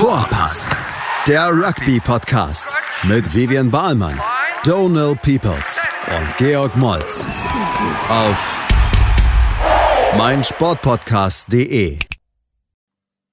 Vorpass, 0.00 0.74
der 1.28 1.50
Rugby-Podcast 1.50 2.74
mit 3.06 3.34
Vivian 3.34 3.70
Bahlmann, 3.70 4.18
Donal 4.64 5.14
Peoples 5.14 5.86
und 6.08 6.36
Georg 6.38 6.74
Moltz 6.78 7.26
auf 8.08 8.66
meinsportpodcast.de. 10.16 11.98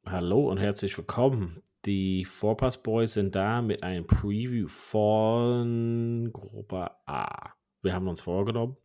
Hallo 0.07 0.49
und 0.49 0.57
herzlich 0.57 0.97
willkommen. 0.97 1.63
Die 1.85 2.25
Vorpass 2.25 2.83
Boys 2.83 3.13
sind 3.13 3.33
da 3.33 3.61
mit 3.61 3.81
einem 3.83 4.05
Preview 4.05 4.67
von 4.67 6.31
Gruppe 6.33 6.91
A. 7.05 7.53
Wir 7.81 7.93
haben 7.93 8.09
uns 8.09 8.19
vorgenommen, 8.19 8.75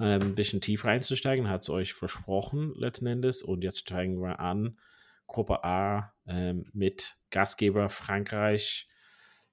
ähm, 0.00 0.20
ein 0.22 0.34
bisschen 0.34 0.60
tiefer 0.60 0.88
einzusteigen, 0.88 1.48
hat 1.48 1.62
es 1.62 1.70
euch 1.70 1.94
versprochen 1.94 2.74
letzten 2.74 3.06
Endes. 3.06 3.44
Und 3.44 3.62
jetzt 3.62 3.78
steigen 3.78 4.20
wir 4.20 4.40
an. 4.40 4.80
Gruppe 5.28 5.62
A 5.62 6.12
ähm, 6.26 6.64
mit 6.72 7.19
Gastgeber 7.30 7.88
Frankreich, 7.88 8.88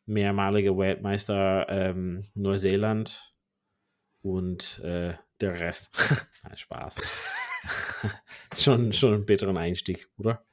mehrmaliger 0.06 0.78
Weltmeister 0.78 1.68
ähm, 1.70 2.26
Neuseeland 2.34 3.36
und 4.22 4.80
äh, 4.80 5.14
der 5.42 5.60
Rest. 5.60 5.90
Nein, 6.44 6.58
Spaß. 6.58 6.96
schon, 8.56 8.94
schon 8.94 9.14
einen 9.14 9.26
bitteren 9.26 9.58
Einstieg, 9.58 10.08
oder? 10.18 10.44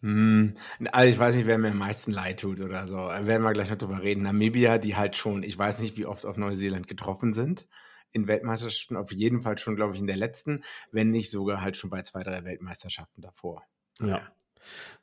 Mm, 0.00 0.50
also 0.92 1.08
ich 1.08 1.18
weiß 1.18 1.34
nicht, 1.34 1.46
wer 1.46 1.58
mir 1.58 1.70
am 1.70 1.78
meisten 1.78 2.12
leid 2.12 2.40
tut 2.40 2.60
oder 2.60 2.86
so. 2.86 2.96
Da 2.96 3.26
werden 3.26 3.42
wir 3.42 3.52
gleich 3.52 3.70
noch 3.70 3.78
drüber 3.78 4.02
reden. 4.02 4.22
Namibia, 4.22 4.78
die 4.78 4.96
halt 4.96 5.16
schon, 5.16 5.42
ich 5.42 5.56
weiß 5.56 5.80
nicht, 5.80 5.96
wie 5.96 6.06
oft 6.06 6.26
auf 6.26 6.36
Neuseeland 6.36 6.86
getroffen 6.86 7.34
sind 7.34 7.66
in 8.12 8.26
Weltmeisterschaften, 8.26 8.96
auf 8.96 9.12
jeden 9.12 9.42
Fall 9.42 9.58
schon, 9.58 9.76
glaube 9.76 9.94
ich, 9.94 10.00
in 10.00 10.06
der 10.06 10.16
letzten, 10.16 10.64
wenn 10.90 11.10
nicht 11.10 11.30
sogar 11.30 11.60
halt 11.60 11.76
schon 11.76 11.90
bei 11.90 12.02
zwei, 12.02 12.22
drei 12.22 12.44
Weltmeisterschaften 12.44 13.20
davor. 13.20 13.64
Ja. 14.00 14.22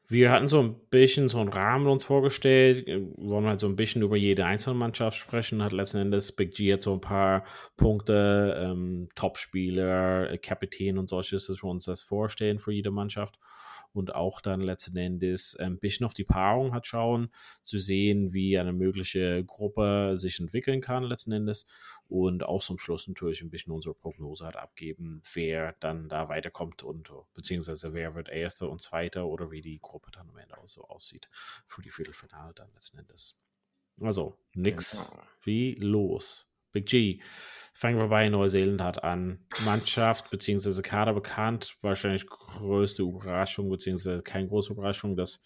Wir 0.08 0.32
hatten 0.32 0.48
so 0.48 0.62
ein 0.62 0.76
bisschen 0.92 1.30
so 1.30 1.40
einen 1.40 1.50
Rahmen 1.50 1.88
uns 1.88 2.06
vorgestellt, 2.06 2.88
wir 2.88 3.02
wollen 3.18 3.48
halt 3.48 3.60
so 3.60 3.68
ein 3.68 3.76
bisschen 3.76 4.04
über 4.04 4.16
jede 4.16 4.46
einzelne 4.46 4.76
Mannschaft 4.76 5.18
sprechen, 5.18 5.64
hat 5.64 5.72
letzten 5.72 5.98
Endes 5.98 6.32
Big 6.32 6.54
G 6.54 6.74
hat 6.74 6.84
so 6.84 6.94
ein 6.94 7.02
paar 7.02 7.44
Punkte, 7.76 8.56
ähm, 8.60 9.10
Topspieler, 9.16 10.38
Kapitän 10.38 11.00
und 11.00 11.10
solches, 11.10 11.48
dass 11.48 11.64
wir 11.64 11.70
uns 11.70 11.86
das 11.86 12.02
vorstellen 12.02 12.60
für 12.60 12.72
jede 12.72 12.92
Mannschaft 12.92 13.40
und 13.96 14.16
auch 14.16 14.42
dann 14.42 14.62
letzten 14.62 14.98
Endes 14.98 15.56
ein 15.56 15.78
bisschen 15.78 16.06
auf 16.06 16.14
die 16.14 16.24
Paarung 16.24 16.74
hat 16.74 16.86
schauen, 16.86 17.30
zu 17.62 17.80
sehen, 17.80 18.34
wie 18.34 18.58
eine 18.58 18.74
mögliche 18.74 19.44
Gruppe 19.44 20.14
sich 20.16 20.40
entwickeln 20.40 20.82
kann 20.82 21.04
letzten 21.04 21.32
Endes 21.32 21.66
und 22.08 22.44
auch 22.44 22.62
zum 22.62 22.78
Schluss 22.78 23.08
natürlich 23.08 23.42
ein 23.42 23.50
bisschen 23.50 23.74
unsere 23.74 23.96
Prognose 23.96 24.46
hat 24.46 24.58
abgeben, 24.58 25.22
wer 25.34 25.76
dann 25.80 26.10
da 26.10 26.30
weiterkommt 26.30 26.84
und 26.84 27.12
beziehungsweise 27.34 27.94
wer 27.94 28.16
wird 28.16 28.30
Erster 28.30 28.70
und 28.70 28.82
Zweiter 28.82 29.26
oder 29.28 29.52
wie 29.52 29.62
die 29.62 29.80
Gruppe 29.80 30.12
dann 30.12 30.30
am 30.30 30.38
Ende 30.38 30.58
auch 30.58 30.68
so 30.68 30.84
aussieht 30.86 31.30
für 31.66 31.82
die 31.82 31.92
Viertelfinale 31.92 32.54
dann 32.54 32.72
letzten 32.74 33.00
Endes. 33.00 33.38
Also, 34.02 34.38
nix 34.54 35.10
genau. 35.10 35.24
wie 35.44 35.76
los. 35.76 36.48
Big 36.76 36.86
G. 36.86 37.22
Fangen 37.74 37.98
wir 37.98 38.08
bei 38.10 38.30
Neuseeland 38.30 38.82
hat 38.82 39.04
an. 39.04 39.40
Mannschaft 39.66 40.30
bzw. 40.30 40.82
Kader 40.82 41.14
bekannt. 41.14 41.78
Wahrscheinlich 41.82 42.28
größte 42.28 43.02
Überraschung 43.02 43.70
bzw. 43.70 44.22
keine 44.22 44.48
große 44.48 44.74
Überraschung, 44.74 45.16
dass 45.16 45.44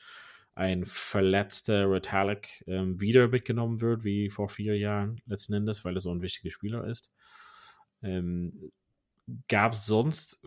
ein 0.55 0.85
verletzter 0.85 1.89
Retallick 1.89 2.63
ähm, 2.67 2.99
wieder 2.99 3.29
mitgenommen 3.29 3.79
wird, 3.79 4.03
wie 4.03 4.29
vor 4.29 4.49
vier 4.49 4.77
Jahren 4.77 5.21
letzten 5.25 5.53
Endes, 5.53 5.85
weil 5.85 5.95
er 5.95 6.01
so 6.01 6.11
ein 6.11 6.21
wichtiger 6.21 6.49
Spieler 6.49 6.85
ist. 6.85 7.11
Ähm, 8.03 8.71
Gab 9.47 9.73
es 9.73 9.85
sonst 9.85 10.41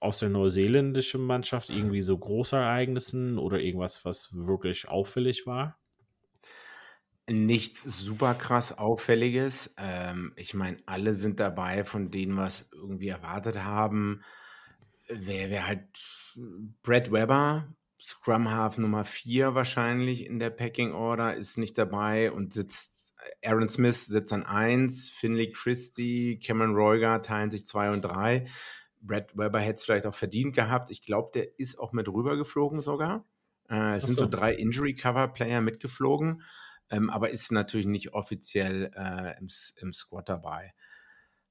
aus 0.00 0.18
der 0.18 0.28
neuseeländischen 0.28 1.20
Mannschaft 1.20 1.70
irgendwie 1.70 2.02
so 2.02 2.18
große 2.18 2.56
Ereignisse 2.56 3.38
oder 3.38 3.60
irgendwas, 3.60 4.04
was 4.04 4.30
wirklich 4.32 4.88
auffällig 4.88 5.46
war? 5.46 5.78
Nichts 7.30 7.82
super 7.84 8.34
krass 8.34 8.76
Auffälliges. 8.76 9.74
Ähm, 9.78 10.32
ich 10.36 10.52
meine, 10.52 10.76
alle 10.84 11.14
sind 11.14 11.40
dabei, 11.40 11.84
von 11.84 12.10
denen 12.10 12.34
wir 12.34 12.46
es 12.46 12.68
irgendwie 12.72 13.08
erwartet 13.08 13.64
haben. 13.64 14.22
Wer 15.08 15.48
wäre 15.48 15.66
halt 15.66 15.88
Brad 16.82 17.10
Weber, 17.10 17.74
Scrum 17.98 18.50
Half 18.50 18.76
Nummer 18.76 19.04
4 19.04 19.54
wahrscheinlich 19.54 20.26
in 20.26 20.38
der 20.38 20.50
Packing 20.50 20.92
Order, 20.92 21.34
ist 21.34 21.56
nicht 21.56 21.78
dabei 21.78 22.30
und 22.30 22.52
sitzt, 22.52 23.14
Aaron 23.42 23.70
Smith 23.70 24.04
sitzt 24.04 24.32
an 24.34 24.42
1, 24.44 25.08
Finley 25.08 25.48
Christie, 25.48 26.38
Cameron 26.38 26.74
Royger 26.74 27.22
teilen 27.22 27.50
sich 27.50 27.66
2 27.66 27.90
und 27.90 28.02
3. 28.02 28.46
Brad 29.00 29.34
Weber 29.34 29.60
hätte 29.60 29.76
es 29.76 29.84
vielleicht 29.84 30.06
auch 30.06 30.14
verdient 30.14 30.54
gehabt. 30.54 30.90
Ich 30.90 31.02
glaube, 31.02 31.30
der 31.32 31.58
ist 31.58 31.78
auch 31.78 31.92
mit 31.92 32.06
rübergeflogen 32.06 32.82
sogar. 32.82 33.24
Äh, 33.70 33.96
es 33.96 34.02
so. 34.02 34.08
sind 34.08 34.18
so 34.18 34.26
drei 34.26 34.54
Injury-Cover-Player 34.54 35.62
mitgeflogen 35.62 36.42
ähm, 36.90 37.10
aber 37.10 37.30
ist 37.30 37.52
natürlich 37.52 37.86
nicht 37.86 38.14
offiziell 38.14 38.90
äh, 38.94 39.38
im, 39.38 39.48
im 39.76 39.92
Squad 39.92 40.28
dabei. 40.28 40.74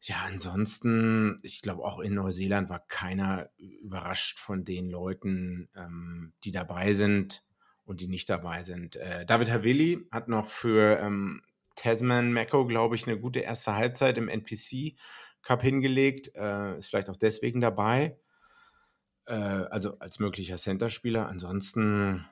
Ja, 0.02 0.24
ansonsten, 0.26 1.40
ich 1.44 1.62
glaube 1.62 1.84
auch 1.84 2.00
in 2.00 2.16
Neuseeland 2.16 2.70
war 2.70 2.86
keiner 2.88 3.50
überrascht 3.58 4.38
von 4.38 4.66
den 4.66 4.90
Leuten, 4.90 5.70
ähm, 5.76 6.34
die 6.44 6.52
dabei 6.52 6.92
sind 6.94 7.46
und 7.86 8.02
die 8.02 8.08
nicht 8.08 8.30
dabei 8.30 8.64
sind. 8.64 8.98
Äh, 8.98 9.26
David 9.26 9.50
Havili 9.50 10.06
hat 10.12 10.28
noch 10.28 10.50
für 10.50 11.00
ähm, 11.00 11.42
Tasman 11.76 12.34
Mecco, 12.34 12.66
glaube 12.66 12.96
ich, 12.96 13.08
eine 13.08 13.20
gute 13.20 13.40
erste 13.40 13.76
Halbzeit 13.76 14.18
im 14.18 14.28
NPC 14.28 14.98
Cup 15.42 15.62
hingelegt. 15.62 16.32
Äh, 16.36 16.78
ist 16.78 16.88
vielleicht 16.88 17.10
auch 17.10 17.16
deswegen 17.16 17.62
dabei. 17.62 18.18
Äh, 19.26 19.36
also 19.36 20.00
als 20.00 20.20
möglicher 20.20 20.58
Center-Spieler. 20.58 21.28
Ansonsten 21.28 22.26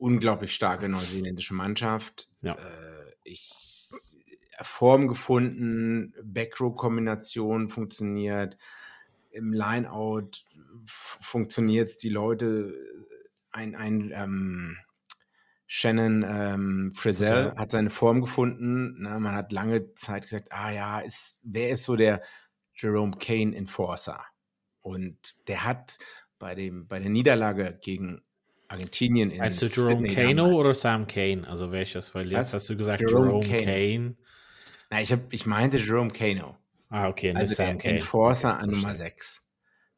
unglaublich 0.00 0.54
starke 0.54 0.88
neuseeländische 0.88 1.54
Mannschaft. 1.54 2.28
Ja. 2.42 2.54
Äh, 2.54 3.12
ich 3.24 3.70
Form 4.62 5.08
gefunden, 5.08 6.12
Backrow-Kombination 6.22 7.70
funktioniert, 7.70 8.58
im 9.30 9.52
Lineout 9.52 10.30
funktioniert 10.84 11.88
es, 11.88 11.96
die 11.96 12.10
Leute, 12.10 12.74
ein, 13.52 13.74
ein 13.74 14.12
ähm, 14.14 14.76
Shannon 15.66 16.24
ähm, 16.26 16.92
Frizzell 16.94 17.54
hat 17.56 17.70
seine 17.70 17.90
Form 17.90 18.20
gefunden. 18.20 18.96
Na, 18.98 19.18
man 19.18 19.34
hat 19.34 19.52
lange 19.52 19.94
Zeit 19.94 20.22
gesagt, 20.22 20.52
ah 20.52 20.70
ja, 20.70 21.00
ist, 21.00 21.38
wer 21.42 21.70
ist 21.70 21.84
so 21.84 21.96
der 21.96 22.22
Jerome 22.74 23.12
Kane 23.18 23.56
Enforcer? 23.56 24.20
Und 24.80 25.36
der 25.46 25.64
hat 25.64 25.98
bei, 26.38 26.54
dem, 26.54 26.88
bei 26.88 26.98
der 26.98 27.10
Niederlage 27.10 27.78
gegen 27.80 28.22
Argentinien 28.70 29.30
in 29.30 29.38
Meinst 29.38 29.60
du 29.62 29.66
Jerome 29.66 30.08
Sydney 30.08 30.14
Kano 30.14 30.44
damals. 30.44 30.58
oder 30.60 30.74
Sam 30.74 31.06
Kane? 31.06 31.46
Also 31.48 31.72
welches? 31.72 32.14
Weil 32.14 32.30
jetzt 32.30 32.38
Was? 32.38 32.52
hast 32.54 32.70
du 32.70 32.76
gesagt 32.76 33.00
Jerome, 33.00 33.26
Jerome 33.26 33.46
Kane. 33.46 33.64
Kane. 33.64 34.16
Na, 34.90 35.00
ich, 35.02 35.12
hab, 35.12 35.32
ich 35.32 35.44
meinte 35.46 35.78
Jerome 35.78 36.10
Kano. 36.12 36.56
Ah, 36.88 37.08
okay, 37.08 37.32
also 37.34 37.54
Sam 37.54 37.78
Kane. 37.78 37.96
Enforcer 37.96 38.58
an 38.58 38.70
Nummer 38.70 38.94
6. 38.94 39.48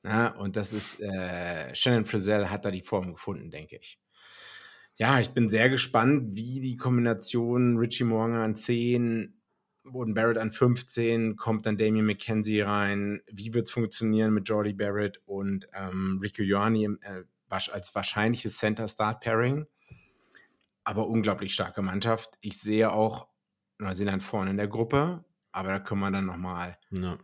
Na, 0.02 0.28
und 0.36 0.56
das 0.56 0.72
ist, 0.72 1.00
äh, 1.00 1.74
Shannon 1.74 2.04
Frizzell 2.04 2.48
hat 2.48 2.64
da 2.64 2.70
die 2.70 2.80
Form 2.80 3.12
gefunden, 3.12 3.50
denke 3.50 3.76
ich. 3.76 3.98
Ja, 4.96 5.20
ich 5.20 5.30
bin 5.30 5.48
sehr 5.48 5.68
gespannt, 5.70 6.34
wie 6.34 6.60
die 6.60 6.76
Kombination 6.76 7.78
Richie 7.78 8.04
Moanga 8.04 8.44
an 8.44 8.56
10, 8.56 9.34
Boden 9.84 10.14
Barrett 10.14 10.38
an 10.38 10.50
15, 10.50 11.36
kommt 11.36 11.66
dann 11.66 11.76
Damien 11.76 12.06
McKenzie 12.06 12.62
rein. 12.62 13.20
Wie 13.30 13.52
wird 13.52 13.68
es 13.68 13.72
funktionieren 13.72 14.32
mit 14.32 14.48
Jordi 14.48 14.72
Barrett 14.72 15.20
und 15.26 15.68
ähm, 15.74 16.18
Rico 16.22 16.42
Ioani 16.42 16.84
äh, 16.84 17.24
als 17.52 17.94
wahrscheinliches 17.94 18.58
Center-Start-Pairing. 18.58 19.66
Aber 20.84 21.06
unglaublich 21.06 21.54
starke 21.54 21.82
Mannschaft. 21.82 22.38
Ich 22.40 22.58
sehe 22.58 22.92
auch 22.92 23.28
Neuseeland 23.78 24.22
vorne 24.22 24.50
in 24.50 24.56
der 24.56 24.68
Gruppe, 24.68 25.24
aber 25.52 25.68
da 25.68 25.78
können 25.78 26.00
wir 26.00 26.10
dann 26.10 26.26
nochmal 26.26 26.78
ja. 26.90 27.18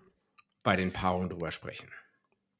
bei 0.62 0.76
den 0.76 0.92
Paarungen 0.92 1.30
drüber 1.30 1.50
sprechen. 1.50 1.88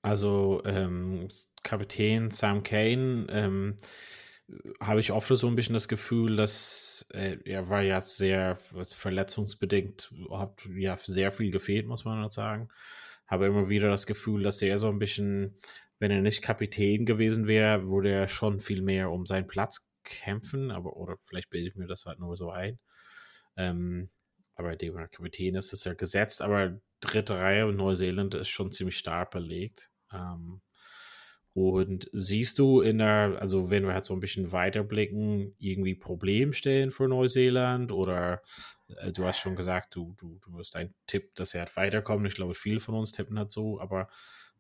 Also 0.03 0.63
ähm, 0.65 1.29
Kapitän 1.63 2.31
Sam 2.31 2.63
Kane 2.63 3.27
ähm, 3.31 3.77
habe 4.81 5.01
ich 5.01 5.13
oft 5.13 5.29
so 5.29 5.47
ein 5.47 5.57
bisschen 5.57 5.75
das 5.75 5.89
Gefühl, 5.89 6.37
dass 6.37 7.07
äh, 7.13 7.37
er 7.45 7.69
war 7.69 7.83
ja 7.83 8.01
sehr 8.01 8.57
verletzungsbedingt, 8.57 10.13
hat 10.31 10.67
ja 10.75 10.97
sehr 10.97 11.33
viel 11.33 11.51
gefehlt, 11.51 11.87
muss 11.87 12.05
man 12.05 12.31
sagen. 12.31 12.69
Habe 13.27 13.47
immer 13.47 13.69
wieder 13.69 13.91
das 13.91 14.07
Gefühl, 14.07 14.43
dass 14.43 14.63
er 14.63 14.79
so 14.79 14.89
ein 14.89 14.99
bisschen 14.99 15.55
wenn 15.99 16.11
er 16.11 16.23
nicht 16.23 16.43
Kapitän 16.43 17.07
gewesen 17.07 17.47
wäre, 17.47 17.89
würde 17.89 18.11
er 18.11 18.29
schon 18.29 18.61
viel 18.61 18.83
mehr 18.83 19.11
um 19.11 19.27
seinen 19.27 19.47
Platz 19.47 19.89
kämpfen, 20.05 20.71
aber 20.71 20.97
oder 20.97 21.17
vielleicht 21.21 21.51
bildet 21.51 21.77
mir 21.77 21.87
das 21.87 22.07
halt 22.07 22.19
nur 22.19 22.37
so 22.37 22.51
ein. 22.51 22.79
Ähm, 23.57 24.09
aber 24.55 24.77
dem 24.77 24.97
Kapitän 25.11 25.55
ist 25.55 25.73
es 25.73 25.85
ja 25.85 25.95
gesetzt, 25.95 26.43
aber 26.43 26.81
dritte 27.01 27.35
Reihe 27.39 27.67
und 27.67 27.77
Neuseeland 27.77 28.35
ist 28.35 28.49
schon 28.49 28.73
ziemlich 28.73 28.99
stark 28.99 29.31
belegt. 29.31 29.91
Ähm, 30.13 30.61
und 31.55 32.09
siehst 32.13 32.59
du 32.61 32.81
in 32.83 32.99
der, 32.99 33.39
also 33.41 33.69
wenn 33.69 33.85
wir 33.85 33.95
halt 33.95 34.05
so 34.05 34.15
ein 34.15 34.21
bisschen 34.21 34.53
weiterblicken, 34.53 35.57
irgendwie 35.59 35.97
Problemstellen 35.97 36.93
für 36.93 37.09
Neuseeland 37.09 37.91
oder 37.91 38.43
äh, 38.97 39.13
du 39.13 39.25
hast 39.25 39.41
schon 39.41 39.57
gesagt, 39.57 39.97
du, 39.97 40.15
du, 40.19 40.39
du 40.39 40.59
hast 40.59 40.77
einen 40.77 40.95
Tipp, 41.07 41.35
dass 41.35 41.55
er 41.55 41.63
halt 41.63 41.77
weiterkommt. 41.77 42.27
Ich 42.29 42.35
glaube, 42.35 42.55
viele 42.55 42.81
von 42.81 42.95
uns 42.95 43.13
tippen 43.13 43.39
halt 43.39 43.51
so, 43.51 43.81
aber 43.81 44.09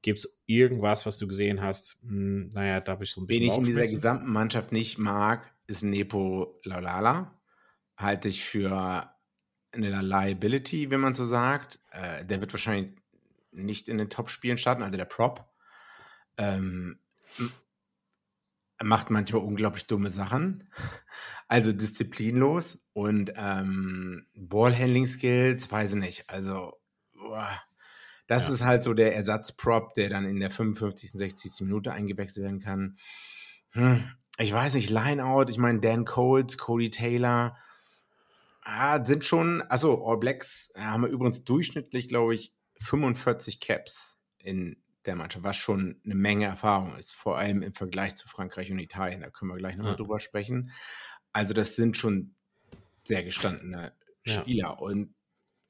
Gibt 0.02 0.20
es 0.20 0.38
irgendwas, 0.46 1.06
was 1.06 1.18
du 1.18 1.26
gesehen 1.26 1.60
hast? 1.60 1.98
Hm, 2.02 2.50
naja, 2.50 2.80
da 2.80 2.92
habe 2.92 3.04
ich 3.04 3.10
so 3.10 3.20
ein 3.20 3.26
bisschen. 3.26 3.42
Wen 3.42 3.50
ich 3.50 3.58
in 3.58 3.64
dieser 3.64 3.82
gesamten 3.82 4.30
Mannschaft 4.30 4.72
nicht 4.72 4.98
mag, 4.98 5.52
ist 5.66 5.82
Nepo 5.82 6.58
Lalala. 6.64 7.40
Halte 7.96 8.28
ich 8.28 8.44
für 8.44 9.12
eine 9.72 10.02
Liability, 10.02 10.90
wenn 10.90 11.00
man 11.00 11.14
so 11.14 11.26
sagt. 11.26 11.80
Äh, 11.90 12.24
der 12.24 12.40
wird 12.40 12.52
wahrscheinlich 12.52 12.94
nicht 13.50 13.88
in 13.88 13.98
den 13.98 14.10
Top-Spielen 14.10 14.58
starten, 14.58 14.82
also 14.82 14.96
der 14.96 15.04
Prop. 15.04 15.50
Ähm, 16.36 17.00
macht 18.82 19.10
manchmal 19.10 19.42
unglaublich 19.42 19.86
dumme 19.86 20.10
Sachen. 20.10 20.70
Also 21.48 21.72
disziplinlos 21.72 22.86
und 22.92 23.32
ähm, 23.36 24.26
Ballhandling-Skills, 24.34 25.70
weiß 25.72 25.92
ich 25.92 25.96
nicht. 25.96 26.30
Also, 26.30 26.78
boah, 27.14 27.50
das 28.28 28.46
ja. 28.46 28.54
ist 28.54 28.64
halt 28.64 28.84
so 28.84 28.94
der 28.94 29.16
Ersatzprop, 29.16 29.94
der 29.94 30.10
dann 30.10 30.25
in 30.25 30.38
der 30.38 30.50
55., 30.50 31.10
60. 31.12 31.62
Minute 31.62 31.92
eingewechselt 31.92 32.44
werden 32.44 32.60
kann. 32.60 32.98
Hm, 33.70 34.08
ich 34.38 34.52
weiß 34.52 34.75
nicht, 34.75 34.90
Lineout, 34.90 35.46
ich 35.48 35.58
meine, 35.58 35.80
Dan 35.80 36.04
Coles, 36.04 36.56
Cody 36.58 36.90
Taylor, 36.90 37.56
ah, 38.62 39.04
sind 39.04 39.25
schon, 39.25 39.62
also 39.62 40.06
All 40.06 40.19
Blacks 40.19 40.70
haben 40.76 41.02
wir 41.02 41.08
übrigens 41.08 41.42
durchschnittlich, 41.42 42.06
glaube 42.06 42.34
ich, 42.34 42.54
45 42.80 43.60
Caps 43.60 44.19
in 44.38 44.76
der 45.06 45.16
Mannschaft, 45.16 45.44
was 45.44 45.56
schon 45.56 46.00
eine 46.04 46.14
Menge 46.14 46.44
Erfahrung 46.44 46.96
ist, 46.96 47.14
vor 47.14 47.38
allem 47.38 47.62
im 47.62 47.72
Vergleich 47.72 48.14
zu 48.14 48.28
Frankreich 48.28 48.70
und 48.70 48.78
Italien. 48.78 49.22
Da 49.22 49.30
können 49.30 49.50
wir 49.50 49.56
gleich 49.56 49.76
nochmal 49.76 49.94
ja. 49.94 49.96
drüber 49.96 50.20
sprechen. 50.20 50.70
Also, 51.32 51.54
das 51.54 51.76
sind 51.76 51.96
schon 51.96 52.34
sehr 53.04 53.25
gestandene 53.25 53.92
Spieler. 54.25 54.69
Ja. 54.69 54.70
Und 54.70 55.14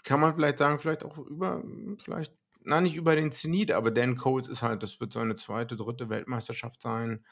kann 0.03 0.21
man 0.21 0.35
vielleicht 0.35 0.59
sagen, 0.59 0.79
vielleicht 0.79 1.05
auch 1.05 1.19
über, 1.19 1.63
vielleicht, 2.03 2.35
na, 2.69 2.83
nicht 2.83 2.97
über 2.97 3.17
den 3.17 3.33
Zenit, 3.33 3.73
aber 3.73 3.91
Dan 3.91 4.17
Coles 4.17 4.47
ist 4.47 4.63
halt, 4.63 4.83
das 4.83 5.01
wird 5.01 5.15
seine 5.15 5.37
zweite, 5.37 5.75
dritte 5.75 6.11
Weltmeisterschaft 6.11 6.83
sein. 6.83 7.25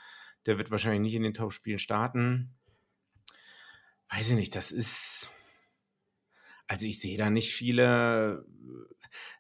Der 0.47 0.57
wird 0.57 0.71
wahrscheinlich 0.71 1.03
nicht 1.03 1.15
in 1.15 1.23
den 1.23 1.35
Top-Spielen 1.35 1.79
starten. 1.79 2.57
Weiß 4.09 4.31
ich 4.31 4.37
nicht, 4.37 4.55
das 4.55 4.73
ist. 4.73 5.31
Also 6.69 6.87
ich 6.87 7.01
sehe 7.01 7.19
da 7.19 7.29
nicht 7.29 7.53
viele 7.53 8.47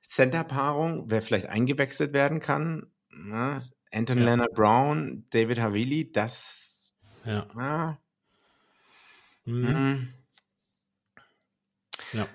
Center-Paarung, 0.03 1.11
wer 1.11 1.23
vielleicht 1.23 1.47
eingewechselt 1.47 2.13
werden 2.13 2.41
kann. 2.41 2.93
Ne? 3.09 3.67
Anton 3.91 4.19
ja. 4.19 4.25
Leonard 4.25 4.55
Brown, 4.55 5.27
David 5.31 5.61
Havili, 5.61 6.13
das. 6.13 6.93
Ja. 7.25 7.47
Na, 7.55 7.99
mhm. 9.47 9.67
Hm. 9.67 10.15
Ja. 12.13 12.29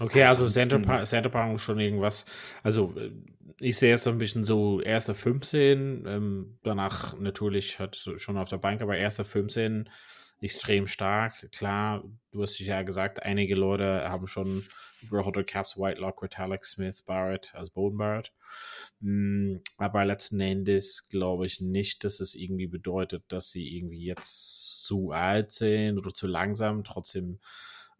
Okay, 0.00 0.24
also 0.24 0.48
Center, 0.48 1.04
Center 1.04 1.28
Paarung 1.28 1.56
ist 1.56 1.62
schon 1.62 1.78
irgendwas. 1.78 2.26
Also 2.62 2.94
äh, 2.96 3.10
ich 3.60 3.76
sehe 3.78 3.90
jetzt 3.90 4.08
ein 4.08 4.18
bisschen 4.18 4.44
so 4.44 4.80
erster 4.80 5.14
15, 5.14 6.04
ähm, 6.06 6.58
danach 6.62 7.18
natürlich 7.18 7.78
hat 7.78 7.96
schon 7.96 8.36
auf 8.36 8.48
der 8.48 8.58
Bank, 8.58 8.82
aber 8.82 8.96
erster 8.96 9.24
15 9.24 9.88
extrem 10.40 10.86
stark. 10.86 11.50
Klar, 11.52 12.04
du 12.32 12.42
hast 12.42 12.58
ja 12.58 12.82
gesagt, 12.82 13.22
einige 13.22 13.54
Leute 13.54 14.08
haben 14.10 14.26
schon 14.26 14.66
Roller 15.10 15.44
Caps, 15.44 15.76
Whitelock, 15.76 16.22
Retallick, 16.22 16.64
Smith, 16.64 17.02
Barrett, 17.02 17.54
also 17.54 17.72
Boden 17.72 17.96
Barrett. 17.96 18.32
Mm, 19.00 19.56
aber 19.78 20.04
letzten 20.04 20.40
Endes 20.40 21.08
glaube 21.08 21.46
ich 21.46 21.60
nicht, 21.60 22.04
dass 22.04 22.20
es 22.20 22.34
irgendwie 22.34 22.66
bedeutet, 22.66 23.24
dass 23.28 23.50
sie 23.50 23.76
irgendwie 23.76 24.04
jetzt 24.04 24.84
zu 24.84 25.12
alt 25.12 25.52
sind 25.52 25.98
oder 25.98 26.10
zu 26.12 26.26
langsam. 26.26 26.84
Trotzdem 26.84 27.38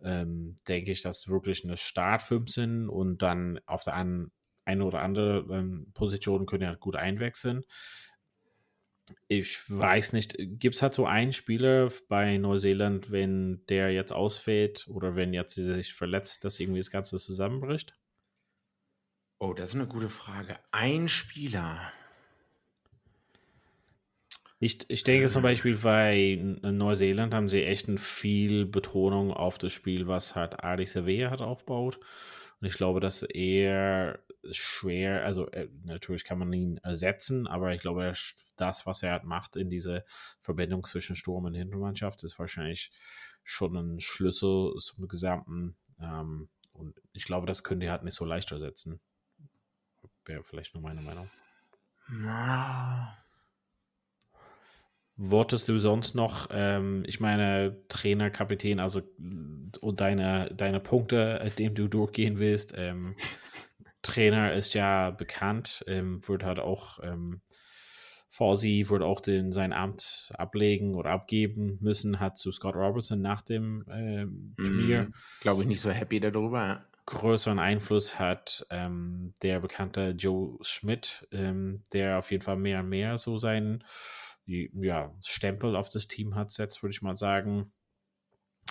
ähm, 0.02 0.58
denke 0.68 0.92
ich, 0.92 1.02
dass 1.02 1.28
wirklich 1.28 1.64
eine 1.64 1.76
Start 1.76 2.22
15 2.22 2.88
und 2.88 3.22
dann 3.22 3.60
auf 3.66 3.84
der 3.84 3.94
einen 3.94 4.32
eine 4.66 4.84
oder 4.84 5.00
andere 5.00 5.46
ähm, 5.50 5.90
Position 5.92 6.46
können 6.46 6.62
ja 6.62 6.74
gut 6.74 6.96
einwechseln 6.96 7.64
ich 9.28 9.58
weiß 9.70 10.12
nicht, 10.12 10.36
gibt 10.38 10.76
es 10.76 10.82
halt 10.82 10.94
so 10.94 11.06
einen 11.06 11.32
Spieler 11.32 11.90
bei 12.08 12.36
Neuseeland, 12.38 13.10
wenn 13.10 13.64
der 13.68 13.92
jetzt 13.92 14.12
ausfällt 14.12 14.86
oder 14.88 15.14
wenn 15.14 15.34
jetzt 15.34 15.54
sich 15.54 15.94
verletzt, 15.94 16.44
dass 16.44 16.58
irgendwie 16.58 16.80
das 16.80 16.90
Ganze 16.90 17.18
zusammenbricht? 17.18 17.94
Oh, 19.38 19.52
das 19.52 19.70
ist 19.70 19.74
eine 19.74 19.86
gute 19.86 20.08
Frage. 20.08 20.58
Ein 20.70 21.08
Spieler. 21.08 21.92
Ich, 24.64 24.88
ich 24.88 25.04
denke 25.04 25.28
zum 25.28 25.42
Beispiel 25.42 25.76
bei 25.76 26.38
Neuseeland 26.62 27.34
haben 27.34 27.50
sie 27.50 27.64
echt 27.64 27.86
viel 28.00 28.64
Betonung 28.64 29.30
auf 29.30 29.58
das 29.58 29.74
Spiel, 29.74 30.06
was 30.06 30.34
halt 30.34 30.64
Adi 30.64 30.86
Sevilla 30.86 31.30
hat 31.30 31.42
aufgebaut. 31.42 32.00
Und 32.62 32.68
ich 32.68 32.72
glaube, 32.72 33.00
dass 33.00 33.22
er 33.24 34.20
schwer, 34.52 35.22
also 35.26 35.50
äh, 35.50 35.68
natürlich 35.82 36.24
kann 36.24 36.38
man 36.38 36.50
ihn 36.54 36.78
ersetzen, 36.78 37.46
aber 37.46 37.74
ich 37.74 37.82
glaube, 37.82 38.14
das, 38.56 38.86
was 38.86 39.02
er 39.02 39.12
halt 39.12 39.24
macht 39.24 39.56
in 39.56 39.68
diese 39.68 40.02
Verbindung 40.40 40.82
zwischen 40.84 41.14
Sturm 41.14 41.44
und 41.44 41.52
Hintermannschaft, 41.52 42.24
ist 42.24 42.38
wahrscheinlich 42.38 42.90
schon 43.42 43.76
ein 43.76 44.00
Schlüssel 44.00 44.72
zum 44.78 45.08
Gesamten. 45.08 45.76
Ähm, 46.00 46.48
und 46.72 47.02
ich 47.12 47.26
glaube, 47.26 47.46
das 47.46 47.64
könnte 47.64 47.84
er 47.84 47.92
halt 47.92 48.04
nicht 48.04 48.14
so 48.14 48.24
leicht 48.24 48.50
ersetzen. 48.50 48.98
Wäre 50.24 50.42
vielleicht 50.42 50.72
nur 50.72 50.82
meine 50.82 51.02
Meinung. 51.02 51.28
Na. 52.08 53.23
Wortest 55.16 55.68
du 55.68 55.78
sonst 55.78 56.14
noch, 56.14 56.48
ähm, 56.50 57.04
ich 57.06 57.20
meine, 57.20 57.76
Trainer, 57.88 58.30
Kapitän, 58.30 58.80
also 58.80 59.00
und 59.80 60.00
deine, 60.00 60.50
deine 60.56 60.80
Punkte, 60.80 61.52
dem 61.56 61.74
du 61.74 61.86
durchgehen 61.86 62.38
willst, 62.38 62.74
ähm, 62.76 63.14
Trainer 64.04 64.52
ist 64.54 64.74
ja 64.74 65.10
bekannt, 65.10 65.84
ähm, 65.88 66.20
wird 66.28 66.44
halt 66.44 66.60
auch, 66.60 67.00
ähm, 67.02 67.40
Fawzi 68.28 68.86
wird 68.88 69.02
auch 69.02 69.20
den, 69.20 69.52
sein 69.52 69.72
Amt 69.72 70.32
ablegen 70.34 70.94
oder 70.94 71.10
abgeben 71.10 71.78
müssen, 71.80 72.18
hat 72.18 72.36
zu 72.36 72.50
Scott 72.50 72.74
Robertson 72.74 73.20
nach 73.20 73.42
dem 73.42 73.84
ähm, 73.88 74.54
Turnier. 74.56 75.04
Mm, 75.04 75.14
Glaube 75.40 75.62
ich 75.62 75.68
nicht 75.68 75.80
so 75.80 75.90
happy 75.90 76.18
darüber. 76.18 76.84
Größeren 77.06 77.60
Einfluss 77.60 78.18
hat 78.18 78.66
ähm, 78.70 79.34
der 79.42 79.60
bekannte 79.60 80.10
Joe 80.18 80.58
Schmidt, 80.62 81.28
ähm, 81.30 81.84
der 81.92 82.18
auf 82.18 82.32
jeden 82.32 82.42
Fall 82.42 82.56
mehr 82.56 82.80
und 82.80 82.88
mehr 82.88 83.18
so 83.18 83.38
seinen 83.38 83.84
ja, 84.46 85.14
Stempel 85.24 85.76
auf 85.76 85.88
das 85.88 86.08
Team 86.08 86.34
hat, 86.34 86.50
setzt, 86.50 86.82
würde 86.82 86.92
ich 86.92 87.02
mal 87.02 87.16
sagen. 87.16 87.70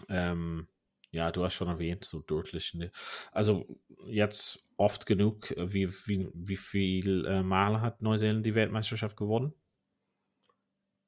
Ähm, 0.10 0.68
ja, 1.12 1.32
du 1.32 1.44
hast 1.44 1.54
schon 1.54 1.68
erwähnt, 1.68 2.04
so 2.04 2.22
deutlich. 2.22 2.74
Ne? 2.74 2.92
Also 3.32 3.68
jetzt 4.08 4.66
oft 4.78 5.06
genug, 5.06 5.52
äh, 5.52 5.72
wie, 5.72 5.90
wie, 6.08 6.30
wie 6.34 6.58
viel 6.58 7.26
äh, 7.26 7.44
Mal 7.44 7.82
hat 7.82 8.02
Neuseeland 8.02 8.46
die 8.46 8.56
Weltmeisterschaft 8.56 9.16
gewonnen? 9.16 9.54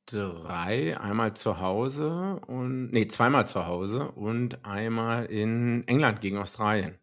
Drei, 0.07 0.95
einmal 0.99 1.35
zu 1.35 1.59
Hause 1.59 2.39
und 2.45 2.91
nee, 2.91 3.07
zweimal 3.07 3.47
zu 3.47 3.65
Hause 3.65 4.11
und 4.11 4.63
einmal 4.63 5.25
in 5.25 5.87
England 5.87 6.21
gegen 6.21 6.37
Australien. 6.37 6.99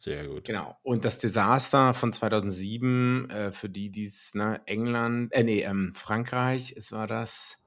Sehr 0.00 0.26
gut. 0.26 0.46
Genau. 0.46 0.78
Und 0.82 1.04
das 1.04 1.18
Desaster 1.18 1.92
von 1.92 2.14
2007, 2.14 3.28
äh, 3.28 3.52
für 3.52 3.68
die, 3.68 3.90
die 3.90 4.06
es, 4.06 4.34
ne, 4.34 4.62
England, 4.64 5.30
äh, 5.34 5.44
nee, 5.44 5.60
ähm, 5.60 5.92
Frankreich, 5.94 6.74
es 6.74 6.90
war 6.90 7.06
das 7.06 7.62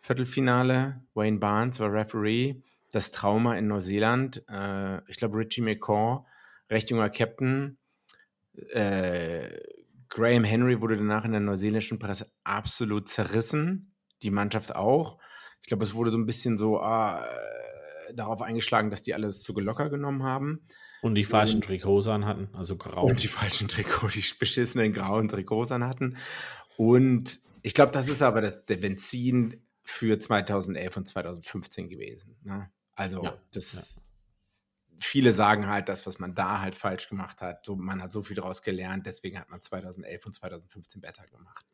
Viertelfinale. 0.00 1.02
Wayne 1.14 1.38
Barnes 1.38 1.80
war 1.80 1.90
Referee 1.90 2.62
das 2.92 3.12
Trauma 3.12 3.56
in 3.56 3.66
Neuseeland. 3.66 4.44
Äh, 4.50 5.00
ich 5.08 5.16
glaube, 5.16 5.38
Richie 5.38 5.62
McCaw, 5.62 6.26
recht 6.68 6.90
junger 6.90 7.08
Captain. 7.08 7.78
Äh, 8.72 9.58
Graham 10.10 10.44
Henry 10.44 10.82
wurde 10.82 10.98
danach 10.98 11.24
in 11.24 11.32
der 11.32 11.40
neuseeländischen 11.40 11.98
Presse 11.98 12.30
absolut 12.44 13.08
zerrissen. 13.08 13.94
Die 14.22 14.30
Mannschaft 14.30 14.76
auch. 14.76 15.18
Ich 15.62 15.68
glaube, 15.68 15.84
es 15.84 15.94
wurde 15.94 16.10
so 16.10 16.18
ein 16.18 16.26
bisschen 16.26 16.58
so 16.58 16.78
ah, 16.80 17.24
äh, 17.24 18.14
darauf 18.14 18.42
eingeschlagen, 18.42 18.90
dass 18.90 19.00
die 19.00 19.14
alles 19.14 19.42
zu 19.42 19.58
locker 19.58 19.88
genommen 19.88 20.24
haben. 20.24 20.66
Und 21.02 21.14
die 21.14 21.24
falschen 21.24 21.62
Trikots 21.62 22.08
an 22.08 22.26
hatten, 22.26 22.48
also 22.52 22.76
grau. 22.76 23.06
Und 23.06 23.22
die 23.22 23.28
falschen 23.28 23.68
Trikots, 23.68 24.14
die 24.14 24.24
beschissenen 24.38 24.92
grauen 24.92 25.28
Trikots 25.28 25.72
an 25.72 25.84
hatten. 25.84 26.16
Und 26.76 27.40
ich 27.62 27.74
glaube, 27.74 27.92
das 27.92 28.08
ist 28.08 28.22
aber 28.22 28.40
das, 28.40 28.66
der 28.66 28.76
Benzin 28.76 29.62
für 29.82 30.18
2011 30.18 30.96
und 30.96 31.08
2015 31.08 31.88
gewesen. 31.88 32.36
Ne? 32.42 32.70
Also 32.94 33.24
ja, 33.24 33.38
das 33.52 34.12
ja. 34.86 34.96
viele 35.00 35.32
sagen 35.32 35.66
halt, 35.66 35.88
das, 35.88 36.06
was 36.06 36.18
man 36.18 36.34
da 36.34 36.60
halt 36.60 36.74
falsch 36.74 37.08
gemacht 37.08 37.40
hat, 37.40 37.64
so, 37.64 37.76
man 37.76 38.02
hat 38.02 38.12
so 38.12 38.22
viel 38.22 38.36
daraus 38.36 38.62
gelernt, 38.62 39.06
deswegen 39.06 39.38
hat 39.38 39.48
man 39.48 39.60
2011 39.60 40.26
und 40.26 40.32
2015 40.34 41.00
besser 41.00 41.26
gemacht. 41.26 41.66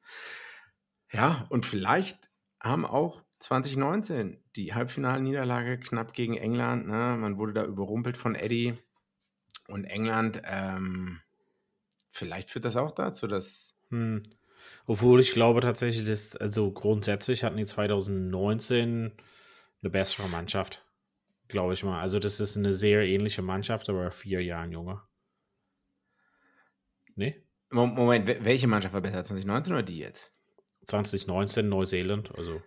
Ja, 1.12 1.46
und 1.50 1.66
vielleicht 1.66 2.30
haben 2.60 2.86
auch 2.86 3.22
2019 3.38 4.42
die 4.56 4.74
Halbfinalniederlage 4.74 5.78
knapp 5.78 6.14
gegen 6.14 6.36
England. 6.36 6.86
Ne? 6.86 7.16
Man 7.18 7.38
wurde 7.38 7.52
da 7.52 7.64
überrumpelt 7.64 8.16
von 8.16 8.34
Eddie 8.34 8.74
und 9.68 9.84
England. 9.84 10.42
Ähm, 10.44 11.20
vielleicht 12.10 12.50
führt 12.50 12.64
das 12.64 12.76
auch 12.76 12.92
dazu, 12.92 13.26
dass. 13.26 13.74
Hm. 13.90 14.22
Obwohl 14.86 15.20
ich 15.20 15.32
glaube 15.32 15.60
tatsächlich, 15.60 16.06
dass, 16.06 16.36
also 16.36 16.72
grundsätzlich 16.72 17.44
hatten 17.44 17.56
die 17.56 17.66
2019 17.66 19.12
eine 19.82 19.90
bessere 19.90 20.28
Mannschaft 20.28 20.86
glaube 21.48 21.74
ich 21.74 21.84
mal. 21.84 22.00
Also 22.00 22.18
das 22.18 22.40
ist 22.40 22.56
eine 22.56 22.72
sehr 22.72 23.02
ähnliche 23.02 23.42
Mannschaft, 23.42 23.88
aber 23.88 24.10
vier 24.10 24.42
Jahre 24.42 24.68
jünger. 24.68 25.08
Nee? 27.14 27.42
Moment, 27.70 28.26
welche 28.26 28.68
Mannschaft 28.68 28.94
war 28.94 29.00
besser? 29.00 29.24
2019 29.24 29.72
oder 29.72 29.82
die 29.82 29.98
jetzt? 29.98 30.32
2019 30.84 31.68
Neuseeland, 31.68 32.34
also. 32.36 32.60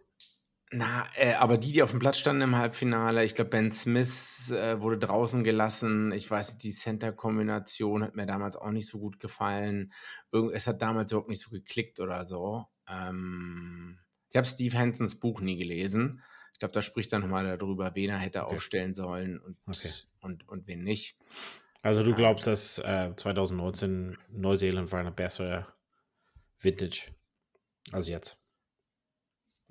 Na, 0.71 1.07
äh, 1.15 1.33
aber 1.33 1.57
die, 1.57 1.71
die 1.71 1.81
auf 1.81 1.91
dem 1.91 1.99
Platz 1.99 2.19
standen 2.19 2.43
im 2.43 2.55
Halbfinale, 2.55 3.23
ich 3.23 3.33
glaube, 3.33 3.49
Ben 3.49 3.71
Smith 3.71 4.51
äh, 4.51 4.79
wurde 4.79 4.99
draußen 4.99 5.43
gelassen. 5.43 6.11
Ich 6.11 6.29
weiß 6.29 6.53
nicht, 6.53 6.63
die 6.63 6.73
Center-Kombination 6.73 8.03
hat 8.03 8.15
mir 8.15 8.27
damals 8.27 8.55
auch 8.55 8.69
nicht 8.69 8.87
so 8.87 8.99
gut 8.99 9.19
gefallen. 9.19 9.91
Irgend, 10.31 10.53
es 10.53 10.67
hat 10.67 10.81
damals 10.83 11.11
überhaupt 11.11 11.29
nicht 11.29 11.41
so 11.41 11.49
geklickt 11.49 11.99
oder 11.99 12.23
so. 12.25 12.67
Ähm, 12.87 13.97
ich 14.29 14.37
habe 14.37 14.45
Steve 14.45 14.77
Hansons 14.77 15.15
Buch 15.19 15.41
nie 15.41 15.57
gelesen. 15.57 16.21
Ich 16.53 16.59
glaube, 16.59 16.73
da 16.73 16.83
spricht 16.83 17.11
er 17.13 17.19
nochmal 17.19 17.57
darüber, 17.57 17.95
wen 17.95 18.11
er 18.11 18.19
hätte 18.19 18.43
okay. 18.43 18.55
aufstellen 18.55 18.93
sollen 18.93 19.39
und, 19.39 19.57
okay. 19.65 19.89
und, 20.21 20.47
und 20.47 20.67
wen 20.67 20.83
nicht. 20.83 21.17
Also 21.81 22.03
du 22.03 22.13
glaubst, 22.13 22.45
dass 22.45 22.77
äh, 22.77 23.11
2019 23.15 24.17
Neuseeland 24.29 24.91
war 24.91 24.99
eine 24.99 25.11
bessere 25.11 25.65
Vintage 26.59 27.11
als 27.91 28.07
jetzt? 28.07 28.38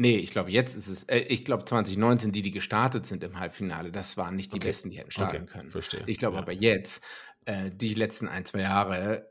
Nee, 0.00 0.16
ich 0.18 0.30
glaube, 0.30 0.50
jetzt 0.52 0.76
ist 0.76 0.86
es, 0.86 1.02
äh, 1.04 1.18
ich 1.18 1.44
glaube 1.44 1.64
2019, 1.64 2.30
die, 2.30 2.42
die 2.42 2.52
gestartet 2.52 3.04
sind 3.04 3.24
im 3.24 3.38
Halbfinale, 3.38 3.90
das 3.90 4.16
waren 4.16 4.36
nicht 4.36 4.52
die 4.52 4.58
okay. 4.58 4.68
Besten, 4.68 4.90
die 4.90 4.98
hätten 4.98 5.10
starten 5.10 5.42
okay. 5.42 5.46
können. 5.46 5.70
Verstehe. 5.72 6.04
Ich 6.06 6.18
glaube 6.18 6.36
ja. 6.36 6.42
aber 6.42 6.52
jetzt, 6.52 7.02
äh, 7.44 7.70
die 7.72 7.94
letzten 7.94 8.28
ein, 8.28 8.44
zwei 8.44 8.60
Jahre, 8.60 9.28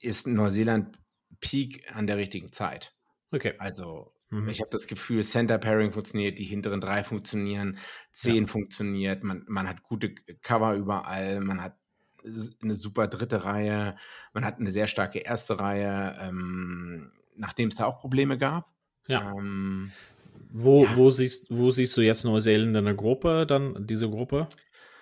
ist 0.00 0.26
Neuseeland 0.26 0.98
Peak 1.40 1.94
an 1.94 2.06
der 2.06 2.16
richtigen 2.16 2.50
Zeit. 2.52 2.94
Okay. 3.32 3.54
Also, 3.58 4.14
mhm. 4.30 4.48
ich 4.48 4.60
habe 4.60 4.70
das 4.70 4.86
Gefühl, 4.86 5.22
Center 5.22 5.58
Pairing 5.58 5.92
funktioniert, 5.92 6.38
die 6.38 6.44
hinteren 6.44 6.80
drei 6.80 7.04
funktionieren, 7.04 7.78
zehn 8.12 8.44
ja. 8.44 8.46
funktioniert, 8.46 9.24
man, 9.24 9.44
man 9.46 9.68
hat 9.68 9.82
gute 9.82 10.14
Cover 10.40 10.74
überall, 10.74 11.40
man 11.40 11.62
hat 11.62 11.76
eine 12.62 12.74
super 12.74 13.08
dritte 13.08 13.44
Reihe, 13.44 13.96
man 14.32 14.44
hat 14.44 14.58
eine 14.58 14.70
sehr 14.70 14.86
starke 14.86 15.18
erste 15.18 15.60
Reihe, 15.60 16.16
ähm, 16.20 17.12
nachdem 17.36 17.68
es 17.68 17.76
da 17.76 17.84
auch 17.84 17.98
Probleme 17.98 18.38
gab. 18.38 18.72
Ja. 19.08 19.32
Ähm, 19.32 19.90
wo, 20.50 20.84
ja. 20.84 20.96
Wo, 20.96 21.10
siehst, 21.10 21.46
wo 21.50 21.70
siehst 21.70 21.96
du 21.96 22.02
jetzt 22.02 22.24
Neuseeland 22.24 22.76
in 22.76 22.84
der 22.84 22.94
Gruppe, 22.94 23.46
dann 23.46 23.86
diese 23.86 24.08
Gruppe? 24.08 24.48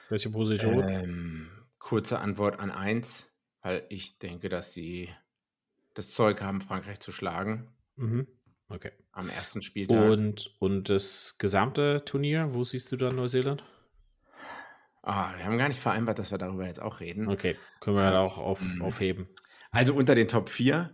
Welche 0.09 0.31
Position? 0.31 0.89
Ähm, 0.89 1.51
kurze 1.79 2.21
Antwort 2.21 2.59
an 2.59 2.71
eins, 2.71 3.31
weil 3.61 3.85
ich 3.91 4.19
denke, 4.19 4.49
dass 4.49 4.73
sie 4.73 5.11
das 5.95 6.11
Zeug 6.11 6.41
haben, 6.41 6.61
Frankreich 6.61 7.01
zu 7.01 7.13
schlagen. 7.13 7.69
Mhm. 7.97 8.27
Okay. 8.69 8.93
Am 9.13 9.29
ersten 9.29 9.63
Spieltag. 9.63 10.11
Und, 10.11 10.55
und 10.59 10.89
das 10.89 11.37
gesamte 11.39 12.05
Turnier, 12.05 12.55
wo 12.55 12.65
siehst 12.65 12.91
du 12.93 12.97
dann 12.97 13.17
Neuseeland? 13.17 13.65
Ah, 15.03 15.33
wir 15.37 15.45
haben 15.45 15.59
gar 15.59 15.69
nicht 15.69 15.79
vereinbart, 15.79 16.19
dass 16.19 16.33
wir 16.33 16.39
darüber 16.39 16.67
jetzt 16.67 16.83
auch 16.83 16.99
reden. 16.99 17.29
Okay, 17.29 17.57
können 17.81 17.97
wir 17.97 18.05
halt 18.05 18.17
auch 18.17 18.39
auf, 18.39 18.61
mhm. 18.61 18.83
aufheben. 18.83 19.29
Also 19.71 19.95
unter 19.95 20.17
den 20.17 20.27
Top 20.27 20.49
4 20.49 20.91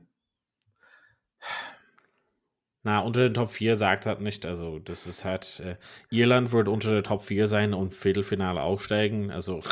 na, 2.85 3.01
unter 3.01 3.21
den 3.21 3.35
Top 3.35 3.51
4 3.51 3.77
sagt 3.77 4.07
halt 4.07 4.21
nicht. 4.21 4.45
Also, 4.45 4.81
das 4.81 5.07
ist 5.07 5.25
halt, 5.25 5.61
äh, 5.61 5.77
Irland 6.11 6.51
wird 6.51 6.69
unter 6.69 6.91
der 6.91 7.05
Top 7.05 7.23
4 7.23 7.47
sein 7.47 7.75
und 7.75 7.95
Viertelfinale 7.95 8.61
aufsteigen. 8.61 9.31
Also. 9.31 9.63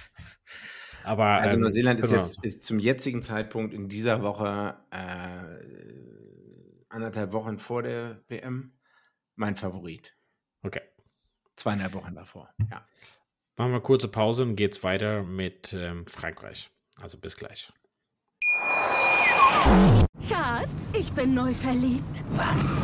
aber. 1.04 1.26
Also, 1.26 1.56
ähm, 1.56 1.60
Neuseeland 1.60 2.00
ist, 2.00 2.10
jetzt, 2.10 2.42
ist 2.42 2.62
zum 2.62 2.78
jetzigen 2.78 3.22
Zeitpunkt 3.22 3.74
in 3.74 3.88
dieser 3.88 4.22
Woche, 4.22 4.76
äh, 4.90 6.86
anderthalb 6.88 7.32
Wochen 7.32 7.58
vor 7.58 7.82
der 7.82 8.22
WM, 8.28 8.72
mein 9.34 9.56
Favorit. 9.56 10.16
Okay. 10.62 10.82
Zweieinhalb 11.56 11.92
Wochen 11.94 12.14
davor, 12.14 12.50
ja. 12.70 12.86
Machen 13.58 13.72
wir 13.72 13.80
kurze 13.80 14.08
Pause 14.08 14.42
und 14.42 14.56
geht's 14.56 14.82
weiter 14.82 15.22
mit 15.22 15.74
ähm, 15.74 16.06
Frankreich. 16.06 16.70
Also, 16.98 17.18
bis 17.18 17.36
gleich. 17.36 17.70
Schatz, 20.28 20.92
ich 20.92 21.12
bin 21.12 21.34
neu 21.34 21.54
verliebt. 21.54 22.22
Was? 22.30 22.76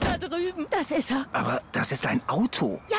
Da 0.00 0.16
drüben. 0.18 0.66
Das 0.70 0.90
ist 0.90 1.10
er. 1.10 1.26
Aber 1.32 1.60
das 1.72 1.92
ist 1.92 2.06
ein 2.06 2.20
Auto. 2.26 2.80
Ja, 2.90 2.98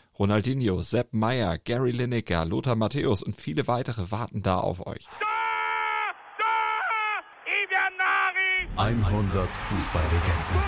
Ronaldinho, 0.21 0.83
Sepp 0.83 1.15
Meyer, 1.15 1.57
Gary 1.57 1.89
Lineker, 1.89 2.45
Lothar 2.45 2.75
Matthäus 2.75 3.23
und 3.23 3.35
viele 3.35 3.65
weitere 3.67 4.11
warten 4.11 4.43
da 4.43 4.59
auf 4.59 4.85
euch. 4.85 5.07
100 8.77 9.49
Fußballlegenden. 9.49 10.63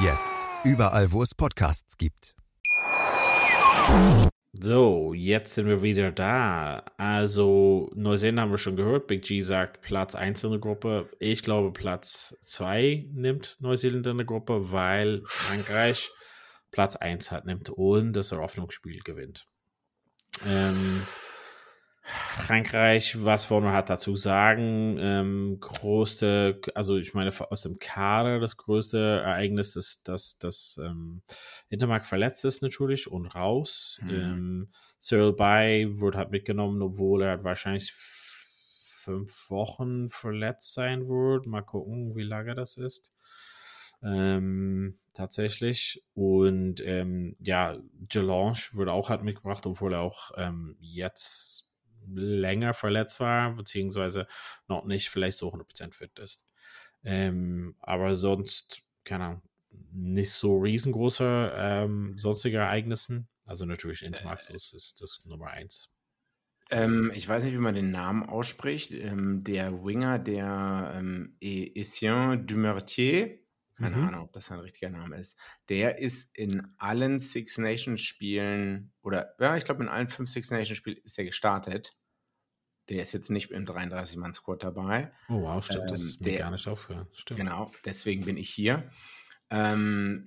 Jetzt 0.00 0.38
überall, 0.64 1.12
wo 1.12 1.22
es 1.22 1.36
Podcasts 1.36 1.96
gibt. 1.96 2.34
So, 4.52 5.14
jetzt 5.14 5.54
sind 5.54 5.68
wir 5.68 5.82
wieder 5.82 6.10
da. 6.10 6.82
Also, 6.96 7.92
Neuseeland 7.94 8.40
haben 8.40 8.50
wir 8.50 8.58
schon 8.58 8.74
gehört. 8.74 9.06
Big 9.06 9.22
G 9.22 9.40
sagt 9.40 9.82
Platz 9.82 10.16
1 10.16 10.42
in 10.42 10.50
der 10.50 10.58
Gruppe. 10.58 11.10
Ich 11.20 11.42
glaube, 11.42 11.72
Platz 11.72 12.36
2 12.44 13.06
nimmt 13.12 13.56
Neuseeland 13.60 14.04
in 14.08 14.16
der 14.16 14.26
Gruppe, 14.26 14.72
weil 14.72 15.22
Frankreich 15.26 16.10
Platz 16.70 16.96
1 16.96 17.30
hat, 17.30 17.46
nimmt 17.46 17.70
und 17.70 18.12
das 18.12 18.32
Eröffnungsspiel 18.32 19.00
gewinnt. 19.00 19.46
Ähm, 20.46 21.02
Frankreich, 22.02 23.24
was 23.24 23.50
wollen 23.50 23.64
wir 23.64 23.72
halt 23.72 23.90
dazu 23.90 24.14
sagen? 24.14 24.96
Ähm, 25.00 25.58
größte, 25.58 26.60
also 26.74 26.96
ich 26.96 27.14
meine, 27.14 27.32
aus 27.50 27.62
dem 27.62 27.78
Kader 27.80 28.38
das 28.38 28.56
größte 28.56 28.98
Ereignis 28.98 29.74
ist, 29.74 30.06
dass 30.06 30.38
das 30.38 30.80
ähm, 30.82 31.22
Intermark 31.68 32.06
verletzt 32.06 32.44
ist 32.44 32.62
natürlich 32.62 33.10
und 33.10 33.26
raus. 33.26 33.98
Mhm. 34.02 34.10
Ähm, 34.10 34.68
Cyril 35.00 35.32
Bay 35.32 36.00
wird 36.00 36.14
halt 36.14 36.30
mitgenommen, 36.30 36.80
obwohl 36.80 37.22
er 37.22 37.42
wahrscheinlich 37.42 37.92
fünf 37.92 39.50
Wochen 39.50 40.08
verletzt 40.08 40.74
sein 40.74 41.08
wird. 41.08 41.46
Mal 41.46 41.62
gucken, 41.62 42.14
wie 42.14 42.22
lange 42.22 42.54
das 42.54 42.76
ist. 42.76 43.12
Ähm, 44.02 44.94
tatsächlich. 45.14 46.04
Und 46.14 46.80
ähm, 46.84 47.36
ja, 47.40 47.78
Gelange 48.08 48.58
wird 48.72 48.88
auch 48.88 49.08
halt 49.08 49.22
mitgebracht, 49.22 49.66
obwohl 49.66 49.94
er 49.94 50.00
auch 50.00 50.32
ähm, 50.36 50.76
jetzt 50.80 51.70
länger 52.06 52.74
verletzt 52.74 53.20
war, 53.20 53.54
beziehungsweise 53.54 54.26
noch 54.68 54.84
nicht 54.84 55.08
vielleicht 55.08 55.38
so 55.38 55.52
100% 55.52 55.92
fit 55.92 56.18
ist. 56.18 56.46
Ähm, 57.04 57.76
aber 57.80 58.14
sonst, 58.14 58.82
keine 59.04 59.24
Ahnung, 59.24 59.42
nicht 59.92 60.32
so 60.32 60.58
riesengroße 60.58 61.52
ähm, 61.56 62.18
sonstige 62.18 62.58
Ereignissen. 62.58 63.28
Also 63.44 63.64
natürlich 63.64 64.02
Intermaxus 64.02 64.72
äh, 64.72 64.76
ist 64.76 65.00
das 65.00 65.22
Nummer 65.24 65.48
eins. 65.48 65.90
Ähm, 66.70 67.12
ich 67.14 67.28
weiß 67.28 67.44
nicht, 67.44 67.54
wie 67.54 67.58
man 67.58 67.74
den 67.74 67.90
Namen 67.90 68.24
ausspricht. 68.24 68.92
Ähm, 68.92 69.44
der 69.44 69.84
Winger, 69.84 70.18
der 70.18 70.94
ähm, 70.96 71.36
Etienne 71.40 72.38
Dumertier, 72.38 73.38
keine 73.76 73.96
mhm. 73.96 74.08
Ahnung, 74.08 74.22
ob 74.22 74.32
das 74.32 74.50
ein 74.50 74.60
richtiger 74.60 74.90
Name 74.90 75.16
ist, 75.16 75.36
der 75.68 75.98
ist 75.98 76.36
in 76.36 76.66
allen 76.78 77.20
Six 77.20 77.58
Nations 77.58 78.00
Spielen 78.00 78.92
oder 79.02 79.34
ja, 79.38 79.56
ich 79.56 79.64
glaube 79.64 79.82
in 79.82 79.88
allen 79.88 80.08
fünf 80.08 80.30
Six 80.30 80.50
Nations 80.50 80.78
Spielen 80.78 80.98
ist 81.04 81.18
er 81.18 81.24
gestartet. 81.24 81.96
Der 82.88 83.02
ist 83.02 83.12
jetzt 83.12 83.30
nicht 83.30 83.50
im 83.50 83.64
33-Mann-Squad 83.64 84.62
dabei. 84.62 85.12
Oh 85.28 85.42
wow, 85.42 85.64
stimmt, 85.64 85.82
ähm, 85.82 85.88
das 85.88 86.02
ist 86.02 86.20
mir 86.20 86.32
der, 86.32 86.38
gar 86.38 86.50
nicht 86.52 86.68
aufgehört. 86.68 87.10
Stimmt. 87.14 87.40
Genau, 87.40 87.70
deswegen 87.84 88.24
bin 88.24 88.36
ich 88.36 88.48
hier. 88.48 88.90
Ähm, 89.50 90.24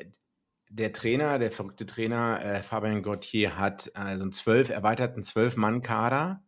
der 0.70 0.94
Trainer, 0.94 1.40
der 1.40 1.52
verrückte 1.52 1.86
Trainer 1.86 2.44
äh, 2.44 2.62
Fabien 2.62 3.02
Gauthier 3.02 3.58
hat 3.58 3.88
äh, 3.96 4.18
so 4.18 4.24
einen 4.24 4.34
zwölf, 4.34 4.70
erweiterten 4.70 5.24
12-Mann-Kader 5.24 6.44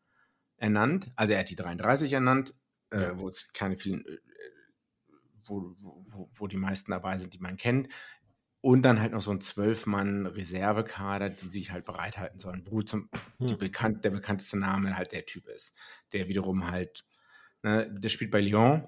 ernannt. 0.57 1.11
Also 1.15 1.33
er 1.33 1.39
hat 1.39 1.49
die 1.49 1.55
33 1.55 2.13
ernannt, 2.13 2.53
äh, 2.91 3.11
wo 3.15 3.29
es 3.29 3.51
keine 3.53 3.77
vielen 3.77 4.03
wo, 5.51 6.03
wo, 6.07 6.29
wo 6.31 6.47
die 6.47 6.57
meisten 6.57 6.91
dabei 6.91 7.17
sind, 7.17 7.33
die 7.33 7.39
man 7.39 7.57
kennt. 7.57 7.87
Und 8.61 8.83
dann 8.83 9.01
halt 9.01 9.11
noch 9.11 9.21
so 9.21 9.31
ein 9.31 9.41
Zwölf-Mann-Reservekader, 9.41 11.29
die 11.29 11.47
sich 11.47 11.71
halt 11.71 11.83
bereithalten 11.83 12.39
sollen, 12.39 12.63
wo 12.69 12.83
zum, 12.83 13.09
hm. 13.39 13.57
bekannt, 13.57 14.05
der 14.05 14.11
bekannteste 14.11 14.57
Name 14.57 14.95
halt 14.95 15.13
der 15.13 15.25
Typ 15.25 15.47
ist. 15.47 15.73
Der 16.13 16.27
wiederum 16.27 16.69
halt, 16.69 17.03
ne, 17.63 17.91
der 17.91 18.09
spielt 18.09 18.29
bei 18.29 18.39
Lyon 18.39 18.87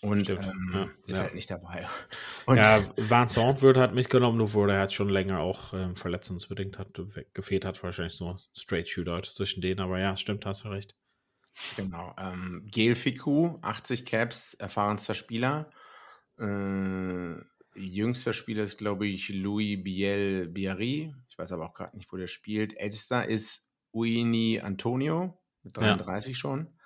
und 0.00 0.28
ähm, 0.28 0.70
ja, 0.72 0.88
ist 1.06 1.16
ja. 1.16 1.22
halt 1.24 1.34
nicht 1.34 1.50
dabei. 1.50 1.88
Und 2.46 2.56
ja, 2.56 2.84
Vincent 2.96 3.62
wird 3.62 3.76
halt 3.76 3.94
mitgenommen, 3.94 4.40
obwohl 4.40 4.70
er 4.70 4.78
halt 4.78 4.92
schon 4.92 5.08
länger 5.08 5.40
auch 5.40 5.72
ähm, 5.72 5.96
verletzungsbedingt 5.96 6.78
hat, 6.78 7.00
gefehlt 7.34 7.64
hat, 7.64 7.82
wahrscheinlich 7.82 8.14
so 8.14 8.38
Straight 8.54 8.88
Shootout 8.88 9.28
zwischen 9.28 9.60
denen, 9.60 9.80
aber 9.80 9.98
ja, 9.98 10.16
stimmt, 10.16 10.46
hast 10.46 10.64
du 10.64 10.68
recht. 10.68 10.94
Genau. 11.76 12.14
Ähm, 12.18 12.66
Gail 12.70 12.94
Fiku, 12.94 13.58
80 13.62 14.04
Caps, 14.04 14.54
erfahrenster 14.54 15.14
Spieler. 15.14 15.70
Äh, 16.38 17.42
jüngster 17.74 18.32
Spieler 18.32 18.64
ist, 18.64 18.78
glaube 18.78 19.06
ich, 19.06 19.28
Louis 19.28 19.82
Biel 19.82 20.48
Biarri. 20.48 21.14
Ich 21.28 21.38
weiß 21.38 21.52
aber 21.52 21.66
auch 21.66 21.74
gerade 21.74 21.96
nicht, 21.96 22.12
wo 22.12 22.16
der 22.16 22.28
spielt. 22.28 22.76
Ältester 22.76 23.26
ist 23.26 23.68
Uini 23.92 24.60
Antonio 24.60 25.38
mit 25.62 25.76
33 25.76 26.32
ja. 26.32 26.38
schon. 26.38 26.78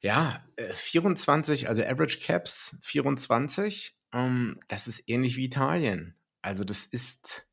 Ja, 0.00 0.44
24, 0.58 1.64
äh, 1.64 1.66
also 1.66 1.82
Average 1.82 2.18
Caps 2.20 2.76
24. 2.82 3.94
Ähm, 4.12 4.60
das 4.68 4.86
ist 4.86 5.08
ähnlich 5.08 5.36
wie 5.36 5.46
Italien. 5.46 6.16
Also 6.42 6.64
das 6.64 6.84
ist, 6.84 7.48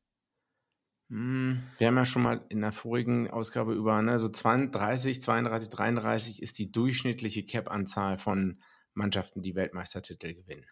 mh, 1.08 1.18
hm, 1.18 1.62
wir 1.78 1.86
haben 1.86 1.96
ja 1.96 2.06
schon 2.06 2.22
mal 2.22 2.44
in 2.50 2.60
der 2.60 2.72
vorigen 2.72 3.30
Ausgabe 3.30 3.72
über, 3.72 4.00
ne, 4.02 4.18
so 4.18 4.28
32, 4.28 5.22
32, 5.22 5.70
33 5.70 6.42
ist 6.42 6.58
die 6.58 6.70
durchschnittliche 6.70 7.44
Cap-Anzahl 7.44 8.18
von 8.18 8.62
Mannschaften, 8.92 9.40
die 9.40 9.54
Weltmeistertitel 9.54 10.34
gewinnen. 10.34 10.66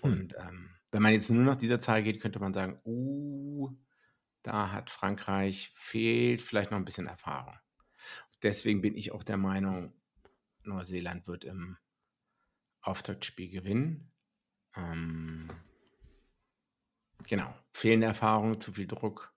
Hm. 0.00 0.12
Und 0.12 0.34
ähm, 0.38 0.70
wenn 0.90 1.02
man 1.02 1.12
jetzt 1.12 1.30
nur 1.30 1.44
nach 1.44 1.56
dieser 1.56 1.80
Zahl 1.80 2.02
geht, 2.02 2.20
könnte 2.20 2.38
man 2.38 2.54
sagen, 2.54 2.80
uh, 2.84 3.70
da 4.42 4.72
hat 4.72 4.90
Frankreich 4.90 5.72
fehlt 5.74 6.40
vielleicht 6.40 6.70
noch 6.70 6.78
ein 6.78 6.84
bisschen 6.84 7.06
Erfahrung. 7.06 7.54
Deswegen 8.42 8.80
bin 8.80 8.96
ich 8.96 9.12
auch 9.12 9.24
der 9.24 9.36
Meinung, 9.36 9.92
Neuseeland 10.62 11.26
wird 11.26 11.44
im 11.44 11.76
Auftaktspiel 12.80 13.50
gewinnen. 13.50 14.12
Ähm, 14.76 15.50
genau, 17.26 17.54
fehlende 17.72 18.06
Erfahrung, 18.06 18.60
zu 18.60 18.72
viel 18.72 18.86
Druck. 18.86 19.32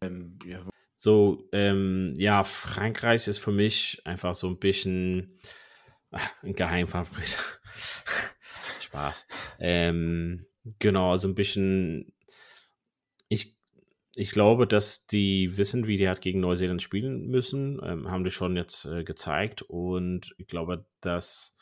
Ähm, 0.00 0.38
ja. 0.44 0.64
So, 0.96 1.48
ähm, 1.52 2.14
ja, 2.16 2.44
Frankreich 2.44 3.26
ist 3.26 3.38
für 3.38 3.50
mich 3.50 4.02
einfach 4.06 4.34
so 4.34 4.48
ein 4.48 4.58
bisschen 4.58 5.38
ein 6.42 6.54
Geheimfavorit. 6.54 7.38
Spaß. 8.92 9.26
Ähm, 9.58 10.44
genau, 10.78 11.12
also 11.12 11.28
ein 11.28 11.34
bisschen. 11.34 12.12
Ich, 13.28 13.56
ich 14.14 14.30
glaube, 14.30 14.66
dass 14.66 15.06
die 15.06 15.56
wissen, 15.56 15.86
wie 15.86 15.96
die 15.96 16.06
halt 16.06 16.20
gegen 16.20 16.40
Neuseeland 16.40 16.82
spielen 16.82 17.28
müssen. 17.28 17.80
Ähm, 17.82 18.10
haben 18.10 18.24
die 18.24 18.30
schon 18.30 18.56
jetzt 18.56 18.84
äh, 18.84 19.02
gezeigt. 19.04 19.62
Und 19.62 20.34
ich 20.36 20.46
glaube, 20.46 20.84
dass 21.00 21.56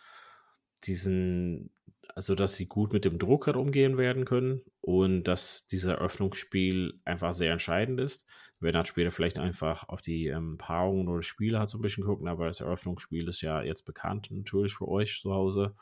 diesen, 0.84 1.70
also 2.16 2.34
dass 2.34 2.56
sie 2.56 2.66
gut 2.66 2.92
mit 2.92 3.04
dem 3.04 3.18
Druck 3.20 3.46
halt 3.46 3.56
umgehen 3.56 3.96
werden 3.96 4.24
können 4.24 4.62
und 4.80 5.24
dass 5.24 5.68
dieser 5.68 5.94
Eröffnungsspiel 5.94 7.00
einfach 7.04 7.32
sehr 7.34 7.52
entscheidend 7.52 8.00
ist. 8.00 8.26
Wir 8.58 8.66
werden 8.66 8.74
dann 8.74 8.86
später 8.86 9.12
vielleicht 9.12 9.38
einfach 9.38 9.88
auf 9.88 10.00
die 10.00 10.26
ähm, 10.26 10.58
Paarungen 10.58 11.06
oder 11.06 11.22
Spiele 11.22 11.60
halt 11.60 11.68
so 11.68 11.78
ein 11.78 11.82
bisschen 11.82 12.04
gucken, 12.04 12.26
aber 12.26 12.46
das 12.46 12.60
Eröffnungsspiel 12.60 13.28
ist 13.28 13.40
ja 13.40 13.62
jetzt 13.62 13.84
bekannt 13.84 14.30
natürlich 14.30 14.74
für 14.74 14.88
euch 14.88 15.20
zu 15.20 15.32
Hause. 15.32 15.76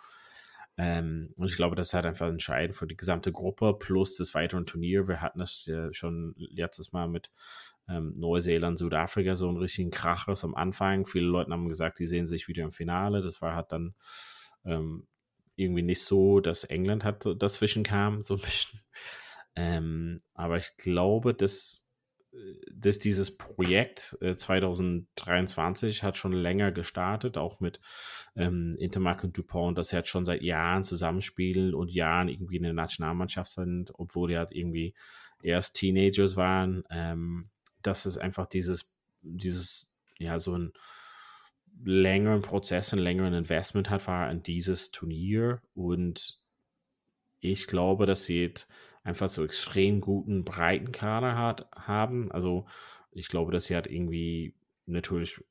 Ähm, 0.81 1.35
und 1.37 1.49
ich 1.49 1.57
glaube, 1.57 1.75
das 1.75 1.93
halt 1.93 2.07
einfach 2.07 2.29
entscheidend 2.29 2.77
für 2.77 2.87
die 2.87 2.97
gesamte 2.97 3.33
Gruppe 3.33 3.75
plus 3.77 4.17
das 4.17 4.33
weitere 4.35 4.65
Turnier. 4.65 5.09
Wir 5.09 5.21
hatten 5.21 5.41
das 5.41 5.67
ja 5.67 5.93
schon 5.93 6.35
letztes 6.37 6.93
Mal 6.93 7.09
mit 7.09 7.33
ähm, 7.89 8.15
Neuseeland, 8.17 8.79
Südafrika 8.79 9.35
so 9.35 9.49
einen 9.49 9.57
richtigen 9.57 9.91
Krachers 9.91 10.45
am 10.45 10.55
Anfang. 10.55 11.05
Viele 11.05 11.27
Leute 11.27 11.51
haben 11.51 11.69
gesagt, 11.69 11.99
die 11.99 12.07
sehen 12.07 12.29
sich 12.29 12.47
wieder 12.47 12.63
im 12.63 12.71
Finale. 12.71 13.23
Das 13.23 13.43
war 13.43 13.57
halt 13.57 13.73
dann 13.73 13.95
ähm, 14.65 15.09
irgendwie 15.57 15.83
nicht 15.83 16.05
so, 16.05 16.39
dass 16.39 16.63
England 16.63 17.05
hat 17.05 17.27
dazwischen 17.39 17.83
kam, 17.83 18.23
so 18.23 18.35
ein 18.35 18.41
bisschen. 18.41 18.81
Ähm, 19.57 20.21
aber 20.35 20.59
ich 20.59 20.77
glaube, 20.77 21.35
dass 21.35 21.88
dass 22.73 22.99
dieses 22.99 23.37
Projekt 23.37 24.17
äh, 24.21 24.37
2023 24.37 26.03
hat 26.03 26.17
schon 26.17 26.33
länger 26.33 26.73
gestartet, 26.73 27.39
auch 27.39 27.61
mit 27.61 27.81
ähm, 28.37 28.77
Intermark 28.79 29.25
und 29.25 29.37
Dupont, 29.37 29.79
dass 29.79 29.89
sie 29.89 29.97
halt 29.97 30.09
schon 30.09 30.25
seit 30.25 30.43
Jahren 30.43 30.85
zusammenspielen 30.85 31.75
und 31.75 31.91
Jahren 31.91 32.29
irgendwie 32.29 32.57
in 32.57 32.65
der 32.65 32.75
Nationalmannschaft 32.75 33.51
sind, 33.51 33.93
obwohl 33.95 34.29
die 34.29 34.39
halt 34.39 34.53
irgendwie 34.53 34.95
erst 35.43 35.77
Teenagers 35.77 36.37
waren. 36.37 36.85
Ähm, 36.91 37.49
dass 37.83 38.07
es 38.07 38.19
einfach 38.19 38.47
dieses, 38.47 38.95
dieses, 39.23 39.91
ja, 40.19 40.39
so 40.39 40.57
ein 40.57 40.73
längeren 41.85 42.43
Prozess, 42.43 42.93
ein 42.93 42.99
längeren 42.99 43.35
Investment 43.35 43.89
hat, 43.89 44.07
war 44.07 44.31
in 44.31 44.43
dieses 44.43 44.91
Turnier 44.91 45.63
und 45.75 46.41
ich 47.41 47.69
glaube, 47.69 48.05
dass 48.05 48.25
sie 48.25 48.43
jetzt 48.43 48.69
einfach 49.09 49.31
so 49.31 49.43
extrem 49.43 50.03
guten, 50.03 50.45
breiten 50.45 50.93
Kader 50.93 51.37
hat, 51.37 51.67
haben. 51.75 52.31
Also 52.31 52.67
ich 53.11 53.29
glaube, 53.29 53.53
dass 53.53 53.65
sie 53.65 53.75
halt 53.75 53.87
irgendwie 53.87 54.55
natürlich 54.85 55.43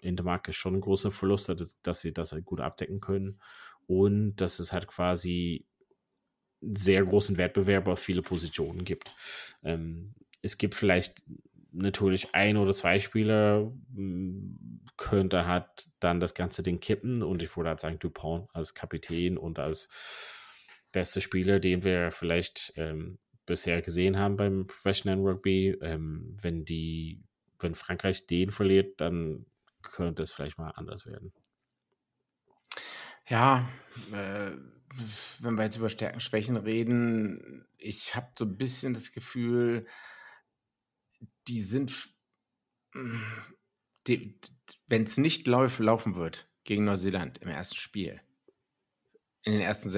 Intermark 0.00 0.48
ist 0.48 0.56
schon 0.56 0.74
ein 0.74 0.80
großer 0.80 1.12
Verlust, 1.12 1.48
dass, 1.48 1.80
dass 1.80 2.00
sie 2.00 2.12
das 2.12 2.32
halt 2.32 2.44
gut 2.44 2.60
abdecken 2.60 3.00
können. 3.00 3.40
Und 3.86 4.36
dass 4.36 4.58
es 4.58 4.72
halt 4.72 4.88
quasi 4.88 5.64
sehr 6.60 7.04
großen 7.04 7.38
Wettbewerb 7.38 7.86
auf 7.86 8.00
viele 8.00 8.22
Positionen 8.22 8.84
gibt. 8.84 9.12
Ähm, 9.62 10.14
es 10.42 10.58
gibt 10.58 10.74
vielleicht 10.74 11.22
natürlich 11.70 12.34
ein 12.34 12.56
oder 12.56 12.72
zwei 12.72 12.98
Spieler, 12.98 13.72
hm, 13.94 14.80
könnte 14.96 15.46
halt 15.46 15.88
dann 16.00 16.18
das 16.18 16.34
ganze 16.34 16.62
Ding 16.62 16.80
kippen 16.80 17.22
und 17.22 17.42
ich 17.42 17.56
würde 17.56 17.70
halt 17.70 17.80
sagen, 17.80 17.98
Dupont 17.98 18.48
als 18.52 18.74
Kapitän 18.74 19.38
und 19.38 19.58
als 19.58 19.88
beste 20.94 21.20
Spieler, 21.20 21.60
den 21.60 21.84
wir 21.84 22.10
vielleicht 22.10 22.72
ähm, 22.76 23.18
bisher 23.44 23.82
gesehen 23.82 24.18
haben 24.18 24.36
beim 24.36 24.66
Professional 24.66 25.18
Rugby. 25.18 25.76
Ähm, 25.82 26.36
wenn 26.40 26.64
die, 26.64 27.22
wenn 27.58 27.74
Frankreich 27.74 28.26
den 28.26 28.50
verliert, 28.50 29.00
dann 29.00 29.44
könnte 29.82 30.22
es 30.22 30.32
vielleicht 30.32 30.56
mal 30.56 30.70
anders 30.70 31.04
werden. 31.04 31.34
Ja, 33.28 33.68
äh, 34.12 34.52
wenn 35.40 35.54
wir 35.56 35.64
jetzt 35.64 35.76
über 35.76 35.88
Stärken, 35.88 36.20
Schwächen 36.20 36.56
reden, 36.56 37.66
ich 37.76 38.14
habe 38.14 38.28
so 38.38 38.44
ein 38.44 38.56
bisschen 38.56 38.94
das 38.94 39.12
Gefühl, 39.12 39.86
die 41.48 41.62
sind, 41.62 42.10
wenn 42.92 45.04
es 45.04 45.16
nicht 45.16 45.46
lauf, 45.48 45.80
laufen 45.80 46.14
wird 46.14 46.48
gegen 46.62 46.84
Neuseeland 46.84 47.38
im 47.38 47.48
ersten 47.48 47.76
Spiel, 47.76 48.20
in 49.42 49.52
den 49.52 49.60
ersten 49.60 49.90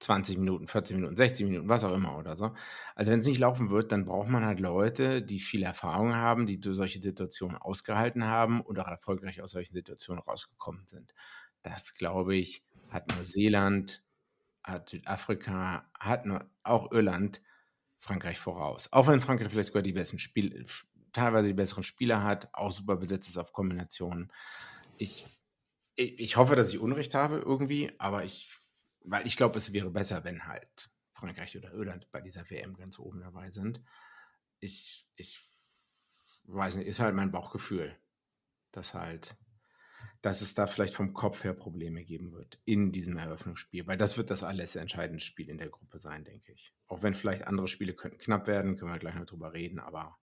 20 0.00 0.38
Minuten, 0.38 0.68
40 0.68 0.96
Minuten, 0.96 1.16
60 1.16 1.46
Minuten, 1.46 1.68
was 1.68 1.84
auch 1.84 1.94
immer 1.94 2.16
oder 2.18 2.36
so. 2.36 2.54
Also 2.94 3.10
wenn 3.10 3.20
es 3.20 3.26
nicht 3.26 3.38
laufen 3.40 3.70
wird, 3.70 3.92
dann 3.92 4.04
braucht 4.04 4.28
man 4.28 4.44
halt 4.44 4.60
Leute, 4.60 5.22
die 5.22 5.40
viel 5.40 5.62
Erfahrung 5.62 6.14
haben, 6.14 6.46
die 6.46 6.60
solche 6.62 7.00
Situationen 7.00 7.56
ausgehalten 7.56 8.24
haben 8.24 8.60
und 8.60 8.78
auch 8.78 8.86
erfolgreich 8.88 9.42
aus 9.42 9.50
solchen 9.52 9.74
Situationen 9.74 10.22
rausgekommen 10.22 10.86
sind. 10.86 11.12
Das, 11.62 11.94
glaube 11.94 12.36
ich, 12.36 12.64
hat 12.88 13.08
Neuseeland, 13.08 14.04
hat 14.62 14.90
Südafrika, 14.90 15.90
hat 15.98 16.26
nur, 16.26 16.50
auch 16.62 16.92
Irland 16.92 17.42
Frankreich 17.98 18.38
voraus. 18.38 18.92
Auch 18.92 19.08
wenn 19.08 19.20
Frankreich 19.20 19.50
vielleicht 19.50 19.68
sogar 19.68 19.82
die 19.82 19.92
besten 19.92 20.18
Spiele, 20.18 20.64
teilweise 21.12 21.48
die 21.48 21.54
besseren 21.54 21.84
Spieler 21.84 22.22
hat, 22.22 22.48
auch 22.52 22.70
super 22.70 22.96
besetzt 22.96 23.28
ist 23.28 23.38
auf 23.38 23.52
Kombinationen. 23.52 24.32
Ich, 24.98 25.26
ich, 25.96 26.18
ich 26.20 26.36
hoffe, 26.36 26.56
dass 26.56 26.70
ich 26.72 26.80
Unrecht 26.80 27.14
habe 27.14 27.38
irgendwie, 27.38 27.92
aber 27.98 28.24
ich 28.24 28.57
weil 29.10 29.26
ich 29.26 29.36
glaube, 29.36 29.58
es 29.58 29.72
wäre 29.72 29.90
besser, 29.90 30.24
wenn 30.24 30.46
halt 30.46 30.90
Frankreich 31.12 31.56
oder 31.56 31.72
Irland 31.72 32.10
bei 32.12 32.20
dieser 32.20 32.48
WM 32.50 32.76
ganz 32.76 32.98
oben 32.98 33.20
dabei 33.20 33.50
sind. 33.50 33.82
Ich, 34.60 35.06
ich 35.16 35.40
weiß 36.44 36.76
nicht, 36.76 36.86
ist 36.86 37.00
halt 37.00 37.14
mein 37.14 37.30
Bauchgefühl, 37.30 37.96
dass 38.70 38.94
halt, 38.94 39.36
dass 40.20 40.40
es 40.42 40.54
da 40.54 40.66
vielleicht 40.66 40.94
vom 40.94 41.14
Kopf 41.14 41.44
her 41.44 41.54
Probleme 41.54 42.04
geben 42.04 42.32
wird 42.32 42.60
in 42.64 42.92
diesem 42.92 43.16
Eröffnungsspiel, 43.16 43.86
weil 43.86 43.98
das 43.98 44.16
wird 44.16 44.30
das 44.30 44.42
alles 44.42 44.76
entscheidende 44.76 45.22
Spiel 45.22 45.48
in 45.48 45.58
der 45.58 45.70
Gruppe 45.70 45.98
sein, 45.98 46.24
denke 46.24 46.52
ich. 46.52 46.74
Auch 46.86 47.02
wenn 47.02 47.14
vielleicht 47.14 47.46
andere 47.46 47.68
Spiele 47.68 47.94
könnten 47.94 48.18
knapp 48.18 48.46
werden, 48.46 48.76
können 48.76 48.92
wir 48.92 48.98
gleich 48.98 49.14
noch 49.14 49.26
drüber 49.26 49.52
reden, 49.52 49.80
aber. 49.80 50.18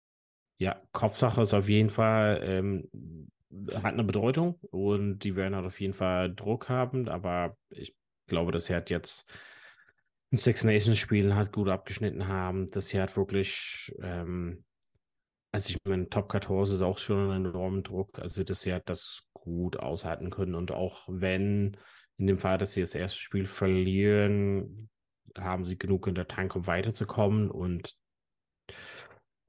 Ja, 0.58 0.80
Kopfsache 0.92 1.42
ist 1.42 1.54
auf 1.54 1.68
jeden 1.68 1.90
Fall, 1.90 2.40
ähm, 2.44 3.30
hat 3.72 3.92
eine 3.92 4.04
Bedeutung 4.04 4.58
und 4.70 5.20
die 5.20 5.36
werden 5.36 5.54
halt 5.54 5.66
auf 5.66 5.80
jeden 5.80 5.94
Fall 5.94 6.34
Druck 6.34 6.68
haben, 6.68 7.08
aber 7.08 7.56
ich 7.70 7.96
glaube, 8.26 8.52
dass 8.52 8.66
sie 8.66 8.74
halt 8.74 8.90
jetzt 8.90 9.28
ein 10.32 10.38
Six 10.38 10.64
Nations 10.64 10.98
Spiel 10.98 11.34
halt 11.34 11.52
gut 11.52 11.68
abgeschnitten 11.68 12.28
haben, 12.28 12.70
sie 12.88 12.98
halt 12.98 13.16
wirklich, 13.16 13.94
ähm, 14.02 14.64
also 15.52 15.70
ich 15.70 15.78
meine, 15.86 16.08
Top 16.08 16.32
14 16.32 16.74
ist 16.74 16.82
auch 16.82 16.98
schon 16.98 17.30
ein 17.30 17.46
enormer 17.46 17.82
Druck, 17.82 18.18
also 18.18 18.42
sie 18.60 18.72
halt 18.72 18.88
das 18.88 19.22
gut 19.32 19.78
aushalten 19.78 20.30
können 20.30 20.54
und 20.54 20.72
auch 20.72 21.04
wenn 21.08 21.76
in 22.16 22.26
dem 22.26 22.38
Fall, 22.38 22.58
dass 22.58 22.72
sie 22.72 22.80
das 22.80 22.94
erste 22.94 23.18
Spiel 23.18 23.46
verlieren, 23.46 24.88
haben 25.36 25.64
sie 25.64 25.76
genug 25.76 26.06
in 26.06 26.14
der 26.14 26.28
Tank, 26.28 26.54
um 26.54 26.66
weiterzukommen 26.66 27.50
und 27.50 27.94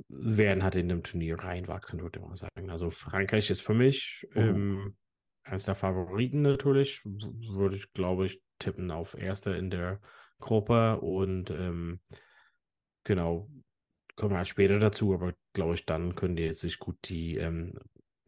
werden 0.10 0.64
halt 0.64 0.76
in 0.76 0.90
dem 0.90 1.04
Turnier 1.04 1.40
reinwachsen, 1.40 2.02
würde 2.02 2.20
ich 2.20 2.26
mal 2.26 2.36
sagen. 2.36 2.70
Also 2.70 2.90
Frankreich 2.90 3.50
ist 3.50 3.62
für 3.62 3.74
mich 3.74 4.28
oh. 4.36 4.40
ähm, 4.40 4.98
eines 5.46 5.66
der 5.66 5.76
Favoriten 5.76 6.42
natürlich, 6.42 7.02
würde 7.06 7.76
ich, 7.76 7.94
glaube 7.94 8.26
ich, 8.26 8.42
tippen 8.60 8.92
auf 8.92 9.16
Erste 9.16 9.52
in 9.52 9.70
der 9.70 10.02
Gruppe 10.40 11.00
und 11.00 11.50
ähm, 11.52 12.02
genau, 13.04 13.50
kommen 14.16 14.32
wir 14.32 14.38
halt 14.38 14.48
später 14.48 14.80
dazu, 14.80 15.14
aber 15.14 15.34
glaube 15.54 15.76
ich, 15.76 15.86
dann 15.86 16.16
können 16.16 16.36
die 16.36 16.52
sich 16.54 16.80
gut 16.80 16.98
die 17.06 17.38
ähm, 17.38 17.78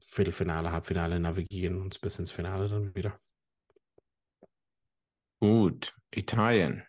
Viertelfinale, 0.02 0.72
Halbfinale 0.72 1.20
navigieren 1.20 1.82
und 1.82 2.00
bis 2.02 2.20
ins 2.20 2.32
Finale 2.32 2.70
dann 2.70 2.96
wieder. 2.96 3.20
Gut, 5.40 5.94
Italien. 6.16 6.84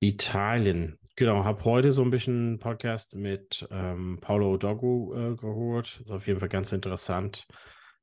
Italien. 0.00 0.98
Genau, 1.16 1.44
habe 1.44 1.64
heute 1.64 1.92
so 1.92 2.02
ein 2.02 2.10
bisschen 2.10 2.58
Podcast 2.58 3.14
mit 3.14 3.66
ähm, 3.70 4.18
Paolo 4.20 4.56
Doggu 4.56 5.14
äh, 5.14 5.36
gehört. 5.36 6.00
Ist 6.00 6.10
auf 6.10 6.26
jeden 6.26 6.40
Fall 6.40 6.48
ganz 6.48 6.72
interessant. 6.72 7.46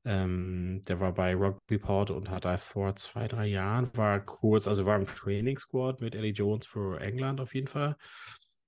Ähm, 0.05 0.81
der 0.87 0.99
war 0.99 1.13
bei 1.13 1.35
Rugby 1.35 1.77
Pod 1.79 2.11
und 2.11 2.29
hat 2.29 2.45
da 2.45 2.57
vor 2.57 2.95
zwei, 2.95 3.27
drei 3.27 3.47
Jahren, 3.47 3.89
war 3.95 4.23
kurz, 4.25 4.67
also 4.67 4.85
war 4.85 4.95
im 4.97 5.05
Training 5.05 5.57
Squad 5.59 6.01
mit 6.01 6.15
Eddie 6.15 6.29
Jones 6.31 6.65
für 6.65 6.99
England 7.01 7.41
auf 7.41 7.53
jeden 7.53 7.67
Fall. 7.67 7.97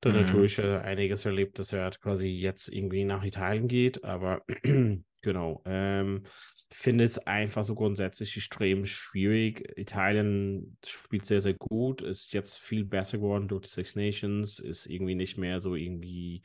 Dann 0.02 0.14
Mhm. 0.14 0.18
natürlich 0.26 0.58
äh, 0.60 0.78
einiges 0.78 1.26
erlebt, 1.26 1.60
dass 1.60 1.74
er 1.74 1.84
halt 1.84 2.00
quasi 2.02 2.28
jetzt 2.28 2.70
irgendwie 2.70 3.04
nach 3.04 3.24
Italien 3.24 3.68
geht, 3.68 4.04
aber 4.04 4.44
genau. 5.22 5.62
Ähm, 5.66 6.24
finde 6.72 7.04
es 7.04 7.18
einfach 7.18 7.64
so 7.66 7.76
grundsätzlich 7.76 8.36
extrem 8.38 8.86
schwierig. 8.86 9.78
Italien 9.78 10.78
spielt 10.86 11.26
sehr, 11.26 11.42
sehr 11.42 11.56
gut, 11.56 12.02
ist 12.02 12.32
jetzt 12.34 12.60
viel 12.60 12.86
besser 12.86 13.18
geworden 13.18 13.48
durch 13.48 13.64
die 13.64 13.70
Six 13.70 13.96
Nations, 13.96 14.60
ist 14.60 14.86
irgendwie 14.86 15.16
nicht 15.16 15.38
mehr 15.38 15.60
so 15.60 15.76
irgendwie 15.76 16.44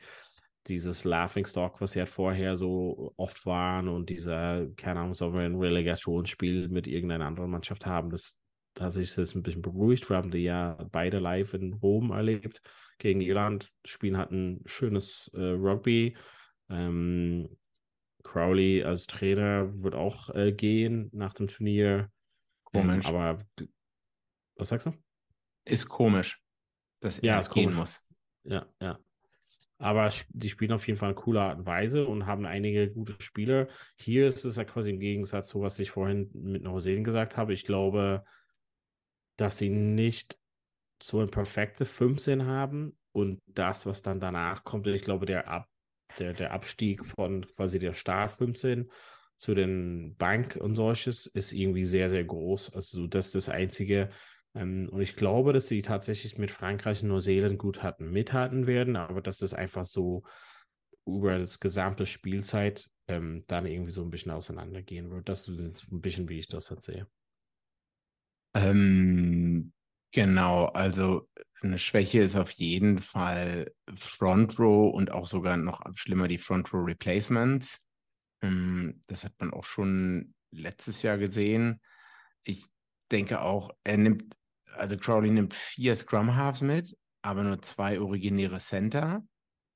dieses 0.67 1.03
Laughingstock, 1.03 1.79
was 1.81 1.91
sie 1.91 1.99
halt 1.99 2.09
vorher 2.09 2.57
so 2.57 3.13
oft 3.17 3.45
waren 3.45 3.87
und 3.87 4.09
dieser, 4.09 4.67
keine 4.75 5.01
Ahnung, 5.01 5.13
sollen 5.13 5.33
wir 5.33 5.41
ein 5.41 5.55
Relegationsspiel 5.55 6.69
mit 6.69 6.87
irgendeiner 6.87 7.25
anderen 7.25 7.51
Mannschaft 7.51 7.85
haben, 7.85 8.09
das 8.09 8.41
hat 8.79 8.93
sich 8.93 9.15
jetzt 9.15 9.35
ein 9.35 9.43
bisschen 9.43 9.61
beruhigt. 9.61 10.09
Wir 10.09 10.17
haben 10.17 10.31
die 10.31 10.39
ja 10.39 10.77
beide 10.91 11.19
live 11.19 11.53
in 11.53 11.73
Rom 11.73 12.11
erlebt 12.11 12.61
gegen 12.97 13.21
Irland. 13.21 13.71
Spielen 13.85 14.17
hatten 14.17 14.61
schönes 14.65 15.31
äh, 15.33 15.39
Rugby. 15.41 16.17
Ähm, 16.69 17.57
Crowley 18.23 18.83
als 18.83 19.07
Trainer 19.07 19.71
wird 19.81 19.95
auch 19.95 20.29
äh, 20.35 20.51
gehen 20.51 21.09
nach 21.13 21.33
dem 21.33 21.47
Turnier. 21.47 22.11
Ähm, 22.73 22.87
Komisch. 22.89 23.05
aber 23.05 23.37
was 24.57 24.69
sagst 24.69 24.87
du? 24.87 24.93
Ist 25.63 25.87
komisch, 25.87 26.41
dass 26.99 27.21
Ja, 27.21 27.39
er 27.39 27.47
gehen 27.47 27.65
komisch. 27.65 27.77
muss. 27.77 28.01
Ja, 28.43 28.65
ja. 28.81 28.99
Aber 29.77 30.09
die 30.29 30.49
spielen 30.49 30.71
auf 30.71 30.87
jeden 30.87 30.97
Fall 30.97 31.09
eine 31.09 31.15
coole 31.15 31.41
Art 31.41 31.59
und 31.59 31.65
Weise 31.65 32.07
und 32.07 32.25
haben 32.25 32.45
einige 32.45 32.89
gute 32.89 33.15
Spieler. 33.19 33.67
Hier 33.97 34.25
ist 34.25 34.45
es 34.45 34.55
ja 34.55 34.63
quasi 34.63 34.91
im 34.91 34.99
Gegensatz 34.99 35.49
zu, 35.49 35.61
was 35.61 35.79
ich 35.79 35.91
vorhin 35.91 36.29
mit 36.33 36.63
Neuseeland 36.63 37.03
gesagt 37.03 37.35
habe. 37.35 37.53
Ich 37.53 37.65
glaube, 37.65 38.23
dass 39.37 39.57
sie 39.57 39.69
nicht 39.69 40.37
so 41.01 41.19
ein 41.19 41.29
perfekte 41.29 41.85
15 41.85 42.45
haben 42.45 42.97
und 43.11 43.41
das, 43.47 43.85
was 43.85 44.01
dann 44.01 44.19
danach 44.19 44.63
kommt, 44.63 44.87
ich 44.87 45.01
glaube, 45.01 45.25
der, 45.25 45.49
Ab, 45.49 45.67
der, 46.19 46.33
der 46.33 46.53
Abstieg 46.53 47.05
von 47.05 47.45
quasi 47.45 47.79
der 47.79 47.93
Start 47.93 48.31
15 48.31 48.89
zu 49.37 49.53
den 49.53 50.15
Bank 50.15 50.57
und 50.59 50.75
solches 50.75 51.25
ist 51.25 51.51
irgendwie 51.51 51.83
sehr, 51.83 52.09
sehr 52.09 52.23
groß. 52.23 52.73
Also 52.73 53.07
das 53.07 53.27
ist 53.27 53.35
das 53.35 53.49
Einzige. 53.49 54.09
Ähm, 54.55 54.89
und 54.91 55.01
ich 55.01 55.15
glaube, 55.15 55.53
dass 55.53 55.67
sie 55.67 55.81
tatsächlich 55.81 56.37
mit 56.37 56.51
Frankreich 56.51 57.03
und 57.03 57.09
Neuseeland 57.09 57.59
gut 57.59 57.83
hatten, 57.83 58.11
mithalten 58.11 58.67
werden, 58.67 58.95
aber 58.95 59.21
dass 59.21 59.37
das 59.37 59.53
einfach 59.53 59.85
so 59.85 60.23
über 61.05 61.37
das 61.37 61.59
gesamte 61.59 62.05
Spielzeit 62.05 62.89
ähm, 63.07 63.43
dann 63.47 63.65
irgendwie 63.65 63.91
so 63.91 64.01
ein 64.01 64.09
bisschen 64.09 64.31
auseinandergehen 64.31 65.11
wird. 65.11 65.29
Das 65.29 65.47
ist 65.47 65.85
ein 65.91 66.01
bisschen, 66.01 66.27
wie 66.29 66.39
ich 66.39 66.47
das 66.47 66.71
halt 66.71 66.83
sehe. 66.83 67.07
Ähm, 68.55 69.73
genau, 70.11 70.65
also 70.67 71.27
eine 71.61 71.77
Schwäche 71.77 72.21
ist 72.21 72.35
auf 72.37 72.51
jeden 72.51 72.99
Fall 72.99 73.71
Front 73.95 74.57
Row 74.59 74.93
und 74.93 75.11
auch 75.11 75.25
sogar 75.27 75.57
noch 75.57 75.81
schlimmer 75.95 76.27
die 76.27 76.37
Front 76.37 76.73
Row 76.73 76.85
Replacements. 76.87 77.79
Ähm, 78.41 79.01
das 79.07 79.23
hat 79.23 79.33
man 79.39 79.51
auch 79.51 79.65
schon 79.65 80.33
letztes 80.51 81.01
Jahr 81.01 81.17
gesehen. 81.17 81.81
Ich 82.43 82.65
denke 83.11 83.41
auch, 83.41 83.71
er 83.83 83.97
nimmt, 83.97 84.35
also 84.77 84.97
Crowley 84.97 85.31
nimmt 85.31 85.53
vier 85.53 85.95
Scrum 85.95 86.35
Halves 86.35 86.61
mit, 86.61 86.97
aber 87.21 87.43
nur 87.43 87.61
zwei 87.61 87.99
originäre 87.99 88.59
Center. 88.59 89.23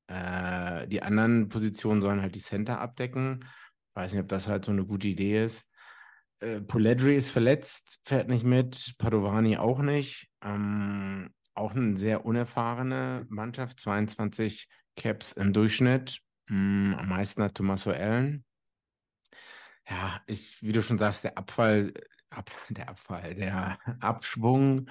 Äh, 0.07 0.87
die 0.87 1.01
anderen 1.01 1.49
Positionen 1.49 2.01
sollen 2.01 2.21
halt 2.21 2.35
die 2.35 2.41
Center 2.41 2.79
abdecken. 2.79 3.45
Weiß 3.93 4.13
nicht, 4.13 4.21
ob 4.21 4.27
das 4.29 4.47
halt 4.47 4.65
so 4.65 4.71
eine 4.71 4.85
gute 4.85 5.07
Idee 5.07 5.45
ist. 5.45 5.63
Äh, 6.39 6.61
Poledri 6.61 7.15
ist 7.15 7.31
verletzt, 7.31 7.99
fährt 8.05 8.29
nicht 8.29 8.43
mit, 8.43 8.95
Padovani 8.97 9.57
auch 9.57 9.79
nicht. 9.79 10.29
Ähm, 10.41 11.29
auch 11.53 11.75
eine 11.75 11.97
sehr 11.97 12.25
unerfahrene 12.25 13.25
Mannschaft, 13.29 13.79
22 13.79 14.69
Caps 14.95 15.33
im 15.33 15.53
Durchschnitt. 15.53 16.21
Mm, 16.47 16.93
am 16.95 17.09
meisten 17.09 17.43
hat 17.43 17.55
Tommaso 17.55 17.91
Allen. 17.91 18.45
Ja, 19.87 20.21
ich, 20.27 20.61
wie 20.61 20.71
du 20.71 20.81
schon 20.83 20.97
sagst, 20.97 21.23
der 21.23 21.37
Abfall, 21.37 21.93
Ab, 22.29 22.49
der 22.69 22.89
Abfall, 22.89 23.35
der 23.35 23.79
Abschwung 24.01 24.89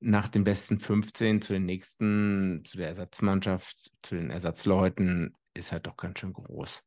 nach 0.00 0.28
den 0.28 0.42
besten 0.44 0.80
15 0.80 1.42
zu 1.42 1.52
den 1.52 1.64
nächsten, 1.64 2.62
zu 2.64 2.76
der 2.76 2.88
Ersatzmannschaft, 2.88 3.92
zu 4.02 4.16
den 4.16 4.30
Ersatzleuten, 4.30 5.36
ist 5.54 5.70
halt 5.70 5.86
doch 5.86 5.96
ganz 5.96 6.18
schön 6.18 6.32
groß. 6.32 6.82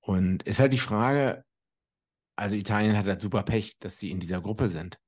Und 0.00 0.44
ist 0.44 0.60
halt 0.60 0.72
die 0.72 0.78
Frage, 0.78 1.44
also 2.36 2.54
Italien 2.54 2.96
hat 2.96 3.06
halt 3.06 3.20
super 3.20 3.42
Pech, 3.42 3.78
dass 3.78 3.98
sie 3.98 4.10
in 4.12 4.20
dieser 4.20 4.40
Gruppe 4.40 4.68
sind. 4.68 5.00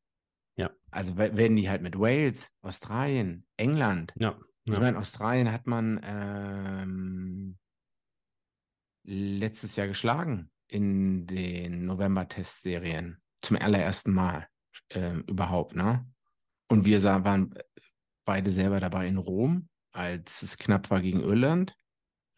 Ja. 0.57 0.71
Also 0.91 1.17
we- 1.17 1.37
werden 1.37 1.57
die 1.57 1.71
halt 1.71 1.83
mit 1.83 1.97
Wales, 1.97 2.51
Australien, 2.63 3.47
England. 3.57 4.13
Ja, 4.17 4.37
Ich 4.65 4.73
ja. 4.73 4.81
meine, 4.81 4.99
Australien 4.99 5.53
hat 5.53 5.69
man 5.69 6.01
ähm, 6.03 7.59
letztes 9.05 9.77
Jahr 9.77 9.87
geschlagen 9.87 10.51
in 10.67 11.27
den 11.27 11.85
November-Testserien. 11.85 13.20
Zum 13.41 13.57
allerersten 13.57 14.13
Mal 14.13 14.47
ähm, 14.91 15.25
überhaupt, 15.27 15.75
ne? 15.75 16.07
Und 16.69 16.85
wir 16.85 17.01
sah, 17.01 17.25
waren 17.25 17.55
beide 18.25 18.51
selber 18.51 18.81
dabei 18.81 19.07
in 19.09 19.17
Rom, 19.17 19.69
als 19.93 20.43
es 20.43 20.59
knapp 20.59 20.91
war 20.91 21.01
gegen 21.01 21.21
Irland. 21.21 21.75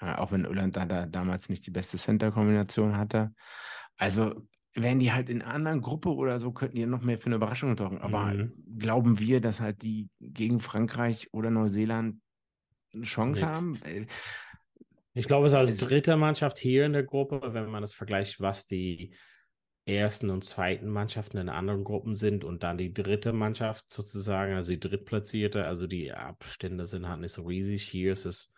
Äh, 0.01 0.15
auch 0.15 0.33
wenn 0.33 0.45
Irland 0.45 0.77
da, 0.77 0.87
da 0.87 1.07
damals 1.07 1.49
nicht 1.49 1.67
die 1.67 1.71
beste 1.71 1.99
Center-Kombination 1.99 2.97
hatte. 2.97 3.35
Also 3.99 4.49
wären 4.75 5.01
die 5.01 5.13
halt 5.13 5.29
in 5.29 5.43
einer 5.43 5.53
anderen 5.53 5.83
Gruppe 5.83 6.15
oder 6.15 6.41
so, 6.41 6.53
könnten 6.53 6.77
die 6.77 6.87
noch 6.87 7.03
mehr 7.03 7.19
für 7.19 7.27
eine 7.27 7.37
Überraschung 7.37 7.77
sorgen. 7.77 7.99
Aber 7.99 8.33
Mhm. 8.33 8.53
glauben 8.79 9.19
wir, 9.19 9.41
dass 9.41 9.61
halt 9.61 9.83
die 9.83 10.09
gegen 10.19 10.61
Frankreich 10.61 11.29
oder 11.33 11.51
Neuseeland 11.51 12.21
eine 12.95 13.03
Chance 13.05 13.45
Nee. 13.45 13.51
haben? 13.51 13.79
Äh, 13.85 14.07
Ich 15.15 15.27
glaube, 15.27 15.47
es 15.47 15.53
ist 15.53 15.59
als 15.59 15.73
Es- 15.73 15.77
dritte 15.77 16.17
Mannschaft 16.17 16.59
hier 16.59 16.87
in 16.87 16.95
der 16.95 17.03
Gruppe, 17.03 17.53
wenn 17.53 17.71
man 17.71 17.83
das 17.83 17.93
vergleicht, 17.93 18.41
was 18.41 18.67
die 18.67 19.15
ersten 19.85 20.31
und 20.31 20.45
zweiten 20.45 20.89
Mannschaften 20.89 21.39
in 21.39 21.49
anderen 21.49 21.85
Gruppen 21.85 22.15
sind 22.15 22.45
und 22.45 22.63
dann 22.63 22.79
die 22.79 22.95
dritte 22.95 23.33
Mannschaft 23.33 23.93
sozusagen, 23.93 24.55
also 24.55 24.73
die 24.73 24.81
drittplatzierte, 24.81 25.67
also 25.67 25.87
die 25.87 26.13
Abstände 26.13 26.87
sind 26.87 27.09
halt 27.09 27.21
nicht 27.21 27.33
so 27.33 27.43
riesig. 27.43 27.83
Hier 27.83 28.13
ist 28.13 28.25
es 28.25 28.53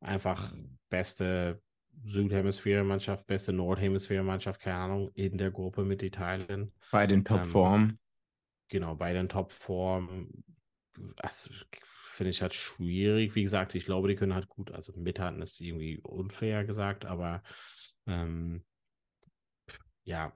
einfach 0.00 0.54
beste 0.90 1.62
Südhemisphäre-Mannschaft, 2.04 3.26
beste 3.26 3.52
Nordhemisphäre-Mannschaft, 3.52 4.60
keine 4.60 4.76
Ahnung, 4.76 5.10
in 5.14 5.38
der 5.38 5.50
Gruppe 5.50 5.84
mit 5.84 6.02
Italien. 6.02 6.72
bei 6.90 7.06
den 7.06 7.24
Topformen. 7.24 7.98
Genau, 8.68 8.94
bei 8.94 9.12
den 9.14 9.28
Topformen, 9.28 10.44
also 11.16 11.50
finde 12.12 12.30
ich 12.30 12.42
halt 12.42 12.52
schwierig. 12.52 13.34
Wie 13.34 13.42
gesagt, 13.42 13.74
ich 13.74 13.84
glaube, 13.84 14.08
die 14.08 14.16
können 14.16 14.34
halt 14.34 14.48
gut, 14.48 14.70
also 14.72 14.92
mithalten 14.96 15.40
ist 15.40 15.60
irgendwie 15.60 15.98
unfair 15.98 16.64
gesagt, 16.64 17.06
aber 17.06 17.42
ähm, 18.06 18.64
ja, 20.08 20.32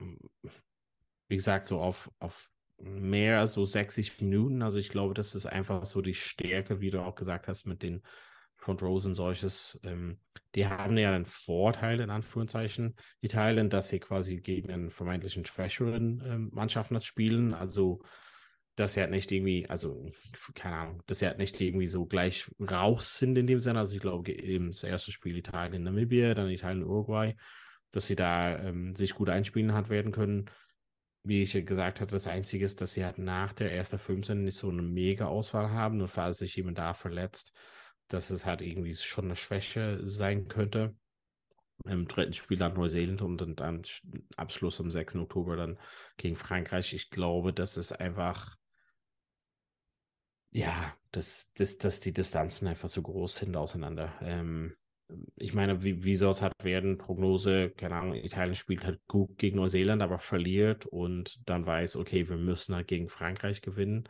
wie 1.28 1.36
gesagt, 1.36 1.64
so 1.64 1.80
auf, 1.80 2.10
auf 2.18 2.50
mehr 2.76 3.40
als 3.40 3.54
so 3.54 3.64
60 3.64 4.20
Minuten, 4.20 4.60
also 4.60 4.78
ich 4.78 4.90
glaube, 4.90 5.14
das 5.14 5.34
ist 5.34 5.46
einfach 5.46 5.86
so 5.86 6.02
die 6.02 6.14
Stärke, 6.14 6.80
wie 6.80 6.90
du 6.90 7.00
auch 7.00 7.14
gesagt 7.14 7.48
hast, 7.48 7.64
mit 7.64 7.82
den 7.82 8.02
Front 8.56 8.82
Rows 8.82 9.06
und 9.06 9.14
solches. 9.14 9.80
Ähm, 9.82 10.20
die 10.54 10.66
haben 10.66 10.98
ja 10.98 11.14
einen 11.14 11.24
Vorteil, 11.24 12.00
in 12.00 12.10
Anführungszeichen, 12.10 12.96
Italien, 13.22 13.70
dass 13.70 13.88
sie 13.88 13.98
quasi 13.98 14.40
gegen 14.40 14.70
einen 14.70 14.90
vermeintlichen 14.90 15.46
schwächeren 15.46 16.22
ähm, 16.24 16.50
Mannschaften 16.52 16.94
das 16.94 17.06
spielen. 17.06 17.54
Also, 17.54 18.02
dass 18.76 18.92
sie 18.92 19.00
halt 19.00 19.10
nicht 19.10 19.32
irgendwie, 19.32 19.68
also, 19.68 20.12
keine 20.54 20.76
Ahnung, 20.76 21.02
dass 21.06 21.20
sie 21.20 21.26
halt 21.26 21.38
nicht 21.38 21.60
irgendwie 21.60 21.88
so 21.88 22.04
gleich 22.04 22.50
raus 22.60 23.16
sind 23.16 23.38
in 23.38 23.46
dem 23.46 23.60
Sinne. 23.60 23.78
Also, 23.78 23.94
ich 23.94 24.00
glaube, 24.00 24.30
eben 24.30 24.68
das 24.68 24.84
erste 24.84 25.12
Spiel 25.12 25.36
Italien, 25.36 25.82
Namibia, 25.82 26.34
dann 26.34 26.50
Italien, 26.50 26.84
Uruguay, 26.84 27.34
dass 27.92 28.06
sie 28.06 28.16
da 28.16 28.58
ähm, 28.58 28.96
sich 28.96 29.14
gut 29.14 29.28
einspielen 29.28 29.74
hat 29.74 29.88
werden 29.88 30.12
können. 30.12 30.50
Wie 31.24 31.42
ich 31.42 31.52
gesagt 31.52 32.00
hatte, 32.00 32.12
das 32.12 32.26
Einzige 32.26 32.64
ist, 32.64 32.80
dass 32.80 32.94
sie 32.94 33.04
halt 33.04 33.18
nach 33.18 33.52
der 33.52 33.72
ersten 33.72 33.98
15 33.98 34.42
nicht 34.42 34.56
so 34.56 34.70
eine 34.70 34.82
mega 34.82 35.26
Auswahl 35.26 35.70
haben 35.70 36.00
und 36.00 36.08
falls 36.08 36.38
sich 36.38 36.56
jemand 36.56 36.78
da 36.78 36.94
verletzt, 36.94 37.52
dass 38.08 38.30
es 38.30 38.44
halt 38.44 38.60
irgendwie 38.60 38.94
schon 38.94 39.26
eine 39.26 39.36
Schwäche 39.36 40.00
sein 40.02 40.48
könnte. 40.48 40.96
Im 41.84 42.06
dritten 42.06 42.32
Spiel 42.32 42.58
dann 42.58 42.74
Neuseeland 42.74 43.22
und 43.22 43.40
dann, 43.40 43.56
dann 43.56 43.82
Abschluss 44.36 44.80
am 44.80 44.90
6. 44.90 45.16
Oktober 45.16 45.56
dann 45.56 45.78
gegen 46.16 46.36
Frankreich. 46.36 46.92
Ich 46.92 47.10
glaube, 47.10 47.52
das 47.52 47.76
ist 47.76 47.92
einfach, 47.92 48.56
ja, 50.50 50.94
dass, 51.10 51.52
dass, 51.54 51.78
dass 51.78 52.00
die 52.00 52.12
Distanzen 52.12 52.68
einfach 52.68 52.88
so 52.88 53.02
groß 53.02 53.36
sind 53.36 53.56
auseinander. 53.56 54.12
Ähm, 54.20 54.76
ich 55.36 55.54
meine, 55.54 55.82
wie, 55.82 56.04
wie 56.04 56.14
soll 56.14 56.30
es 56.30 56.42
halt 56.42 56.52
werden? 56.62 56.98
Prognose, 56.98 57.70
keine 57.70 57.96
Ahnung, 57.96 58.14
Italien 58.14 58.54
spielt 58.54 58.84
halt 58.84 59.00
gut 59.06 59.38
gegen 59.38 59.56
Neuseeland, 59.56 60.02
aber 60.02 60.18
verliert 60.18 60.86
und 60.86 61.48
dann 61.48 61.66
weiß, 61.66 61.96
okay, 61.96 62.28
wir 62.28 62.36
müssen 62.36 62.74
halt 62.74 62.88
gegen 62.88 63.08
Frankreich 63.08 63.62
gewinnen. 63.62 64.08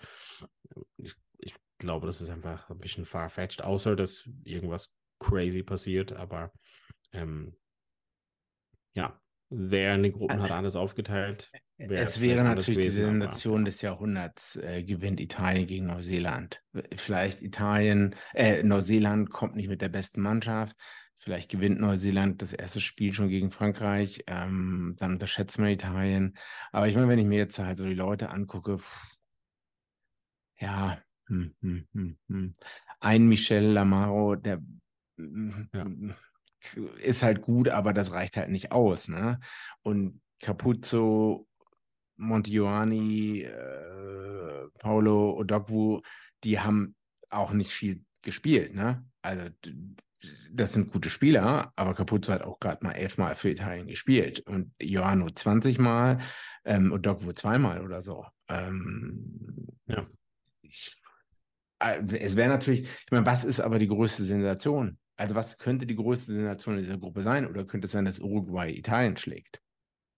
Ich, 0.96 1.14
ich 1.38 1.54
glaube, 1.78 2.06
das 2.06 2.20
ist 2.20 2.30
einfach 2.30 2.68
ein 2.70 2.78
bisschen 2.78 3.04
farfetched, 3.04 3.62
außer 3.62 3.96
dass 3.96 4.28
irgendwas 4.44 4.96
crazy 5.18 5.62
passiert. 5.62 6.12
Aber 6.12 6.52
ähm, 7.12 7.56
ja, 8.94 9.21
wer 9.52 9.94
in 9.94 10.02
den 10.02 10.12
Gruppen 10.12 10.42
hat 10.42 10.50
alles 10.50 10.76
aufgeteilt. 10.76 11.50
Es 11.78 12.20
wäre 12.20 12.44
natürlich 12.44 12.80
gewesen, 12.80 13.00
die 13.00 13.04
Sensation 13.04 13.64
des 13.64 13.82
Jahrhunderts, 13.82 14.56
äh, 14.56 14.82
gewinnt 14.82 15.20
Italien 15.20 15.66
gegen 15.66 15.86
Neuseeland. 15.86 16.62
Vielleicht 16.96 17.42
Italien, 17.42 18.14
äh, 18.34 18.62
Neuseeland 18.62 19.30
kommt 19.30 19.56
nicht 19.56 19.68
mit 19.68 19.82
der 19.82 19.88
besten 19.88 20.22
Mannschaft. 20.22 20.76
Vielleicht 21.16 21.50
gewinnt 21.50 21.80
Neuseeland 21.80 22.42
das 22.42 22.52
erste 22.52 22.80
Spiel 22.80 23.12
schon 23.12 23.28
gegen 23.28 23.50
Frankreich. 23.50 24.24
Ähm, 24.26 24.96
dann 24.98 25.12
unterschätzt 25.12 25.58
man 25.58 25.68
Italien. 25.68 26.36
Aber 26.72 26.88
ich 26.88 26.94
meine, 26.94 27.08
wenn 27.08 27.18
ich 27.18 27.26
mir 27.26 27.38
jetzt 27.38 27.58
halt 27.58 27.78
so 27.78 27.84
die 27.84 27.94
Leute 27.94 28.30
angucke, 28.30 28.78
pff, 28.78 29.16
ja, 30.58 30.98
hm, 31.26 31.54
hm, 31.60 31.86
hm, 31.92 32.16
hm. 32.28 32.54
ein 33.00 33.26
Michel 33.28 33.72
Lamaro, 33.72 34.36
der 34.36 34.60
ja. 35.16 35.86
Ist 36.98 37.22
halt 37.22 37.42
gut, 37.42 37.68
aber 37.68 37.92
das 37.92 38.12
reicht 38.12 38.36
halt 38.36 38.50
nicht 38.50 38.72
aus. 38.72 39.08
Ne? 39.08 39.40
Und 39.82 40.20
Capuzzo, 40.40 41.46
Montijoani, 42.16 43.42
äh, 43.42 44.68
Paulo 44.78 45.36
Odogwu, 45.38 46.00
die 46.44 46.60
haben 46.60 46.94
auch 47.30 47.52
nicht 47.52 47.72
viel 47.72 48.04
gespielt. 48.22 48.74
Ne? 48.74 49.04
Also 49.22 49.48
das 50.50 50.72
sind 50.72 50.92
gute 50.92 51.10
Spieler, 51.10 51.72
aber 51.76 51.94
Capuzzo 51.94 52.32
hat 52.32 52.42
auch 52.42 52.60
gerade 52.60 52.84
mal 52.84 52.92
elfmal 52.92 53.34
für 53.34 53.50
Italien 53.50 53.86
gespielt 53.86 54.40
und 54.40 54.72
Johanno 54.80 55.30
20 55.30 55.78
Mal 55.78 56.18
ähm, 56.64 56.92
und 56.92 57.06
Dogwo 57.06 57.32
zweimal 57.32 57.82
oder 57.82 58.02
so. 58.02 58.24
Ähm, 58.48 59.66
ja. 59.86 60.06
Ich, 60.62 60.94
äh, 61.80 62.02
es 62.18 62.36
wäre 62.36 62.48
natürlich, 62.48 62.82
ich 62.82 63.10
meine, 63.10 63.26
was 63.26 63.44
ist 63.44 63.60
aber 63.60 63.78
die 63.78 63.88
größte 63.88 64.24
Sensation? 64.24 64.98
Also 65.16 65.34
was 65.34 65.58
könnte 65.58 65.86
die 65.86 65.96
größte 65.96 66.32
Sensation 66.32 66.76
in 66.76 66.82
dieser 66.82 66.98
Gruppe 66.98 67.22
sein? 67.22 67.46
Oder 67.46 67.64
könnte 67.64 67.86
es 67.86 67.92
sein, 67.92 68.04
dass 68.04 68.20
Uruguay 68.20 68.72
Italien 68.72 69.16
schlägt? 69.16 69.60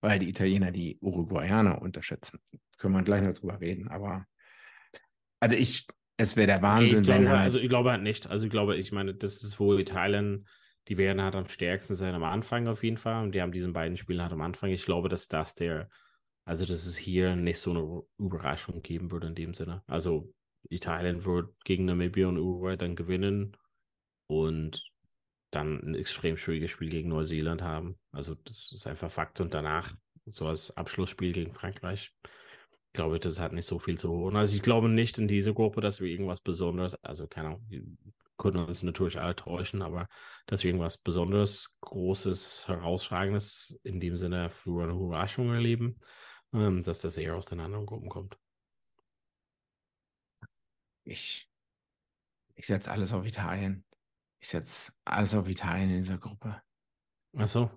Weil 0.01 0.19
die 0.19 0.29
Italiener 0.29 0.71
die 0.71 0.99
Uruguayaner 1.01 1.81
unterschätzen. 1.81 2.39
Können 2.79 2.95
wir 2.95 3.03
gleich 3.03 3.23
noch 3.23 3.33
drüber 3.33 3.61
reden, 3.61 3.89
aber 3.89 4.27
also 5.41 5.57
ich, 5.57 5.87
es 6.17 6.37
wäre 6.37 6.47
der 6.47 6.63
Wahnsinn. 6.63 7.01
Ich 7.01 7.07
glaube, 7.07 7.29
halt 7.29 7.41
also 7.41 7.59
ich 7.59 7.69
glaube 7.69 7.91
halt 7.91 8.03
nicht. 8.03 8.29
Also 8.29 8.47
ich 8.47 8.51
glaube, 8.51 8.77
ich 8.77 8.93
meine, 8.93 9.15
das 9.15 9.43
ist 9.43 9.61
wohl 9.61 9.79
Italien, 9.79 10.47
die 10.89 10.97
werden 10.97 11.21
halt 11.23 11.35
am 11.35 11.49
stärksten 11.49 11.95
sein 11.95 12.15
am 12.15 12.25
Anfang 12.25 12.67
auf 12.67 12.83
jeden 12.83 12.97
Fall. 12.97 13.23
Und 13.23 13.35
die 13.35 13.43
haben 13.43 13.53
diesen 13.53 13.73
beiden 13.73 13.97
Spielen 13.97 14.23
halt 14.23 14.33
am 14.33 14.41
Anfang. 14.41 14.71
Ich 14.71 14.85
glaube, 14.85 15.09
dass 15.09 15.29
das 15.29 15.55
der, 15.55 15.89
also 16.45 16.65
dass 16.65 16.87
es 16.87 16.97
hier 16.97 17.37
nicht 17.37 17.59
so 17.59 17.71
eine 17.71 18.03
Überraschung 18.19 18.83
geben 18.83 19.11
würde 19.11 19.27
in 19.27 19.35
dem 19.35 19.55
Sinne. 19.55 19.83
Also 19.87 20.33
Italien 20.69 21.25
wird 21.25 21.53
gegen 21.65 21.85
Namibia 21.85 22.29
und 22.29 22.39
Uruguay 22.39 22.77
dann 22.77 22.97
gewinnen 22.97 23.57
und 24.27 24.91
dann 25.51 25.81
ein 25.81 25.95
extrem 25.95 26.37
schwieriges 26.37 26.71
Spiel 26.71 26.91
gegen 26.91 27.09
Neuseeland 27.09 27.63
haben. 27.63 27.99
Also 28.11 28.35
das 28.35 28.73
ist 28.73 28.87
einfach 28.87 29.11
Fakt. 29.11 29.41
Und 29.41 29.55
danach 29.55 29.95
so 30.27 30.47
als 30.47 30.77
Abschlussspiel 30.77 31.33
gegen 31.33 31.55
Frankreich 31.55 32.13
glaube, 32.95 33.21
das 33.21 33.41
hat 33.41 33.53
nicht 33.53 33.67
so 33.67 33.79
viel 33.79 33.99
zu 33.99 34.09
holen. 34.09 34.37
Also 34.37 34.57
ich 34.57 34.63
glaube 34.63 34.89
nicht 34.89 35.19
in 35.19 35.29
diese 35.29 35.53
Gruppe, 35.53 35.81
dass 35.83 36.01
wir 36.01 36.09
irgendwas 36.09 36.41
Besonderes, 36.41 36.95
also 37.05 37.27
keine 37.27 37.49
Ahnung, 37.49 37.67
wir 37.69 37.83
können 38.39 38.65
uns 38.65 38.83
natürlich 38.83 39.21
alle 39.21 39.37
täuschen, 39.37 39.83
aber 39.83 40.09
dass 40.47 40.63
wir 40.63 40.71
irgendwas 40.71 40.97
Besonderes, 40.97 41.77
Großes, 41.81 42.67
Herausragendes 42.69 43.79
in 43.83 44.01
dem 44.01 44.17
Sinne 44.17 44.49
für 44.49 44.85
eine 44.85 44.95
Überraschung 44.95 45.53
erleben, 45.53 46.01
ähm, 46.53 46.83
dass 46.83 47.03
das 47.03 47.19
eher 47.19 47.35
aus 47.37 47.47
den 47.47 47.61
anderen 47.61 47.85
Gruppen 47.85 48.09
kommt. 48.09 48.39
Ich, 51.05 51.51
ich 52.55 52.67
setze 52.67 52.91
alles 52.91 53.13
auf 53.13 53.27
Italien. 53.27 53.85
Ich 54.45 54.51
setze 54.51 54.93
alles 55.07 55.35
auf 55.35 55.49
Italien 55.49 55.89
in 55.89 55.97
dieser 55.97 56.19
Gruppe. 56.19 56.63
Ach 57.39 57.49
so. 57.49 57.71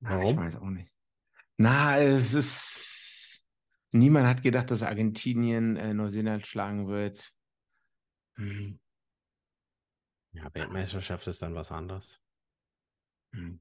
Warum? 0.00 0.24
Ja, 0.24 0.30
ich 0.30 0.36
weiß 0.36 0.56
auch 0.56 0.70
nicht. 0.70 0.92
Na, 1.56 1.98
es 1.98 2.34
ist 2.34 3.46
Niemand 3.92 4.26
hat 4.26 4.42
gedacht, 4.42 4.72
dass 4.72 4.82
Argentinien 4.82 5.76
äh, 5.76 5.94
Neuseeland 5.94 6.44
schlagen 6.48 6.88
wird. 6.88 7.32
Hm. 8.34 8.80
Ja, 10.32 10.52
Weltmeisterschaft 10.52 11.28
ist 11.28 11.40
dann 11.42 11.54
was 11.54 11.70
anderes. 11.70 12.20
Hm. 13.32 13.60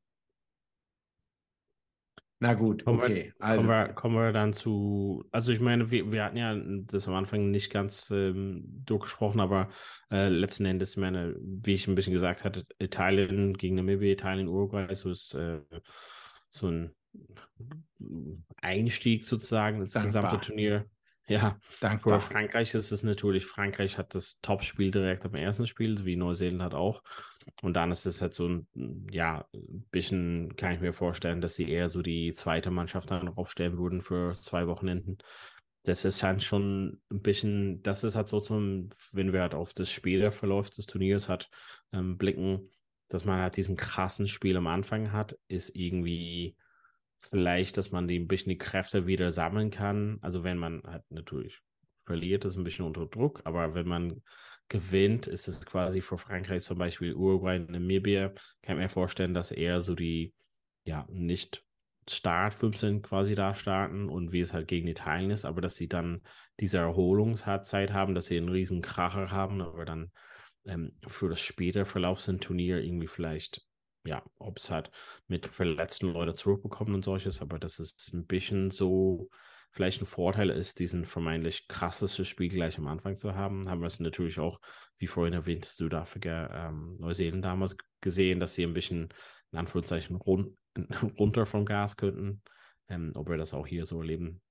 Na 2.44 2.56
gut, 2.56 2.84
kommen 2.84 3.00
okay. 3.00 3.32
Wir, 3.38 3.46
also. 3.46 3.56
kommen, 3.56 3.70
wir, 3.70 3.94
kommen 3.94 4.16
wir 4.18 4.34
dann 4.34 4.52
zu, 4.52 5.24
also 5.32 5.54
ich 5.54 5.62
meine, 5.62 5.92
wir, 5.92 6.12
wir 6.12 6.26
hatten 6.26 6.36
ja 6.36 6.54
das 6.58 7.08
am 7.08 7.14
Anfang 7.14 7.52
nicht 7.52 7.72
ganz 7.72 8.12
ähm, 8.12 8.66
durchgesprochen, 8.84 9.40
aber 9.40 9.70
äh, 10.12 10.28
letzten 10.28 10.66
Endes, 10.66 10.92
ich 10.92 10.98
meine, 10.98 11.38
wie 11.40 11.72
ich 11.72 11.88
ein 11.88 11.96
bisschen 11.96 12.12
gesagt 12.12 12.44
hatte, 12.44 12.66
Italien 12.80 13.54
gegen 13.54 13.76
Namibia, 13.76 14.12
Italien, 14.12 14.50
Uruguay, 14.50 14.94
so 14.94 15.10
ist 15.10 15.34
äh, 15.36 15.62
so 16.50 16.68
ein 16.68 16.94
Einstieg 18.58 19.24
sozusagen 19.24 19.82
ins 19.82 19.94
Dankbar. 19.94 20.24
gesamte 20.24 20.46
Turnier. 20.46 20.86
Ja, 21.28 21.58
Dankbar. 21.80 22.20
für 22.20 22.34
Frankreich 22.34 22.74
ist 22.74 22.92
es 22.92 23.04
natürlich, 23.04 23.46
Frankreich 23.46 23.98
hat 23.98 24.14
das 24.14 24.40
Topspiel 24.42 24.92
direkt 24.92 25.26
am 25.26 25.36
ersten 25.36 25.66
Spiel, 25.66 26.04
wie 26.06 26.16
Neuseeland 26.16 26.62
hat 26.62 26.74
auch. 26.74 27.02
Und 27.62 27.74
dann 27.76 27.92
ist 27.92 28.06
es 28.06 28.22
halt 28.22 28.34
so 28.34 28.48
ein, 28.48 28.68
ja, 29.12 29.46
ein 29.54 29.86
bisschen, 29.92 30.56
kann 30.56 30.74
ich 30.74 30.82
mir 30.82 30.94
vorstellen, 30.94 31.42
dass 31.42 31.56
sie 31.56 31.70
eher 31.70 31.90
so 31.90 32.02
die 32.02 32.34
zweite 32.34 32.72
Mannschaft 32.72 33.12
dann 33.12 33.30
aufstellen 33.30 33.78
würden 33.78 34.02
für 34.02 34.34
zwei 34.34 34.68
Wochenenden. 34.68 35.18
Das 35.84 36.06
ist 36.06 36.24
halt 36.24 36.44
schon 36.44 37.02
ein 37.12 37.22
bisschen, 37.22 37.84
das 37.84 38.04
ist 38.04 38.16
halt 38.16 38.30
so 38.30 38.40
zum, 38.40 38.90
wenn 39.12 39.34
wir 39.34 39.42
halt 39.42 39.54
auf 39.54 39.74
das 39.74 39.92
spätere 39.92 40.32
Verlauf 40.32 40.70
des 40.70 40.86
Turniers 40.86 41.28
hat, 41.28 41.50
ähm, 41.92 42.18
blicken, 42.18 42.70
dass 43.10 43.26
man 43.26 43.40
halt 43.40 43.58
diesen 43.58 43.76
krassen 43.76 44.28
Spiel 44.28 44.58
am 44.58 44.68
Anfang 44.68 45.12
hat, 45.12 45.38
ist 45.48 45.76
irgendwie 45.76 46.56
vielleicht, 47.30 47.78
dass 47.78 47.92
man 47.92 48.08
die 48.08 48.20
ein 48.20 48.28
bisschen 48.28 48.52
die 48.52 48.58
Kräfte 48.58 49.08
wieder 49.08 49.32
sammeln 49.32 49.72
kann. 49.72 50.18
Also 50.22 50.44
wenn 50.44 50.58
man 50.58 50.84
halt 50.84 51.04
natürlich 51.10 51.62
verliert, 52.02 52.46
ist 52.46 52.58
ein 52.58 52.64
bisschen 52.64 52.86
unter 52.86 53.06
Druck, 53.06 53.42
aber 53.46 53.74
wenn 53.76 53.88
man 53.88 54.22
gewinnt, 54.68 55.28
ist 55.28 55.48
es 55.48 55.66
quasi 55.66 56.02
für 56.02 56.18
Frankreich 56.18 56.64
zum 56.64 56.78
Beispiel 56.78 57.14
Uruguay, 57.14 57.60
Namibia, 57.60 58.30
kann 58.62 58.78
ich 58.78 58.84
mir 58.84 58.90
vorstellen, 58.90 59.34
dass 59.34 59.52
eher 59.52 59.82
so 59.82 59.96
die, 59.96 60.34
ja, 60.86 61.06
nicht 61.10 61.64
Start 62.10 62.54
15 62.54 63.02
quasi 63.02 63.34
da 63.34 63.56
starten 63.56 64.10
und 64.10 64.34
wie 64.34 64.42
es 64.42 64.54
halt 64.54 64.68
gegen 64.68 64.88
Italien 64.88 65.32
ist, 65.32 65.46
aber 65.46 65.62
dass 65.62 65.76
sie 65.76 65.88
dann 65.88 66.22
diese 66.60 66.80
Erholungszeit 66.80 67.94
haben, 67.94 68.14
dass 68.14 68.26
sie 68.26 68.38
einen 68.38 68.50
riesen 68.50 68.82
Kracher 68.82 69.32
haben, 69.32 69.62
aber 69.62 69.86
dann 69.86 70.12
ähm, 70.66 70.98
für 71.08 71.30
das 71.30 71.40
spätere 71.40 71.86
Verlauf 71.86 72.20
sind 72.20 72.44
Turnier 72.44 72.82
irgendwie 72.82 73.08
vielleicht 73.08 73.66
ja, 74.04 74.24
ob 74.38 74.60
es 74.60 74.70
halt 74.70 74.92
mit 75.28 75.48
verletzten 75.48 76.12
Leuten 76.12 76.36
zurückbekommen 76.36 76.96
und 76.96 77.06
solches, 77.06 77.42
aber 77.42 77.60
dass 77.60 77.80
es 77.80 78.12
ein 78.14 78.26
bisschen 78.26 78.72
so 78.72 79.30
vielleicht 79.72 80.02
ein 80.02 80.06
Vorteil 80.06 80.50
ist, 80.52 80.80
diesen 80.80 81.04
vermeintlich 81.04 81.68
krasseste 81.68 82.26
Spiel 82.26 82.50
gleich 82.50 82.78
am 82.78 82.88
Anfang 82.88 83.18
zu 83.18 83.34
haben, 83.34 83.68
haben 83.68 83.82
wir 83.82 83.88
es 83.88 84.00
natürlich 84.00 84.40
auch, 84.40 84.60
wie 85.00 85.08
vorhin 85.08 85.34
erwähnt, 85.34 85.66
Südafrika, 85.66 86.68
ähm, 86.68 86.98
Neuseeland 87.00 87.44
damals 87.44 87.76
gesehen, 88.00 88.40
dass 88.40 88.54
sie 88.54 88.64
ein 88.64 88.74
bisschen 88.74 89.10
in 89.52 89.60
Anführungszeichen 89.60 90.16
run 90.16 90.58
runter 91.20 91.46
vom 91.46 91.66
Gas 91.66 91.98
könnten. 91.98 92.42
Ähm, 92.88 93.12
ob 93.16 93.30
wir 93.30 93.38
das 93.38 93.54
auch 93.54 93.66
hier 93.66 93.86
so 93.86 94.02
erleben, 94.02 94.42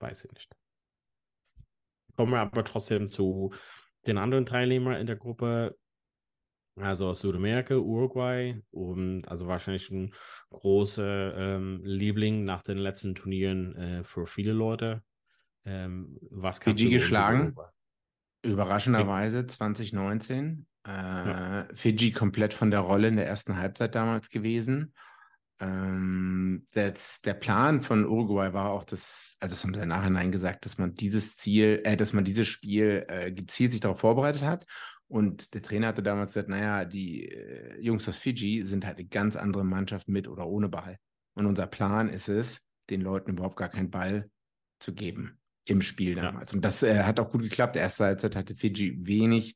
weiß 0.00 0.24
ich 0.24 0.32
nicht. 0.32 0.50
Kommen 2.16 2.32
wir 2.32 2.40
aber 2.40 2.64
trotzdem 2.64 3.08
zu 3.08 3.52
den 4.06 4.18
anderen 4.18 4.46
Teilnehmern 4.46 4.96
in 4.96 5.06
der 5.06 5.16
Gruppe. 5.16 5.76
Also 6.76 7.08
aus 7.08 7.20
Südamerika, 7.20 7.74
Uruguay 7.76 8.62
und 8.70 9.26
also 9.28 9.46
wahrscheinlich 9.46 9.90
ein 9.90 10.12
großer 10.50 11.36
ähm, 11.36 11.82
Liebling 11.84 12.44
nach 12.44 12.62
den 12.62 12.78
letzten 12.78 13.14
Turnieren 13.14 13.76
äh, 13.76 14.04
für 14.04 14.26
viele 14.26 14.52
Leute. 14.52 15.02
Ähm, 15.64 16.18
was 16.30 16.60
kannst 16.60 16.80
Fiji 16.80 16.94
geschlagen, 16.94 17.54
überraschenderweise 18.42 19.46
2019. 19.46 20.66
Äh, 20.86 20.90
ja. 20.90 21.68
Fiji 21.74 22.10
komplett 22.10 22.54
von 22.54 22.70
der 22.70 22.80
Rolle 22.80 23.08
in 23.08 23.16
der 23.16 23.26
ersten 23.26 23.56
Halbzeit 23.58 23.94
damals 23.94 24.30
gewesen. 24.30 24.94
Ähm, 25.60 26.66
das, 26.72 27.20
der 27.20 27.34
Plan 27.34 27.82
von 27.82 28.06
Uruguay 28.06 28.52
war 28.52 28.70
auch, 28.70 28.84
dass, 28.84 29.36
also 29.38 29.54
das 29.54 29.62
haben 29.62 29.74
sie 29.74 29.80
im 29.80 29.88
Nachhinein 29.88 30.32
gesagt, 30.32 30.64
dass 30.64 30.78
man 30.78 30.94
dieses 30.94 31.36
Ziel, 31.36 31.82
äh, 31.84 31.96
dass 31.96 32.14
man 32.14 32.24
dieses 32.24 32.48
Spiel 32.48 33.04
äh, 33.08 33.30
gezielt 33.30 33.72
sich 33.72 33.82
darauf 33.82 34.00
vorbereitet 34.00 34.42
hat 34.42 34.66
und 35.12 35.52
der 35.52 35.60
Trainer 35.60 35.88
hatte 35.88 36.02
damals 36.02 36.32
gesagt, 36.32 36.48
naja, 36.48 36.86
die 36.86 37.28
äh, 37.28 37.78
Jungs 37.78 38.08
aus 38.08 38.16
Fiji 38.16 38.62
sind 38.62 38.86
halt 38.86 38.96
eine 38.96 39.06
ganz 39.06 39.36
andere 39.36 39.62
Mannschaft 39.62 40.08
mit 40.08 40.26
oder 40.26 40.46
ohne 40.46 40.70
Ball. 40.70 40.96
Und 41.34 41.44
unser 41.44 41.66
Plan 41.66 42.08
ist 42.08 42.30
es, 42.30 42.62
den 42.88 43.02
Leuten 43.02 43.32
überhaupt 43.32 43.56
gar 43.56 43.68
keinen 43.68 43.90
Ball 43.90 44.30
zu 44.78 44.94
geben 44.94 45.38
im 45.66 45.82
Spiel 45.82 46.14
damals. 46.14 46.52
Ja. 46.52 46.56
Und 46.56 46.64
das 46.64 46.82
äh, 46.82 47.02
hat 47.02 47.20
auch 47.20 47.30
gut 47.30 47.42
geklappt. 47.42 47.74
Der 47.74 47.82
erste 47.82 48.06
Halbzeit 48.06 48.34
hatte 48.34 48.56
Fiji 48.56 49.06
wenig, 49.06 49.54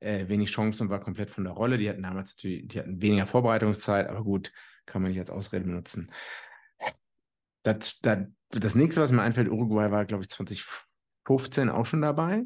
äh, 0.00 0.28
wenig 0.28 0.50
Chancen 0.50 0.82
und 0.82 0.90
war 0.90 1.00
komplett 1.00 1.30
von 1.30 1.44
der 1.44 1.54
Rolle. 1.54 1.78
Die 1.78 1.88
hatten 1.88 2.02
damals 2.02 2.36
natürlich, 2.36 2.68
die 2.68 2.78
hatten 2.78 3.00
weniger 3.00 3.26
Vorbereitungszeit, 3.26 4.10
aber 4.10 4.22
gut, 4.22 4.52
kann 4.84 5.00
man 5.00 5.10
nicht 5.10 5.20
als 5.20 5.30
Ausrede 5.30 5.64
benutzen. 5.64 6.12
Das, 7.62 7.98
das, 8.00 8.26
das 8.50 8.74
nächste, 8.74 9.00
was 9.00 9.10
mir 9.10 9.22
einfällt, 9.22 9.48
Uruguay 9.48 9.90
war, 9.90 10.04
glaube 10.04 10.24
ich, 10.24 10.28
2015 10.28 11.70
auch 11.70 11.86
schon 11.86 12.02
dabei. 12.02 12.44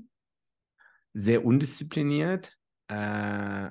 Sehr 1.14 1.44
undiszipliniert. 1.44 2.56
Äh, 2.88 3.70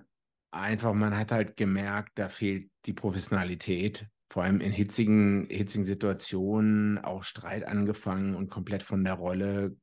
einfach, 0.51 0.93
man 0.93 1.17
hat 1.17 1.32
halt 1.32 1.58
gemerkt, 1.58 2.12
da 2.15 2.30
fehlt 2.30 2.69
die 2.86 2.93
Professionalität. 2.93 4.08
Vor 4.30 4.43
allem 4.43 4.62
in 4.62 4.71
hitzigen, 4.71 5.47
hitzigen 5.49 5.86
Situationen, 5.86 6.97
auch 6.99 7.23
Streit 7.23 7.65
angefangen 7.67 8.36
und 8.36 8.49
komplett 8.49 8.84
von 8.84 9.04
der 9.04 9.15
Rolle. 9.15 9.75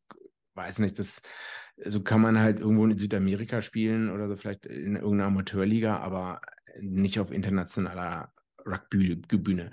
Weiß 0.54 0.78
nicht, 0.78 0.98
das 0.98 1.20
so 1.84 2.02
kann 2.02 2.20
man 2.20 2.38
halt 2.38 2.60
irgendwo 2.60 2.84
in 2.84 2.98
Südamerika 2.98 3.62
spielen 3.62 4.10
oder 4.10 4.28
so 4.28 4.36
vielleicht 4.36 4.66
in 4.66 4.96
irgendeiner 4.96 5.26
Amateurliga, 5.26 5.98
aber 5.98 6.40
nicht 6.80 7.20
auf 7.20 7.30
internationaler 7.30 8.32
Rugby-Bühne. 8.66 9.70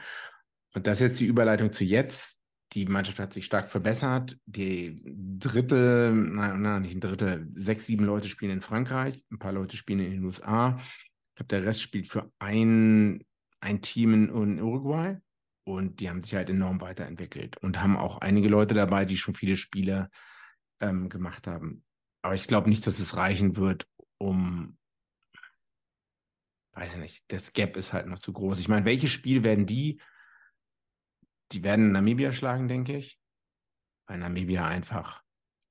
Und 0.74 0.88
das 0.88 1.00
ist 1.00 1.08
jetzt 1.08 1.20
die 1.20 1.26
Überleitung 1.26 1.72
zu 1.72 1.84
jetzt. 1.84 2.42
Die 2.74 2.86
Mannschaft 2.86 3.20
hat 3.20 3.34
sich 3.34 3.46
stark 3.46 3.70
verbessert. 3.70 4.38
Die 4.46 5.02
Drittel, 5.38 6.12
nein, 6.14 6.82
nicht 6.82 6.96
ein 6.96 7.02
Drittel, 7.02 7.50
sechs, 7.56 7.86
sieben 7.86 8.06
Leute 8.06 8.28
spielen 8.28 8.52
in 8.52 8.62
Frankreich, 8.62 9.24
ein 9.32 9.40
paar 9.40 9.54
Leute 9.54 9.78
spielen 9.78 10.00
in 10.00 10.12
den 10.12 10.26
USA. 10.26 10.78
Ich 10.80 11.36
glaube, 11.36 11.48
der 11.50 11.66
Rest 11.66 11.82
spielt 11.82 12.08
für 12.08 12.32
ein, 12.40 13.24
ein 13.62 13.82
Team 13.82 14.14
in, 14.14 14.30
in 14.30 14.62
Uruguay. 14.62 15.18
Und 15.68 16.00
die 16.00 16.10
haben 16.10 16.22
sich 16.22 16.36
halt 16.36 16.50
enorm 16.50 16.80
weiterentwickelt 16.80 17.58
und 17.58 17.82
haben 17.82 17.98
auch 17.98 18.20
einige 18.20 18.50
Leute 18.50 18.76
dabei, 18.76 19.06
die 19.06 19.18
schon 19.18 19.34
viele 19.34 19.56
Spiele 19.56 20.10
ähm, 20.80 21.10
gemacht 21.10 21.48
haben. 21.48 21.84
Aber 22.22 22.36
ich 22.36 22.48
glaube 22.48 22.70
nicht, 22.70 22.86
dass 22.86 23.00
es 23.00 23.18
reichen 23.18 23.56
wird, 23.56 23.88
um, 24.20 24.78
weiß 26.74 26.94
ich 26.94 27.00
nicht, 27.00 27.24
das 27.30 27.54
Gap 27.54 27.78
ist 27.78 27.94
halt 27.94 28.08
noch 28.08 28.20
zu 28.20 28.32
groß. 28.32 28.60
Ich 28.60 28.68
meine, 28.68 28.86
welches 28.86 29.12
Spiel 29.12 29.44
werden 29.44 29.66
die? 29.66 30.00
Die 31.52 31.64
werden 31.64 31.92
Namibia 31.92 32.32
schlagen, 32.32 32.68
denke 32.68 32.98
ich. 32.98 33.20
Weil 34.08 34.20
Namibia 34.20 34.68
einfach 34.68 35.24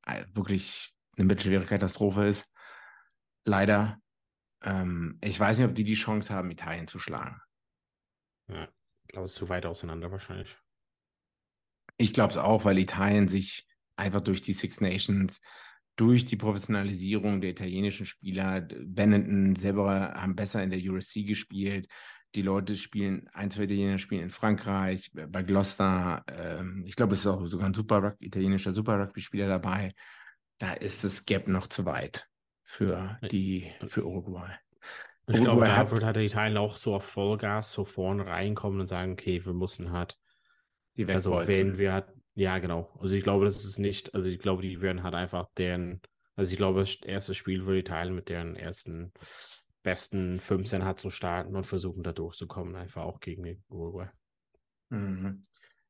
äh, 0.07 0.25
wirklich 0.33 0.95
eine 1.17 1.27
mittelschwere 1.27 1.65
Katastrophe 1.65 2.27
ist. 2.27 2.51
Leider. 3.45 4.01
Ähm, 4.63 5.19
ich 5.23 5.39
weiß 5.39 5.59
nicht, 5.59 5.69
ob 5.69 5.75
die 5.75 5.85
die 5.85 5.95
Chance 5.95 6.33
haben, 6.33 6.51
Italien 6.51 6.89
zu 6.89 6.99
schlagen. 6.99 7.41
Ja, 8.49 8.69
ich 9.03 9.09
glaube, 9.09 9.27
es 9.27 9.33
ist 9.33 9.39
zu 9.39 9.49
weit 9.49 9.67
auseinander 9.67 10.11
wahrscheinlich. 10.11 10.57
Ich 11.97 12.13
glaube 12.13 12.33
es 12.33 12.39
auch, 12.39 12.65
weil 12.65 12.79
Italien 12.79 13.29
sich 13.29 13.67
einfach 13.97 14.21
durch 14.21 14.41
die 14.41 14.53
Six 14.53 14.81
Nations 14.81 15.41
durch 15.97 16.25
die 16.25 16.37
Professionalisierung 16.37 17.41
der 17.41 17.51
italienischen 17.51 18.07
Spieler, 18.07 18.61
Benetton 18.61 19.55
selber 19.55 20.15
haben 20.15 20.35
besser 20.35 20.63
in 20.63 20.71
der 20.71 20.81
USC 20.81 21.23
gespielt. 21.25 21.89
Die 22.35 22.43
Leute 22.43 22.77
spielen, 22.77 23.29
ein, 23.33 23.51
zwei 23.51 23.65
Italiener 23.65 23.99
spielen 23.99 24.23
in 24.23 24.31
Frankreich, 24.31 25.11
bei 25.13 25.43
Gloucester. 25.43 26.25
Ähm, 26.29 26.85
ich 26.87 26.97
glaube, 26.97 27.15
es 27.15 27.21
ist 27.21 27.27
auch 27.27 27.47
sogar 27.47 27.67
ein 27.67 27.75
super 27.75 28.17
italienischer 28.21 28.73
Super 28.73 29.01
Rugby-Spieler 29.01 29.49
dabei. 29.49 29.95
Da 30.59 30.73
ist 30.73 31.05
das 31.05 31.27
Gap 31.27 31.49
noch 31.49 31.69
zu 31.69 31.85
weit 31.85 32.29
für 32.63 33.19
die, 33.31 33.71
für 33.87 34.05
Uruguay. 34.07 34.51
Ich 35.27 35.37
Uruguay 35.37 35.45
glaube, 35.45 35.77
hat, 35.77 35.91
wird 35.91 36.05
halt 36.05 36.17
Italien 36.17 36.59
auch 36.59 36.77
so 36.77 36.95
auf 36.95 37.05
Vollgas 37.05 37.73
so 37.73 37.85
vorne 37.85 38.27
reinkommen 38.27 38.81
und 38.81 38.87
sagen, 38.87 39.13
okay, 39.13 39.45
wir 39.45 39.55
müssen 39.55 39.93
halt, 39.93 40.17
die 40.97 41.07
also 41.07 41.47
wenn 41.47 41.79
wir 41.79 41.93
halt 41.93 42.07
ja, 42.35 42.59
genau. 42.59 42.93
Also 42.99 43.15
ich 43.15 43.23
glaube, 43.23 43.45
das 43.45 43.65
ist 43.65 43.79
nicht, 43.79 44.15
also 44.15 44.29
ich 44.29 44.41
glaube, 44.41 44.63
die 44.63 44.81
werden 44.81 45.05
halt 45.05 45.15
einfach 45.15 45.47
deren, 45.57 46.01
also 46.35 46.51
ich 46.51 46.57
glaube, 46.57 46.81
das 46.81 46.97
erste 46.97 47.33
Spiel 47.33 47.65
würde 47.65 47.85
teilen 47.85 48.15
mit 48.15 48.29
deren 48.29 48.57
ersten 48.57 49.13
besten 49.85 50.41
15 50.41 50.85
hat 50.85 50.99
zu 50.99 51.11
starten 51.11 51.55
und 51.55 51.65
versuchen 51.65 52.03
da 52.03 52.13
durchzukommen, 52.13 52.75
einfach 52.75 53.03
auch 53.03 53.21
gegen 53.21 53.63
Uruguay. 53.69 54.09
Mhm. 54.91 55.43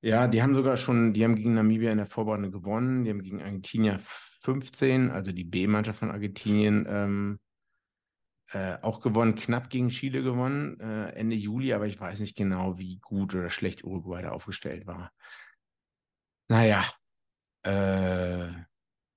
Ja, 0.03 0.29
die 0.29 0.43
haben 0.43 0.55
sogar 0.55 0.77
schon, 0.77 1.15
die 1.15 1.25
haben 1.25 1.37
gegen 1.37 1.55
Namibia 1.55 1.91
in 1.91 1.97
der 1.97 2.07
Vorrunde 2.07 2.51
gewonnen, 2.51 3.05
die 3.05 3.11
haben 3.11 3.23
gegen 3.23 3.41
Argentinien 3.41 3.99
15, 4.01 5.11
also 5.11 5.33
die 5.33 5.45
B-Mannschaft 5.45 6.01
von 6.01 6.11
Argentinien, 6.11 6.85
ähm, 6.87 7.41
äh, 8.53 8.77
auch 8.83 9.01
gewonnen, 9.01 9.35
knapp 9.35 9.71
gegen 9.71 9.89
Chile 9.89 10.23
gewonnen, 10.23 10.79
äh, 10.81 11.11
Ende 11.13 11.37
Juli, 11.37 11.73
aber 11.73 11.87
ich 11.87 11.99
weiß 11.99 12.21
nicht 12.21 12.37
genau, 12.37 12.77
wie 12.77 12.99
gut 12.99 13.35
oder 13.35 13.49
schlecht 13.49 13.85
Uruguay 13.85 14.21
da 14.21 14.33
aufgestellt 14.33 14.87
war. 14.87 15.11
Naja, 16.49 16.85
äh, 17.63 18.49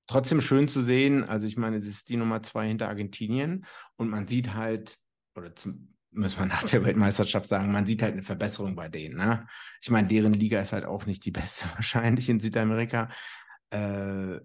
trotzdem 0.07 0.41
schön 0.41 0.67
zu 0.67 0.81
sehen. 0.81 1.23
Also 1.23 1.47
ich 1.47 1.57
meine, 1.57 1.77
es 1.77 1.87
ist 1.87 2.09
die 2.09 2.17
Nummer 2.17 2.41
zwei 2.43 2.67
hinter 2.67 2.87
Argentinien 2.87 3.65
und 3.95 4.09
man 4.09 4.27
sieht 4.27 4.53
halt, 4.53 4.97
oder 5.35 5.55
zum, 5.55 5.93
muss 6.11 6.37
man 6.39 6.47
nach 6.47 6.63
der 6.63 6.83
Weltmeisterschaft 6.83 7.47
sagen, 7.47 7.71
man 7.71 7.85
sieht 7.85 8.01
halt 8.01 8.13
eine 8.13 8.23
Verbesserung 8.23 8.75
bei 8.75 8.89
denen. 8.89 9.17
Ne? 9.17 9.47
Ich 9.81 9.89
meine, 9.89 10.07
deren 10.07 10.33
Liga 10.33 10.59
ist 10.59 10.73
halt 10.73 10.85
auch 10.85 11.05
nicht 11.05 11.25
die 11.25 11.31
beste 11.31 11.67
wahrscheinlich 11.75 12.29
in 12.29 12.39
Südamerika. 12.39 13.09
Äh, 13.69 14.39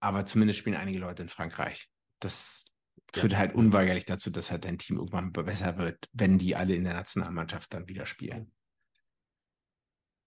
aber 0.00 0.24
zumindest 0.26 0.60
spielen 0.60 0.76
einige 0.76 0.98
Leute 0.98 1.22
in 1.22 1.28
Frankreich. 1.28 1.90
Das 2.20 2.66
führt 3.12 3.32
ja. 3.32 3.38
halt 3.38 3.54
unweigerlich 3.54 4.04
dazu, 4.04 4.30
dass 4.30 4.50
halt 4.50 4.64
dein 4.64 4.78
Team 4.78 4.98
irgendwann 4.98 5.32
besser 5.32 5.78
wird, 5.78 6.08
wenn 6.12 6.38
die 6.38 6.54
alle 6.54 6.74
in 6.74 6.84
der 6.84 6.94
Nationalmannschaft 6.94 7.72
dann 7.72 7.88
wieder 7.88 8.04
spielen. 8.04 8.52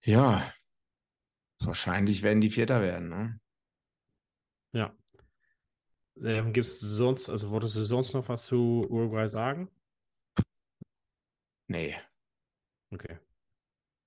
Ja, 0.02 0.42
Wahrscheinlich 1.60 2.22
werden 2.22 2.40
die 2.40 2.50
Vierter 2.50 2.80
werden, 2.80 3.08
ne? 3.10 3.40
Ja. 4.72 4.94
Ähm, 6.22 6.52
Gibt 6.52 6.66
es 6.66 6.80
sonst, 6.80 7.28
also 7.28 7.50
wolltest 7.50 7.76
du 7.76 7.84
sonst 7.84 8.12
noch 8.12 8.28
was 8.28 8.46
zu 8.46 8.86
Uruguay 8.88 9.26
sagen? 9.26 9.70
Nee. 11.68 11.96
Okay. 12.90 13.18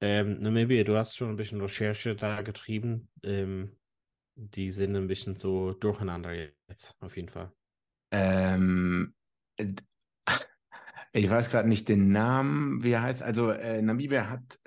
Ähm, 0.01 0.41
Namibia, 0.41 0.83
du 0.83 0.97
hast 0.97 1.15
schon 1.15 1.29
ein 1.29 1.37
bisschen 1.37 1.61
Recherche 1.61 2.15
da 2.15 2.41
getrieben. 2.41 3.09
Ähm, 3.23 3.77
die 4.35 4.71
sind 4.71 4.95
ein 4.95 5.07
bisschen 5.07 5.37
so 5.37 5.73
durcheinander 5.73 6.33
jetzt, 6.67 6.95
auf 6.99 7.15
jeden 7.15 7.29
Fall. 7.29 7.51
Ähm, 8.11 9.13
ich 11.13 11.29
weiß 11.29 11.49
gerade 11.49 11.69
nicht 11.69 11.87
den 11.87 12.11
Namen, 12.11 12.83
wie 12.83 12.91
er 12.91 13.03
heißt. 13.03 13.23
Also 13.23 13.51
äh, 13.51 13.81
Namibia 13.81 14.29
hat 14.29 14.59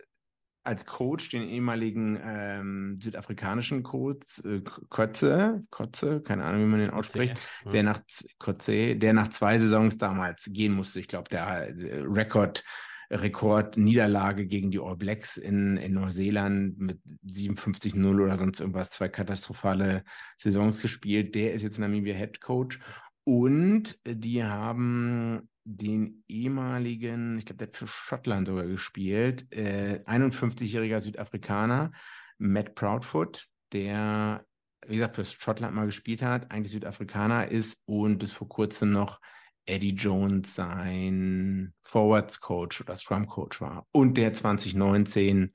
als 0.67 0.87
Coach 0.87 1.31
den 1.31 1.49
ehemaligen 1.49 2.19
ähm, 2.23 2.99
südafrikanischen 3.01 3.83
Coach 3.83 4.43
äh, 4.45 4.63
Kotze, 4.89 5.65
Kotze, 5.71 6.21
keine 6.23 6.45
Ahnung, 6.45 6.63
wie 6.63 6.71
man 6.71 6.81
den 6.81 6.91
ausspricht, 6.91 7.41
ja. 7.65 7.71
der 7.71 7.83
nach 7.83 8.01
Kotze, 8.39 8.97
der 8.97 9.13
nach 9.13 9.29
zwei 9.29 9.59
Saisons 9.59 9.99
damals 9.99 10.51
gehen 10.53 10.73
musste. 10.73 11.01
Ich 11.01 11.09
glaube, 11.09 11.29
der 11.29 11.69
äh, 11.69 12.03
Rekord 12.07 12.65
Rekord 13.09 13.77
Niederlage 13.77 14.47
gegen 14.47 14.73
die 14.73 14.81
All 14.81 14.97
Blacks 14.97 15.37
in, 15.37 15.77
in 15.77 15.95
Neuseeland 15.95 16.79
mit 16.79 16.99
57-0 17.25 18.21
oder 18.21 18.37
sonst 18.37 18.61
irgendwas, 18.61 18.91
zwei 18.91 19.09
katastrophale 19.09 20.03
Saisons 20.39 20.81
gespielt. 20.81 21.37
Der 21.37 21.53
ist 21.53 21.63
jetzt 21.63 21.79
Namibia 21.79 22.15
Head 22.15 22.41
Coach 22.41 22.81
und 23.23 23.97
die 24.05 24.43
haben 24.43 25.49
den 25.69 26.23
ehemaligen, 26.29 27.39
ich 27.39 27.45
glaube, 27.45 27.59
der 27.59 27.67
hat 27.67 27.77
für 27.77 27.89
Schottland 27.89 28.47
sogar 28.47 28.67
gespielt, 28.67 29.53
äh, 29.53 30.01
51-jähriger 30.07 31.01
Südafrikaner, 31.01 31.91
Matt 32.39 32.77
Proudfoot, 32.77 33.47
der, 33.73 34.47
wie 34.87 34.97
gesagt, 34.97 35.17
für 35.17 35.25
Schottland 35.25 35.75
mal 35.75 35.87
gespielt 35.87 36.23
hat, 36.23 36.53
eigentlich 36.53 36.71
Südafrikaner 36.71 37.49
ist 37.49 37.79
und 37.85 38.19
bis 38.19 38.33
vor 38.33 38.49
kurzem 38.49 38.93
noch 38.93 39.21
Eddie 39.65 39.95
Jones 39.95 40.55
sein 40.55 41.75
Forwards 41.83 42.41
Coach 42.41 42.81
oder 42.81 42.97
Scrum 42.97 43.27
Coach 43.27 43.61
war. 43.61 43.89
Und 43.91 44.17
der 44.17 44.33
2019 44.33 45.53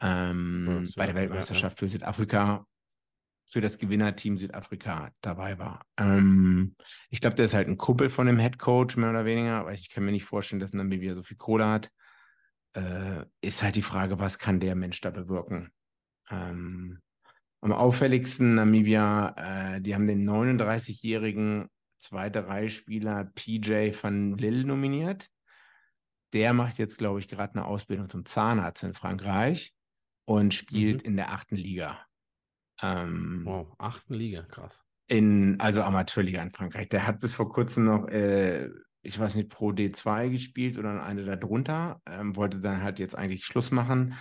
ähm, 0.00 0.90
bei 0.96 1.06
der 1.06 1.14
Weltmeisterschaft 1.14 1.78
ja, 1.78 1.84
ja. 1.84 1.88
für 1.88 1.88
Südafrika 1.88 2.66
für 3.46 3.60
das 3.60 3.78
Gewinnerteam 3.78 4.36
Südafrika 4.36 5.12
dabei 5.20 5.58
war. 5.58 5.86
Ähm, 5.98 6.74
ich 7.10 7.20
glaube, 7.20 7.36
der 7.36 7.46
ist 7.46 7.54
halt 7.54 7.68
ein 7.68 7.76
Kumpel 7.76 8.10
von 8.10 8.26
dem 8.26 8.40
Head 8.40 8.58
Coach, 8.58 8.96
mehr 8.96 9.10
oder 9.10 9.24
weniger, 9.24 9.60
aber 9.60 9.72
ich 9.72 9.88
kann 9.88 10.04
mir 10.04 10.10
nicht 10.10 10.24
vorstellen, 10.24 10.60
dass 10.60 10.72
Namibia 10.72 11.14
so 11.14 11.22
viel 11.22 11.36
Kohle 11.36 11.68
hat. 11.68 11.90
Äh, 12.74 13.24
ist 13.40 13.62
halt 13.62 13.76
die 13.76 13.82
Frage, 13.82 14.18
was 14.18 14.38
kann 14.38 14.58
der 14.58 14.74
Mensch 14.74 15.00
da 15.00 15.10
bewirken? 15.10 15.70
Ähm, 16.30 17.00
am 17.60 17.72
auffälligsten 17.72 18.56
Namibia, 18.56 19.76
äh, 19.76 19.80
die 19.80 19.94
haben 19.94 20.08
den 20.08 20.28
39-jährigen 20.28 21.68
zweite 21.98 22.48
Reihe-Spieler 22.48 23.30
PJ 23.34 23.92
van 24.00 24.36
Lille 24.36 24.64
nominiert. 24.64 25.28
Der 26.32 26.52
macht 26.52 26.78
jetzt, 26.78 26.98
glaube 26.98 27.20
ich, 27.20 27.28
gerade 27.28 27.54
eine 27.54 27.64
Ausbildung 27.64 28.08
zum 28.10 28.24
Zahnarzt 28.24 28.82
in 28.82 28.92
Frankreich 28.92 29.72
und 30.24 30.52
spielt 30.52 31.02
mhm. 31.02 31.10
in 31.10 31.16
der 31.16 31.32
achten 31.32 31.56
Liga. 31.56 32.04
Ähm, 32.82 33.42
wow, 33.44 33.74
achten 33.78 34.14
Liga, 34.14 34.42
krass. 34.42 34.82
In, 35.08 35.60
also 35.60 35.82
Amateurliga 35.82 36.42
in 36.42 36.52
Frankreich. 36.52 36.88
Der 36.88 37.06
hat 37.06 37.20
bis 37.20 37.34
vor 37.34 37.50
kurzem 37.50 37.84
noch, 37.84 38.08
äh, 38.08 38.68
ich 39.02 39.18
weiß 39.18 39.36
nicht, 39.36 39.50
Pro 39.50 39.70
D2 39.70 40.30
gespielt 40.30 40.78
oder 40.78 41.02
eine 41.02 41.24
darunter, 41.38 42.00
ähm, 42.06 42.34
wollte 42.36 42.60
dann 42.60 42.82
halt 42.82 42.98
jetzt 42.98 43.16
eigentlich 43.16 43.44
Schluss 43.44 43.70
machen 43.70 44.14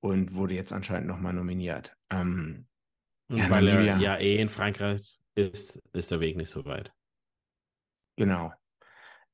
und 0.00 0.34
wurde 0.34 0.54
jetzt 0.54 0.72
anscheinend 0.72 1.08
nochmal 1.08 1.32
nominiert. 1.32 1.96
Ähm, 2.10 2.66
ja, 3.28 3.50
weil 3.50 3.66
er 3.68 3.96
ja 3.96 4.16
eh 4.18 4.36
in 4.36 4.48
Frankreich 4.48 5.18
ist, 5.34 5.80
ist 5.92 6.10
der 6.10 6.20
Weg 6.20 6.36
nicht 6.36 6.50
so 6.50 6.64
weit. 6.64 6.92
Genau. 8.16 8.52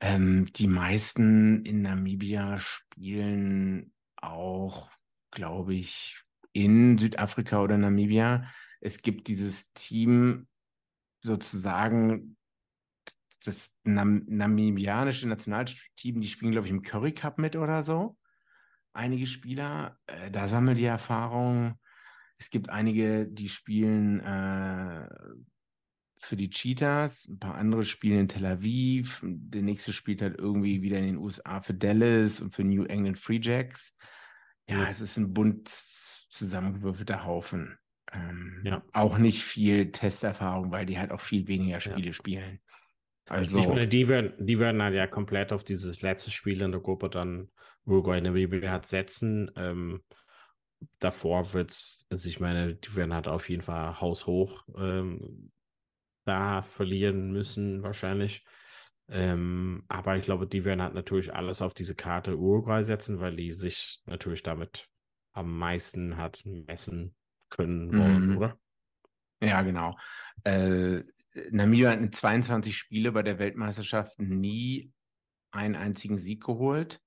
Ähm, 0.00 0.52
die 0.52 0.66
meisten 0.66 1.64
in 1.64 1.82
Namibia 1.82 2.58
spielen 2.58 3.92
auch, 4.16 4.90
glaube 5.30 5.74
ich, 5.74 6.21
in 6.52 6.98
Südafrika 6.98 7.62
oder 7.62 7.78
Namibia. 7.78 8.46
Es 8.80 9.02
gibt 9.02 9.28
dieses 9.28 9.72
Team, 9.72 10.46
sozusagen 11.22 12.36
das 13.44 13.76
Nam 13.84 14.24
namibianische 14.26 15.28
Nationalteam, 15.28 16.20
die 16.20 16.28
spielen, 16.28 16.52
glaube 16.52 16.66
ich, 16.66 16.72
im 16.72 16.82
Curry 16.82 17.12
Cup 17.12 17.38
mit 17.38 17.56
oder 17.56 17.82
so. 17.82 18.16
Einige 18.92 19.26
Spieler, 19.26 19.98
äh, 20.06 20.30
da 20.30 20.48
sammeln 20.48 20.76
die 20.76 20.84
Erfahrung. 20.84 21.78
Es 22.38 22.50
gibt 22.50 22.70
einige, 22.70 23.26
die 23.26 23.48
spielen 23.48 24.20
äh, 24.20 25.08
für 26.18 26.36
die 26.36 26.50
Cheetahs, 26.50 27.26
ein 27.28 27.38
paar 27.38 27.56
andere 27.56 27.84
spielen 27.84 28.20
in 28.20 28.28
Tel 28.28 28.46
Aviv, 28.46 29.20
der 29.24 29.62
nächste 29.62 29.92
spielt 29.92 30.22
halt 30.22 30.38
irgendwie 30.38 30.82
wieder 30.82 30.98
in 30.98 31.06
den 31.06 31.16
USA 31.16 31.60
für 31.60 31.74
Dallas 31.74 32.40
und 32.40 32.54
für 32.54 32.64
New 32.64 32.84
England 32.84 33.18
Free 33.18 33.40
Jacks. 33.42 33.94
Ja, 34.68 34.82
ja. 34.82 34.88
es 34.88 35.00
ist 35.00 35.16
ein 35.16 35.32
bunt 35.32 35.68
zusammengewürfelter 36.32 37.24
Haufen. 37.24 37.78
Ähm, 38.12 38.62
ja. 38.64 38.82
Auch 38.92 39.18
nicht 39.18 39.42
viel 39.42 39.92
Testerfahrung, 39.92 40.72
weil 40.72 40.86
die 40.86 40.98
halt 40.98 41.12
auch 41.12 41.20
viel 41.20 41.46
weniger 41.46 41.80
Spiele 41.80 42.08
ja. 42.08 42.12
spielen. 42.12 42.60
Also, 43.28 43.58
ich 43.58 43.68
meine, 43.68 43.86
die 43.86 44.08
werden, 44.08 44.32
die 44.44 44.58
werden 44.58 44.82
halt 44.82 44.94
ja 44.94 45.06
komplett 45.06 45.52
auf 45.52 45.62
dieses 45.62 46.02
letzte 46.02 46.30
Spiel 46.30 46.60
in 46.60 46.72
der 46.72 46.80
Gruppe 46.80 47.08
dann 47.08 47.50
Uruguay 47.86 48.20
Namibia 48.20 48.70
hat 48.70 48.86
setzen. 48.86 49.50
Ähm, 49.56 50.02
davor 50.98 51.52
wird 51.54 51.70
es, 51.70 52.06
also 52.10 52.28
ich 52.28 52.40
meine, 52.40 52.74
die 52.74 52.94
werden 52.96 53.14
halt 53.14 53.28
auf 53.28 53.48
jeden 53.48 53.62
Fall 53.62 54.00
haushoch 54.00 54.64
ähm, 54.76 55.52
da 56.24 56.62
verlieren 56.62 57.32
müssen, 57.32 57.82
wahrscheinlich. 57.82 58.44
Ähm, 59.08 59.84
aber 59.88 60.16
ich 60.16 60.22
glaube, 60.22 60.46
die 60.46 60.64
werden 60.64 60.82
halt 60.82 60.94
natürlich 60.94 61.34
alles 61.34 61.62
auf 61.62 61.74
diese 61.74 61.94
Karte 61.94 62.36
Uruguay 62.36 62.82
setzen, 62.82 63.20
weil 63.20 63.36
die 63.36 63.52
sich 63.52 64.00
natürlich 64.06 64.42
damit 64.42 64.88
am 65.32 65.58
meisten 65.58 66.16
hat 66.16 66.42
messen 66.44 67.14
können 67.48 67.92
wollen, 67.92 68.30
mhm. 68.30 68.36
oder? 68.36 68.58
Ja, 69.40 69.62
genau. 69.62 69.96
Äh, 70.44 71.02
Namibia 71.50 71.90
hat 71.90 72.00
in 72.00 72.12
22 72.12 72.76
Spiele 72.76 73.12
bei 73.12 73.22
der 73.22 73.38
Weltmeisterschaft 73.38 74.18
nie 74.20 74.92
einen 75.50 75.76
einzigen 75.76 76.18
Sieg 76.18 76.44
geholt, 76.44 77.00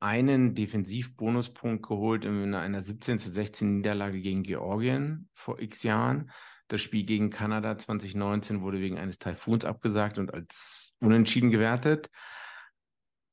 einen 0.00 0.54
Defensivbonuspunkt 0.54 1.86
geholt 1.86 2.24
in 2.24 2.54
einer 2.54 2.82
17 2.82 3.18
zu 3.18 3.32
16 3.32 3.78
Niederlage 3.78 4.20
gegen 4.20 4.42
Georgien 4.42 5.28
vor 5.34 5.60
x 5.60 5.82
Jahren. 5.82 6.30
Das 6.68 6.80
Spiel 6.80 7.04
gegen 7.04 7.30
Kanada 7.30 7.76
2019 7.76 8.62
wurde 8.62 8.80
wegen 8.80 8.98
eines 8.98 9.18
Taifuns 9.18 9.64
abgesagt 9.64 10.18
und 10.18 10.32
als 10.32 10.94
unentschieden 11.00 11.50
gewertet. 11.50 12.10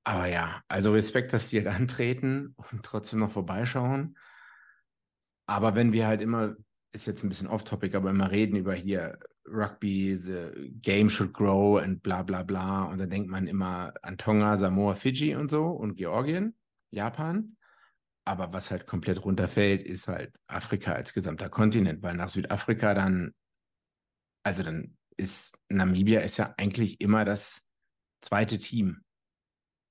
Aber 0.07 0.27
ja, 0.27 0.63
also 0.69 0.93
Respekt, 0.93 1.33
dass 1.33 1.49
die 1.49 1.57
halt 1.57 1.67
antreten 1.67 2.55
und 2.71 2.81
trotzdem 2.83 3.19
noch 3.19 3.31
vorbeischauen. 3.31 4.17
Aber 5.47 5.75
wenn 5.75 5.91
wir 5.91 6.07
halt 6.07 6.21
immer, 6.21 6.55
ist 6.93 7.07
jetzt 7.07 7.25
ein 7.25 7.29
bisschen 7.29 7.49
off-topic, 7.49 7.93
aber 7.93 8.11
immer 8.11 8.31
reden 8.31 8.55
über 8.55 8.73
hier 8.73 9.19
Rugby, 9.45 10.15
the 10.15 10.71
game 10.81 11.09
should 11.09 11.33
grow 11.33 11.83
und 11.83 12.03
bla 12.03 12.23
bla 12.23 12.43
bla. 12.43 12.83
Und 12.83 12.99
dann 12.99 13.09
denkt 13.09 13.29
man 13.29 13.47
immer 13.47 13.93
an 14.01 14.17
Tonga, 14.17 14.55
Samoa, 14.55 14.95
Fiji 14.95 15.35
und 15.35 15.51
so 15.51 15.65
und 15.67 15.95
Georgien, 15.95 16.55
Japan. 16.89 17.57
Aber 18.23 18.53
was 18.53 18.71
halt 18.71 18.87
komplett 18.87 19.25
runterfällt, 19.25 19.83
ist 19.83 20.07
halt 20.07 20.33
Afrika 20.47 20.93
als 20.93 21.13
gesamter 21.13 21.49
Kontinent, 21.49 22.01
weil 22.01 22.15
nach 22.15 22.29
Südafrika 22.29 22.93
dann, 22.93 23.33
also 24.43 24.63
dann 24.63 24.95
ist 25.17 25.53
Namibia 25.67 26.21
ist 26.21 26.37
ja 26.37 26.53
eigentlich 26.55 27.01
immer 27.01 27.25
das 27.25 27.67
zweite 28.21 28.57
Team, 28.57 29.03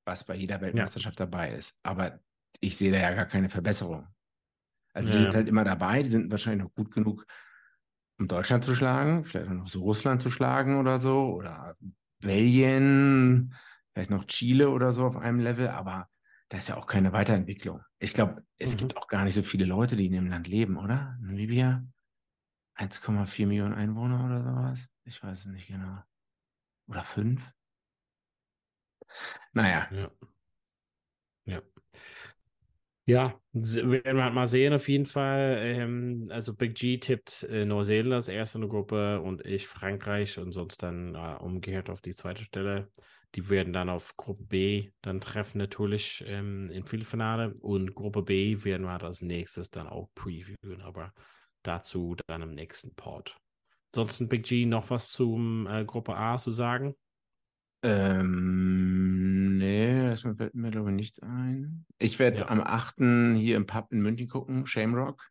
was 0.06 0.24
bei 0.24 0.36
jeder 0.36 0.60
Weltmeisterschaft 0.60 1.18
ja. 1.20 1.26
dabei 1.26 1.50
ist. 1.50 1.76
Aber 1.82 2.20
ich 2.60 2.76
sehe 2.76 2.92
da 2.92 2.98
ja 2.98 3.12
gar 3.12 3.26
keine 3.26 3.50
Verbesserung. 3.50 4.06
Also 4.94 5.12
ja. 5.12 5.18
die 5.18 5.24
sind 5.24 5.34
halt 5.34 5.48
immer 5.48 5.64
dabei, 5.64 6.02
die 6.02 6.08
sind 6.08 6.30
wahrscheinlich 6.30 6.64
noch 6.64 6.74
gut 6.74 6.90
genug, 6.90 7.26
um 8.18 8.28
Deutschland 8.28 8.64
zu 8.64 8.74
schlagen, 8.74 9.24
vielleicht 9.24 9.48
auch 9.48 9.54
noch 9.54 9.68
so 9.68 9.82
Russland 9.82 10.22
zu 10.22 10.30
schlagen 10.30 10.78
oder 10.78 10.98
so, 10.98 11.34
oder 11.34 11.76
Belgien, 12.20 13.54
vielleicht 13.92 14.10
noch 14.10 14.24
Chile 14.24 14.70
oder 14.70 14.92
so 14.92 15.04
auf 15.04 15.18
einem 15.18 15.40
Level, 15.40 15.68
aber 15.68 16.08
da 16.48 16.58
ist 16.58 16.68
ja 16.68 16.76
auch 16.76 16.86
keine 16.86 17.12
Weiterentwicklung. 17.12 17.82
Ich 17.98 18.14
glaube, 18.14 18.42
es 18.56 18.74
mhm. 18.74 18.78
gibt 18.78 18.96
auch 18.96 19.08
gar 19.08 19.24
nicht 19.24 19.34
so 19.34 19.42
viele 19.42 19.66
Leute, 19.66 19.96
die 19.96 20.06
in 20.06 20.12
dem 20.12 20.28
Land 20.28 20.48
leben, 20.48 20.78
oder? 20.78 21.18
Namibia? 21.20 21.84
1,4 22.78 23.46
Millionen 23.46 23.74
Einwohner 23.74 24.24
oder 24.24 24.42
sowas? 24.42 24.88
Ich 25.04 25.22
weiß 25.22 25.40
es 25.40 25.46
nicht 25.46 25.66
genau. 25.66 25.98
Oder 26.88 27.02
fünf? 27.02 27.42
Naja. 29.52 29.88
Ja. 29.92 30.10
Ja. 31.46 31.62
Ja, 33.08 33.40
werden 33.52 34.16
wir 34.16 34.24
halt 34.24 34.34
mal 34.34 34.48
sehen, 34.48 34.72
auf 34.72 34.88
jeden 34.88 35.06
Fall. 35.06 35.58
Ähm, 35.62 36.26
also 36.28 36.54
Big 36.54 36.74
G 36.74 36.98
tippt 36.98 37.44
äh, 37.44 37.64
Neuseeland 37.64 38.14
als 38.14 38.26
erste 38.28 38.58
in 38.58 38.62
der 38.62 38.70
Gruppe 38.70 39.20
und 39.20 39.46
ich 39.46 39.68
Frankreich 39.68 40.38
und 40.40 40.50
sonst 40.50 40.82
dann 40.82 41.14
äh, 41.14 41.36
umgekehrt 41.40 41.88
auf 41.88 42.00
die 42.00 42.14
zweite 42.14 42.42
Stelle. 42.42 42.90
Die 43.36 43.48
werden 43.48 43.72
dann 43.72 43.90
auf 43.90 44.16
Gruppe 44.16 44.42
B 44.42 44.90
dann 45.02 45.20
treffen, 45.20 45.58
natürlich 45.58 46.24
ähm, 46.26 46.68
im 46.72 46.84
Viertelfinale. 46.84 47.54
Und 47.60 47.94
Gruppe 47.94 48.22
B 48.22 48.64
werden 48.64 48.86
wir 48.86 49.00
als 49.00 49.22
nächstes 49.22 49.70
dann 49.70 49.86
auch 49.86 50.08
previewen, 50.16 50.82
aber 50.82 51.12
dazu 51.62 52.16
dann 52.26 52.42
im 52.42 52.54
nächsten 52.54 52.92
Pod. 52.96 53.36
Ansonsten, 53.92 54.28
Big 54.28 54.44
G, 54.46 54.66
noch 54.66 54.90
was 54.90 55.12
zum 55.12 55.68
äh, 55.68 55.84
Gruppe 55.84 56.16
A 56.16 56.38
zu 56.38 56.50
sagen? 56.50 56.96
Ähm, 57.82 59.58
nee, 59.58 60.06
erstmal 60.06 60.36
fällt 60.36 60.54
mir, 60.54 60.70
glaube 60.70 60.90
ich, 60.90 60.96
nichts 60.96 61.20
ein. 61.20 61.86
Ich 61.98 62.18
werde 62.18 62.38
ja. 62.38 62.48
am 62.48 62.60
8. 62.60 62.96
hier 63.36 63.56
im 63.56 63.66
Pub 63.66 63.92
in 63.92 64.02
München 64.02 64.28
gucken, 64.28 64.66
Shamrock. 64.66 65.30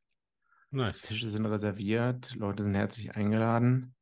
Nice. 0.71 1.01
Tische 1.01 1.29
sind 1.29 1.45
reserviert, 1.45 2.35
Leute 2.35 2.63
sind 2.63 2.75
herzlich 2.75 3.15
eingeladen. 3.15 3.95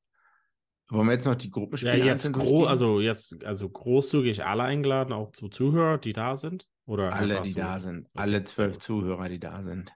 Wollen 0.89 1.07
wir 1.07 1.13
jetzt 1.13 1.25
noch 1.25 1.35
die 1.35 1.49
Gruppenspiele 1.49 1.97
Ja, 1.97 2.05
jetzt 2.05 2.31
gro 2.33 2.65
also 2.65 2.99
jetzt 2.99 3.43
also 3.43 3.69
großzügig 3.69 4.45
alle 4.45 4.63
eingeladen, 4.63 5.13
auch 5.13 5.31
zu 5.31 5.49
Zuhörer, 5.49 5.97
die 5.97 6.13
da 6.13 6.35
sind? 6.35 6.67
Oder 6.85 7.13
alle, 7.13 7.41
die 7.41 7.51
so? 7.51 7.61
da 7.61 7.79
sind. 7.79 8.09
Alle 8.13 8.43
zwölf 8.43 8.77
Zuhörer, 8.79 9.29
die 9.29 9.39
da 9.39 9.63
sind. 9.63 9.93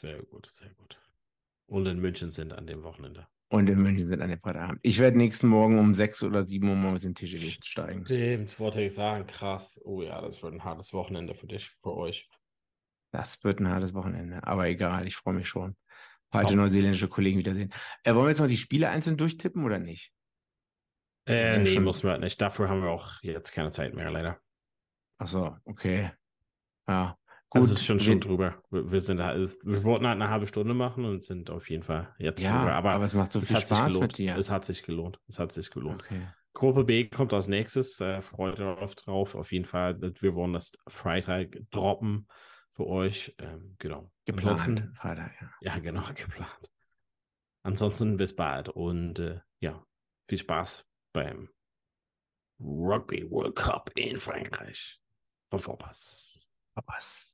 Sehr 0.00 0.22
gut, 0.22 0.48
sehr 0.52 0.70
gut. 0.74 0.98
Und 1.66 1.86
in 1.86 2.00
München 2.00 2.30
sind 2.30 2.52
an 2.52 2.66
dem 2.66 2.82
Wochenende. 2.82 3.26
Und 3.48 3.68
in 3.68 3.80
München 3.80 4.06
sind 4.06 4.20
an 4.20 4.30
dem 4.30 4.40
Freitagabend. 4.40 4.80
Ich 4.82 4.98
werde 4.98 5.16
nächsten 5.16 5.48
Morgen 5.48 5.78
um 5.78 5.94
sechs 5.94 6.22
oder 6.22 6.44
sieben 6.44 6.68
Uhr 6.68 6.76
morgens 6.76 7.04
in 7.04 7.14
Tischgewicht 7.14 7.64
steigen. 7.64 8.04
Stimmt, 8.04 8.58
wollte 8.58 8.82
ich 8.82 8.94
sagen. 8.94 9.26
Krass. 9.26 9.80
Oh 9.84 10.02
ja, 10.02 10.20
das 10.20 10.42
wird 10.42 10.54
ein 10.54 10.64
hartes 10.64 10.92
Wochenende 10.92 11.34
für 11.34 11.46
dich, 11.46 11.70
für 11.82 11.94
euch. 11.94 12.28
Das 13.12 13.44
wird 13.44 13.60
ein 13.60 13.68
hartes 13.68 13.94
Wochenende. 13.94 14.44
Aber 14.44 14.66
egal, 14.66 15.06
ich 15.06 15.14
freue 15.14 15.34
mich 15.34 15.48
schon. 15.48 15.76
Heute 16.32 16.56
neuseeländische 16.56 17.06
Kollegen 17.06 17.38
wiedersehen. 17.38 17.70
Äh, 18.02 18.14
wollen 18.14 18.24
wir 18.24 18.30
jetzt 18.30 18.40
noch 18.40 18.48
die 18.48 18.56
Spiele 18.56 18.88
einzeln 18.88 19.16
durchtippen 19.16 19.62
oder 19.62 19.78
nicht? 19.78 20.12
Äh, 21.26 21.58
nee, 21.58 21.74
schon... 21.74 21.84
muss 21.84 22.02
man 22.02 22.20
nicht. 22.20 22.40
Dafür 22.40 22.68
haben 22.68 22.82
wir 22.82 22.90
auch 22.90 23.22
jetzt 23.22 23.52
keine 23.52 23.70
Zeit 23.70 23.94
mehr, 23.94 24.10
leider. 24.10 24.40
Ach 25.18 25.28
so, 25.28 25.56
okay. 25.64 26.10
Ja. 26.88 27.16
Gut. 27.54 27.62
Das 27.62 27.70
ist 27.70 27.84
schon, 27.84 28.00
schon 28.00 28.18
drüber. 28.18 28.60
Wir, 28.70 28.90
wir, 28.90 29.00
sind 29.00 29.22
halt, 29.22 29.56
wir 29.62 29.84
wollten 29.84 30.08
halt 30.08 30.20
eine 30.20 30.28
halbe 30.28 30.48
Stunde 30.48 30.74
machen 30.74 31.04
und 31.04 31.22
sind 31.22 31.50
auf 31.50 31.70
jeden 31.70 31.84
Fall 31.84 32.12
jetzt 32.18 32.42
ja, 32.42 32.58
drüber. 32.58 32.74
Aber, 32.74 32.90
aber 32.90 33.04
es 33.04 33.14
macht 33.14 33.30
so 33.30 33.40
viel 33.40 33.56
Spaß 33.56 33.96
mit 34.00 34.18
dir. 34.18 34.36
Es 34.36 34.50
hat 34.50 34.64
sich 34.64 34.82
gelohnt. 34.82 35.20
Es 35.28 35.38
hat 35.38 35.52
sich 35.52 35.70
gelohnt. 35.70 36.02
Okay. 36.02 36.26
Gruppe 36.52 36.82
B 36.82 37.08
kommt 37.08 37.32
als 37.32 37.46
nächstes. 37.46 38.00
Äh, 38.00 38.22
freut 38.22 38.58
euch 38.58 38.96
drauf. 38.96 39.36
Auf 39.36 39.52
jeden 39.52 39.66
Fall. 39.66 40.00
Wir 40.00 40.34
wollen 40.34 40.52
das 40.52 40.72
Freitag 40.88 41.56
droppen 41.70 42.26
für 42.72 42.88
euch. 42.88 43.36
Ähm, 43.38 43.76
genau. 43.78 44.10
Geplant. 44.24 44.88
Freitag, 44.96 45.32
ja. 45.40 45.50
ja, 45.60 45.78
genau, 45.78 46.02
geplant. 46.14 46.72
Ansonsten 47.62 48.16
bis 48.16 48.34
bald 48.34 48.68
und 48.68 49.20
äh, 49.20 49.40
ja, 49.60 49.86
viel 50.26 50.38
Spaß 50.38 50.84
beim 51.12 51.50
Rugby 52.60 53.30
World 53.30 53.54
Cup 53.54 53.90
in 53.94 54.16
Frankreich 54.16 55.00
von 55.50 55.60
Vorpass. 55.60 56.50
Vorpass. 56.74 57.33